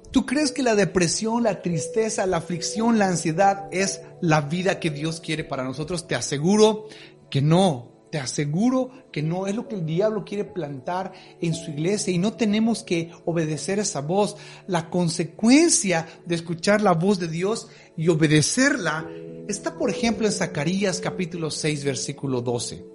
¿Tú 0.09 0.25
crees 0.25 0.51
que 0.51 0.63
la 0.63 0.73
depresión, 0.73 1.43
la 1.43 1.61
tristeza, 1.61 2.25
la 2.25 2.37
aflicción, 2.37 2.97
la 2.97 3.09
ansiedad 3.09 3.67
es 3.71 4.01
la 4.21 4.41
vida 4.41 4.79
que 4.79 4.89
Dios 4.89 5.19
quiere 5.19 5.43
para 5.43 5.63
nosotros? 5.63 6.07
Te 6.07 6.15
aseguro 6.15 6.87
que 7.29 7.43
no. 7.43 7.92
Te 8.13 8.19
aseguro 8.19 8.91
que 9.11 9.23
no 9.23 9.47
es 9.47 9.55
lo 9.55 9.67
que 9.67 9.73
el 9.73 9.87
diablo 9.87 10.23
quiere 10.23 10.45
plantar 10.45 11.13
en 11.41 11.55
su 11.55 11.71
iglesia 11.71 12.13
y 12.13 12.19
no 12.19 12.33
tenemos 12.33 12.83
que 12.83 13.09
obedecer 13.25 13.79
esa 13.79 14.01
voz. 14.01 14.37
La 14.67 14.91
consecuencia 14.91 16.05
de 16.23 16.35
escuchar 16.35 16.81
la 16.81 16.91
voz 16.91 17.17
de 17.17 17.27
Dios 17.27 17.69
y 17.97 18.09
obedecerla 18.09 19.09
está, 19.47 19.79
por 19.79 19.89
ejemplo, 19.89 20.27
en 20.27 20.31
Zacarías 20.31 20.99
capítulo 20.99 21.49
6, 21.49 21.85
versículo 21.85 22.41
12. 22.43 22.85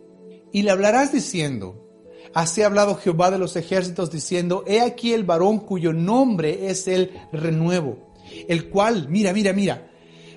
Y 0.52 0.62
le 0.62 0.70
hablarás 0.70 1.12
diciendo, 1.12 1.84
Así 2.32 2.62
ha 2.62 2.66
hablado 2.66 2.94
Jehová 2.94 3.32
de 3.32 3.38
los 3.38 3.56
ejércitos 3.56 4.12
diciendo, 4.12 4.62
He 4.68 4.82
aquí 4.82 5.14
el 5.14 5.24
varón 5.24 5.58
cuyo 5.58 5.92
nombre 5.92 6.70
es 6.70 6.86
el 6.86 7.10
renuevo, 7.32 8.14
el 8.46 8.68
cual, 8.68 9.08
mira, 9.08 9.32
mira, 9.32 9.52
mira, 9.52 9.90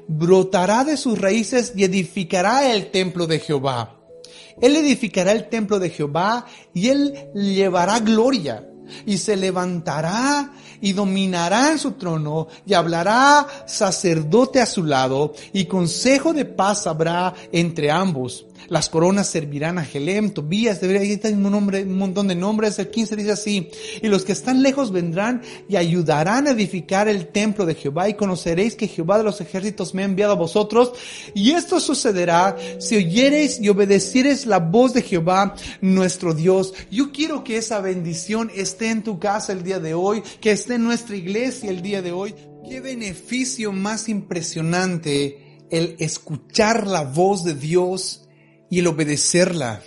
brotará 0.08 0.84
de 0.84 0.98
sus 0.98 1.22
raíces 1.22 1.72
y 1.76 1.84
edificará 1.84 2.74
el 2.74 2.90
templo 2.90 3.28
de 3.28 3.38
Jehová 3.38 4.00
él 4.62 4.76
edificará 4.76 5.32
el 5.32 5.50
templo 5.50 5.80
de 5.80 5.90
Jehová 5.90 6.46
y 6.74 6.90
él 6.90 7.14
llevará 7.34 8.00
gloria 8.00 8.68
y 9.06 9.18
se 9.18 9.36
levantará 9.36 10.52
y 10.82 10.94
dominará 10.94 11.72
en 11.72 11.80
su 11.80 11.94
trono 11.94 12.48
y 12.66 12.74
hablará 12.74 13.48
sacerdote 13.66 14.60
a 14.60 14.66
su 14.66 14.84
lado 14.84 15.34
y 15.54 15.66
consejo 15.66 16.34
de 16.34 16.46
paz 16.46 16.88
habrá 16.88 17.34
entre 17.52 17.92
ambos. 17.92 18.46
Las 18.68 18.90
coronas 18.90 19.28
servirán 19.28 19.78
a 19.78 19.86
Gelem, 19.86 20.32
Tobías, 20.32 20.82
ahí 20.82 21.12
está 21.12 21.30
un, 21.30 21.44
nombre, 21.44 21.84
un 21.84 21.98
montón 21.98 22.28
de 22.28 22.36
nombres. 22.36 22.80
El 22.80 22.90
15 22.90 23.16
dice 23.16 23.32
así, 23.32 23.70
y 24.02 24.08
los 24.08 24.26
que 24.26 24.32
están 24.32 24.64
lejos 24.64 24.92
vendrán 24.92 25.44
y 25.70 25.76
ayudarán 25.76 26.48
a 26.48 26.52
edificar 26.52 27.08
el 27.08 27.28
templo 27.28 27.66
de 27.66 27.76
Jehová 27.76 28.10
y 28.10 28.16
conoceréis 28.16 28.76
que 28.76 28.88
Jehová 28.88 29.20
de 29.20 29.26
los 29.26 29.42
ejércitos 29.42 29.94
me 29.94 30.02
ha 30.02 30.06
enviado 30.06 30.34
a 30.34 30.38
vosotros. 30.38 30.94
Y 31.36 31.52
esto 31.52 31.80
sucederá 31.80 32.56
si 32.80 32.96
oyereis 32.96 33.60
y 33.60 33.70
obedeciereis 33.70 34.48
la 34.48 34.58
voz 34.58 34.94
de 34.94 35.04
Jehová 35.04 35.54
nuestro 35.82 36.34
Dios. 36.34 36.74
Yo 36.90 37.12
quiero 37.12 37.44
que 37.44 37.58
esa 37.58 37.80
bendición 37.80 38.52
es 38.56 38.72
esté 38.72 38.90
en 38.90 39.04
tu 39.04 39.20
casa 39.20 39.52
el 39.52 39.64
día 39.64 39.80
de 39.80 39.94
hoy, 39.94 40.24
que 40.40 40.52
esté 40.52 40.76
en 40.76 40.84
nuestra 40.84 41.16
iglesia 41.16 41.70
el 41.70 41.82
día 41.82 42.02
de 42.02 42.12
hoy. 42.12 42.34
Qué 42.68 42.80
beneficio 42.80 43.74
más 43.74 44.08
impresionante 44.08 45.66
el 45.70 45.98
escuchar 46.00 46.88
la 46.88 47.04
voz 47.04 47.44
de 47.44 47.54
Dios 47.54 48.30
y 48.72 48.80
el 48.80 48.88
obedecerla. 48.88 49.84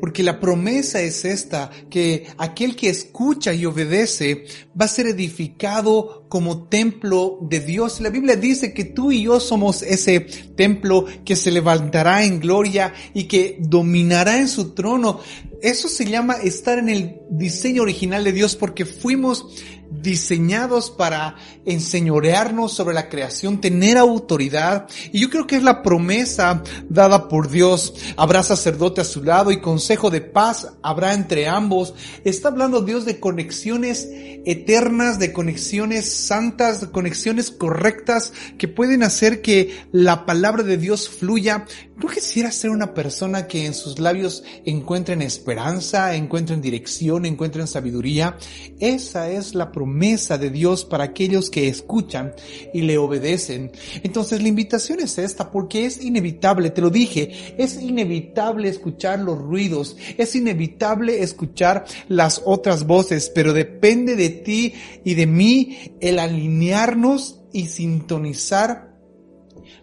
Porque 0.00 0.22
la 0.22 0.40
promesa 0.40 1.02
es 1.02 1.26
esta, 1.26 1.70
que 1.90 2.28
aquel 2.38 2.76
que 2.76 2.88
escucha 2.88 3.52
y 3.52 3.66
obedece 3.66 4.46
va 4.80 4.86
a 4.86 4.88
ser 4.88 5.08
edificado 5.08 6.24
como 6.28 6.64
templo 6.68 7.38
de 7.42 7.60
Dios. 7.60 8.00
La 8.00 8.10
Biblia 8.10 8.36
dice 8.36 8.72
que 8.72 8.84
tú 8.84 9.12
y 9.12 9.22
yo 9.22 9.40
somos 9.40 9.82
ese 9.82 10.20
templo 10.20 11.06
que 11.24 11.36
se 11.36 11.50
levantará 11.50 12.24
en 12.24 12.40
gloria 12.40 12.92
y 13.14 13.24
que 13.24 13.56
dominará 13.60 14.38
en 14.38 14.48
su 14.48 14.74
trono. 14.74 15.20
Eso 15.62 15.88
se 15.88 16.04
llama 16.04 16.34
estar 16.34 16.78
en 16.78 16.88
el 16.88 17.16
diseño 17.30 17.82
original 17.82 18.22
de 18.24 18.32
Dios 18.32 18.54
porque 18.54 18.84
fuimos 18.84 19.46
diseñados 19.90 20.90
para 20.90 21.36
enseñorearnos 21.64 22.72
sobre 22.72 22.94
la 22.94 23.08
creación, 23.08 23.60
tener 23.60 23.96
autoridad. 23.98 24.86
Y 25.12 25.20
yo 25.20 25.30
creo 25.30 25.46
que 25.46 25.56
es 25.56 25.62
la 25.62 25.82
promesa 25.82 26.62
dada 26.88 27.28
por 27.28 27.50
Dios. 27.50 27.94
Habrá 28.16 28.42
sacerdote 28.42 29.00
a 29.00 29.04
su 29.04 29.22
lado 29.22 29.50
y 29.50 29.60
consejo 29.60 30.10
de 30.10 30.20
paz 30.20 30.68
habrá 30.82 31.14
entre 31.14 31.48
ambos. 31.48 31.94
Está 32.24 32.48
hablando 32.48 32.82
Dios 32.82 33.04
de 33.04 33.18
conexiones 33.18 34.08
eternas, 34.44 35.18
de 35.18 35.32
conexiones 35.32 36.10
santas, 36.18 36.86
conexiones 36.92 37.50
correctas 37.50 38.32
que 38.58 38.68
pueden 38.68 39.02
hacer 39.02 39.42
que 39.42 39.76
la 39.92 40.26
palabra 40.26 40.62
de 40.62 40.76
Dios 40.76 41.08
fluya. 41.08 41.66
¿No 41.98 42.06
quisiera 42.06 42.52
ser 42.52 42.70
una 42.70 42.94
persona 42.94 43.48
que 43.48 43.66
en 43.66 43.74
sus 43.74 43.98
labios 43.98 44.44
encuentren 44.64 45.20
esperanza, 45.20 46.14
encuentren 46.14 46.60
dirección, 46.60 47.26
encuentren 47.26 47.66
sabiduría? 47.66 48.36
Esa 48.78 49.28
es 49.32 49.56
la 49.56 49.72
promesa 49.72 50.38
de 50.38 50.50
Dios 50.50 50.84
para 50.84 51.02
aquellos 51.02 51.50
que 51.50 51.66
escuchan 51.66 52.34
y 52.72 52.82
le 52.82 52.98
obedecen. 52.98 53.72
Entonces 54.04 54.40
la 54.42 54.46
invitación 54.46 55.00
es 55.00 55.18
esta 55.18 55.50
porque 55.50 55.86
es 55.86 56.00
inevitable, 56.00 56.70
te 56.70 56.82
lo 56.82 56.90
dije, 56.90 57.56
es 57.58 57.82
inevitable 57.82 58.68
escuchar 58.68 59.18
los 59.18 59.36
ruidos, 59.36 59.96
es 60.16 60.36
inevitable 60.36 61.24
escuchar 61.24 61.84
las 62.06 62.42
otras 62.44 62.86
voces, 62.86 63.28
pero 63.34 63.52
depende 63.52 64.14
de 64.14 64.28
ti 64.28 64.72
y 65.02 65.14
de 65.14 65.26
mí 65.26 65.96
el 66.00 66.20
alinearnos 66.20 67.40
y 67.52 67.66
sintonizar 67.66 68.96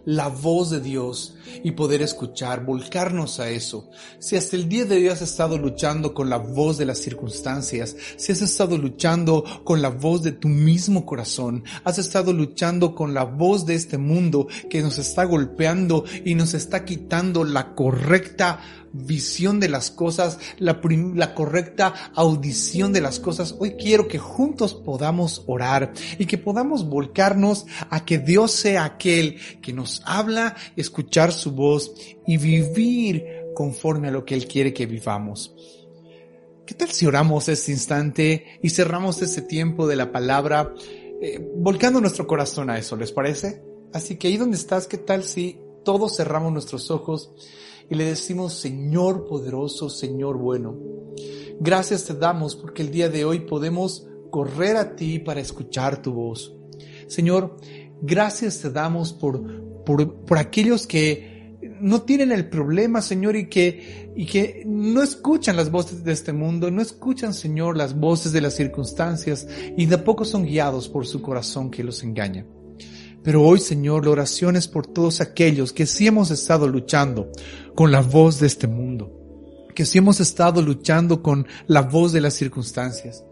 la 0.06 0.28
voz 0.28 0.70
de 0.70 0.80
Dios 0.80 1.35
y 1.62 1.72
poder 1.72 2.02
escuchar, 2.02 2.64
volcarnos 2.64 3.40
a 3.40 3.50
eso. 3.50 3.90
Si 4.18 4.36
hasta 4.36 4.56
el 4.56 4.68
día 4.68 4.84
de 4.84 4.96
hoy 4.96 5.08
has 5.08 5.22
estado 5.22 5.58
luchando 5.58 6.14
con 6.14 6.30
la 6.30 6.38
voz 6.38 6.78
de 6.78 6.86
las 6.86 6.98
circunstancias, 6.98 7.96
si 8.16 8.32
has 8.32 8.42
estado 8.42 8.78
luchando 8.78 9.44
con 9.64 9.82
la 9.82 9.88
voz 9.88 10.22
de 10.22 10.32
tu 10.32 10.48
mismo 10.48 11.06
corazón, 11.06 11.64
has 11.84 11.98
estado 11.98 12.32
luchando 12.32 12.94
con 12.94 13.14
la 13.14 13.24
voz 13.24 13.66
de 13.66 13.74
este 13.74 13.98
mundo 13.98 14.48
que 14.70 14.82
nos 14.82 14.98
está 14.98 15.24
golpeando 15.24 16.04
y 16.24 16.34
nos 16.34 16.54
está 16.54 16.84
quitando 16.84 17.44
la 17.44 17.74
correcta 17.74 18.60
visión 18.92 19.60
de 19.60 19.68
las 19.68 19.90
cosas, 19.90 20.38
la, 20.58 20.80
la, 21.14 21.34
correcta 21.34 21.92
audición 22.14 22.92
de 22.92 23.00
las 23.00 23.20
cosas. 23.20 23.54
Hoy 23.58 23.72
quiero 23.72 24.08
que 24.08 24.18
juntos 24.18 24.74
podamos 24.74 25.42
orar 25.46 25.92
y 26.18 26.26
que 26.26 26.38
podamos 26.38 26.88
volcarnos 26.88 27.66
a 27.90 28.04
que 28.04 28.18
Dios 28.18 28.52
sea 28.52 28.84
aquel 28.84 29.38
que 29.60 29.72
nos 29.72 30.02
habla, 30.06 30.56
escuchar 30.76 31.32
su 31.36 31.52
voz 31.52 31.94
y 32.26 32.36
vivir 32.36 33.24
conforme 33.54 34.08
a 34.08 34.10
lo 34.10 34.24
que 34.24 34.34
Él 34.34 34.46
quiere 34.46 34.74
que 34.74 34.86
vivamos. 34.86 35.54
¿Qué 36.66 36.74
tal 36.74 36.90
si 36.90 37.06
oramos 37.06 37.48
este 37.48 37.70
instante 37.70 38.58
y 38.60 38.70
cerramos 38.70 39.22
ese 39.22 39.42
tiempo 39.42 39.86
de 39.86 39.94
la 39.94 40.10
palabra 40.10 40.74
eh, 41.22 41.38
volcando 41.56 42.00
nuestro 42.00 42.26
corazón 42.26 42.70
a 42.70 42.78
eso? 42.78 42.96
¿Les 42.96 43.12
parece? 43.12 43.62
Así 43.92 44.16
que 44.16 44.26
ahí 44.26 44.36
donde 44.36 44.56
estás, 44.56 44.88
¿qué 44.88 44.98
tal 44.98 45.22
si 45.22 45.60
todos 45.84 46.16
cerramos 46.16 46.52
nuestros 46.52 46.90
ojos 46.90 47.30
y 47.88 47.94
le 47.94 48.04
decimos, 48.04 48.54
Señor 48.54 49.26
poderoso, 49.26 49.88
Señor 49.88 50.38
bueno, 50.38 50.76
gracias 51.60 52.04
te 52.04 52.14
damos 52.14 52.56
porque 52.56 52.82
el 52.82 52.90
día 52.90 53.08
de 53.08 53.24
hoy 53.24 53.40
podemos 53.40 54.08
correr 54.30 54.76
a 54.76 54.96
ti 54.96 55.20
para 55.20 55.40
escuchar 55.40 56.02
tu 56.02 56.12
voz. 56.12 56.52
Señor, 57.06 57.56
gracias 58.02 58.60
te 58.60 58.70
damos 58.70 59.12
por, 59.12 59.84
por, 59.84 60.24
por 60.24 60.38
aquellos 60.38 60.86
que 60.86 61.36
no 61.80 62.02
tienen 62.02 62.32
el 62.32 62.48
problema, 62.48 63.02
Señor, 63.02 63.36
y 63.36 63.48
que, 63.48 64.12
y 64.16 64.26
que 64.26 64.62
no 64.66 65.02
escuchan 65.02 65.56
las 65.56 65.70
voces 65.70 66.04
de 66.04 66.12
este 66.12 66.32
mundo, 66.32 66.70
no 66.70 66.82
escuchan, 66.82 67.34
Señor, 67.34 67.76
las 67.76 67.98
voces 67.98 68.32
de 68.32 68.40
las 68.40 68.54
circunstancias 68.54 69.46
y 69.76 69.86
de 69.86 69.98
poco 69.98 70.24
son 70.24 70.44
guiados 70.44 70.88
por 70.88 71.06
su 71.06 71.22
corazón 71.22 71.70
que 71.70 71.84
los 71.84 72.02
engaña. 72.02 72.46
Pero 73.22 73.42
hoy, 73.42 73.58
Señor, 73.58 74.04
la 74.04 74.12
oración 74.12 74.56
es 74.56 74.68
por 74.68 74.86
todos 74.86 75.20
aquellos 75.20 75.72
que 75.72 75.86
sí 75.86 76.06
hemos 76.06 76.30
estado 76.30 76.68
luchando 76.68 77.30
con 77.74 77.90
la 77.90 78.00
voz 78.00 78.38
de 78.38 78.46
este 78.46 78.68
mundo, 78.68 79.10
que 79.74 79.84
sí 79.84 79.98
hemos 79.98 80.20
estado 80.20 80.62
luchando 80.62 81.22
con 81.22 81.46
la 81.66 81.82
voz 81.82 82.12
de 82.12 82.20
las 82.20 82.34
circunstancias, 82.34 83.24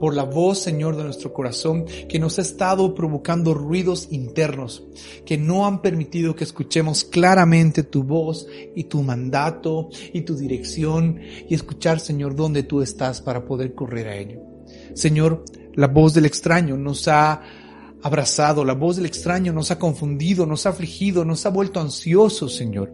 por 0.00 0.14
la 0.14 0.24
voz, 0.24 0.58
Señor, 0.58 0.96
de 0.96 1.04
nuestro 1.04 1.32
corazón, 1.32 1.86
que 2.08 2.18
nos 2.18 2.38
ha 2.38 2.42
estado 2.42 2.94
provocando 2.94 3.54
ruidos 3.54 4.08
internos, 4.10 4.84
que 5.24 5.38
no 5.38 5.66
han 5.66 5.82
permitido 5.82 6.34
que 6.34 6.44
escuchemos 6.44 7.04
claramente 7.04 7.82
tu 7.82 8.02
voz 8.02 8.46
y 8.74 8.84
tu 8.84 9.02
mandato 9.02 9.88
y 10.12 10.22
tu 10.22 10.36
dirección 10.36 11.20
y 11.48 11.54
escuchar, 11.54 12.00
Señor, 12.00 12.34
dónde 12.34 12.62
tú 12.62 12.82
estás 12.82 13.20
para 13.20 13.44
poder 13.44 13.74
correr 13.74 14.08
a 14.08 14.16
ello. 14.16 14.40
Señor, 14.94 15.44
la 15.74 15.88
voz 15.88 16.14
del 16.14 16.26
extraño 16.26 16.76
nos 16.76 17.06
ha 17.08 17.42
abrazado, 18.02 18.64
la 18.64 18.74
voz 18.74 18.96
del 18.96 19.06
extraño 19.06 19.52
nos 19.52 19.70
ha 19.70 19.78
confundido, 19.78 20.46
nos 20.46 20.66
ha 20.66 20.70
afligido, 20.70 21.24
nos 21.24 21.44
ha 21.46 21.50
vuelto 21.50 21.80
ansiosos, 21.80 22.54
Señor. 22.54 22.92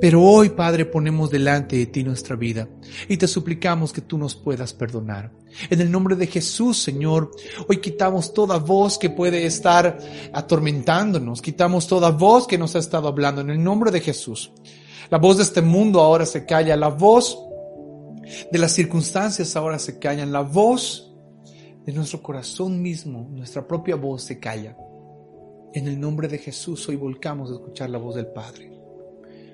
Pero 0.00 0.22
hoy, 0.22 0.50
Padre, 0.50 0.84
ponemos 0.86 1.30
delante 1.30 1.76
de 1.76 1.86
ti 1.86 2.04
nuestra 2.04 2.36
vida 2.36 2.68
y 3.08 3.16
te 3.16 3.26
suplicamos 3.26 3.92
que 3.92 4.00
tú 4.00 4.16
nos 4.16 4.36
puedas 4.36 4.72
perdonar. 4.72 5.32
En 5.70 5.80
el 5.80 5.90
nombre 5.90 6.14
de 6.16 6.26
Jesús, 6.26 6.78
Señor, 6.78 7.30
hoy 7.68 7.78
quitamos 7.78 8.32
toda 8.32 8.58
voz 8.58 8.98
que 8.98 9.10
puede 9.10 9.46
estar 9.46 9.98
atormentándonos, 10.32 11.42
quitamos 11.42 11.86
toda 11.86 12.10
voz 12.10 12.46
que 12.46 12.58
nos 12.58 12.76
ha 12.76 12.78
estado 12.78 13.08
hablando 13.08 13.40
en 13.40 13.50
el 13.50 13.62
nombre 13.62 13.90
de 13.90 14.00
Jesús. 14.00 14.52
La 15.10 15.18
voz 15.18 15.38
de 15.38 15.42
este 15.42 15.62
mundo 15.62 16.00
ahora 16.00 16.26
se 16.26 16.44
calla, 16.44 16.76
la 16.76 16.88
voz 16.88 17.38
de 18.50 18.58
las 18.58 18.72
circunstancias 18.72 19.56
ahora 19.56 19.78
se 19.78 19.98
callan, 19.98 20.32
la 20.32 20.42
voz 20.42 21.14
de 21.84 21.92
nuestro 21.92 22.22
corazón 22.22 22.82
mismo, 22.82 23.28
nuestra 23.30 23.66
propia 23.66 23.96
voz 23.96 24.22
se 24.22 24.38
calla. 24.38 24.76
En 25.72 25.88
el 25.88 25.98
nombre 25.98 26.28
de 26.28 26.38
Jesús 26.38 26.88
hoy 26.88 26.96
volcamos 26.96 27.50
a 27.50 27.54
escuchar 27.54 27.90
la 27.90 27.98
voz 27.98 28.16
del 28.16 28.26
Padre, 28.26 28.70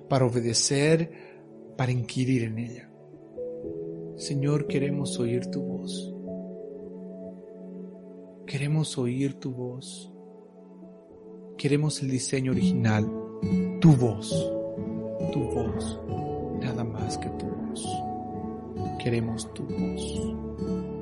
para 0.09 0.27
obedecer, 0.27 1.11
para 1.77 1.93
inquirir 1.93 2.45
en 2.45 2.59
ella. 2.59 2.91
Señor, 4.17 4.67
queremos 4.69 5.19
oír 5.19 5.47
tu 5.47 5.61
voz. 5.61 6.15
Queremos 8.47 8.97
oír 8.97 9.35
tu 9.35 9.51
voz. 9.53 10.13
Queremos 11.59 12.01
el 12.03 12.11
diseño 12.11 12.53
original, 12.53 13.11
tu 13.81 13.93
voz, 13.93 14.31
tu 15.33 15.41
voz, 15.41 16.01
nada 16.61 16.85
más 16.85 17.17
que 17.19 17.29
tu 17.31 17.47
voz. 17.47 17.87
Queremos 19.03 19.53
tu 19.55 19.65
voz. 19.65 20.94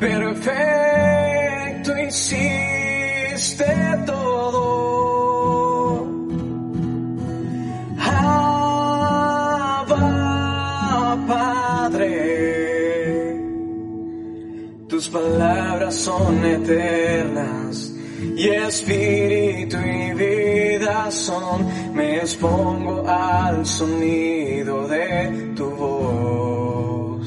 Perfecto 0.00 1.92
hiciste 1.98 3.66
todo. 4.06 4.64
Abba, 7.98 8.36
Padre, 11.28 12.06
tus 14.88 15.08
palabras 15.10 15.94
son 15.96 16.46
eternas 16.46 17.89
y 18.40 18.48
espíritu 18.48 19.76
y 19.76 20.14
vida 20.14 21.10
son, 21.10 21.66
me 21.92 22.16
expongo 22.16 23.06
al 23.06 23.66
sonido 23.66 24.88
de 24.88 25.52
tu 25.54 25.66
voz. 25.68 27.26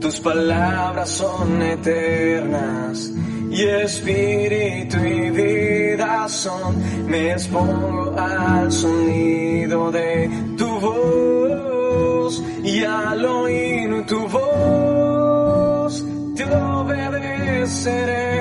Tus 0.00 0.20
palabras 0.20 1.08
son 1.08 1.60
eternas 1.62 3.10
y 3.50 3.62
espíritu 3.64 4.98
y 4.98 5.30
vida 5.30 6.28
son, 6.28 6.72
me 7.08 7.32
expongo 7.32 8.14
al 8.16 8.70
sonido 8.70 9.90
de 9.90 10.30
tu 10.56 10.68
voz 10.78 12.40
y 12.62 12.84
al 12.84 13.24
oír 13.24 14.06
tu 14.06 14.28
voz 14.28 16.04
te 16.36 16.44
obedeceré. 16.44 18.33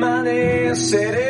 money 0.00 0.74
city. 0.74 1.29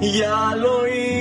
ya 0.00 0.54
lo 0.56 0.86
hice. 0.86 1.19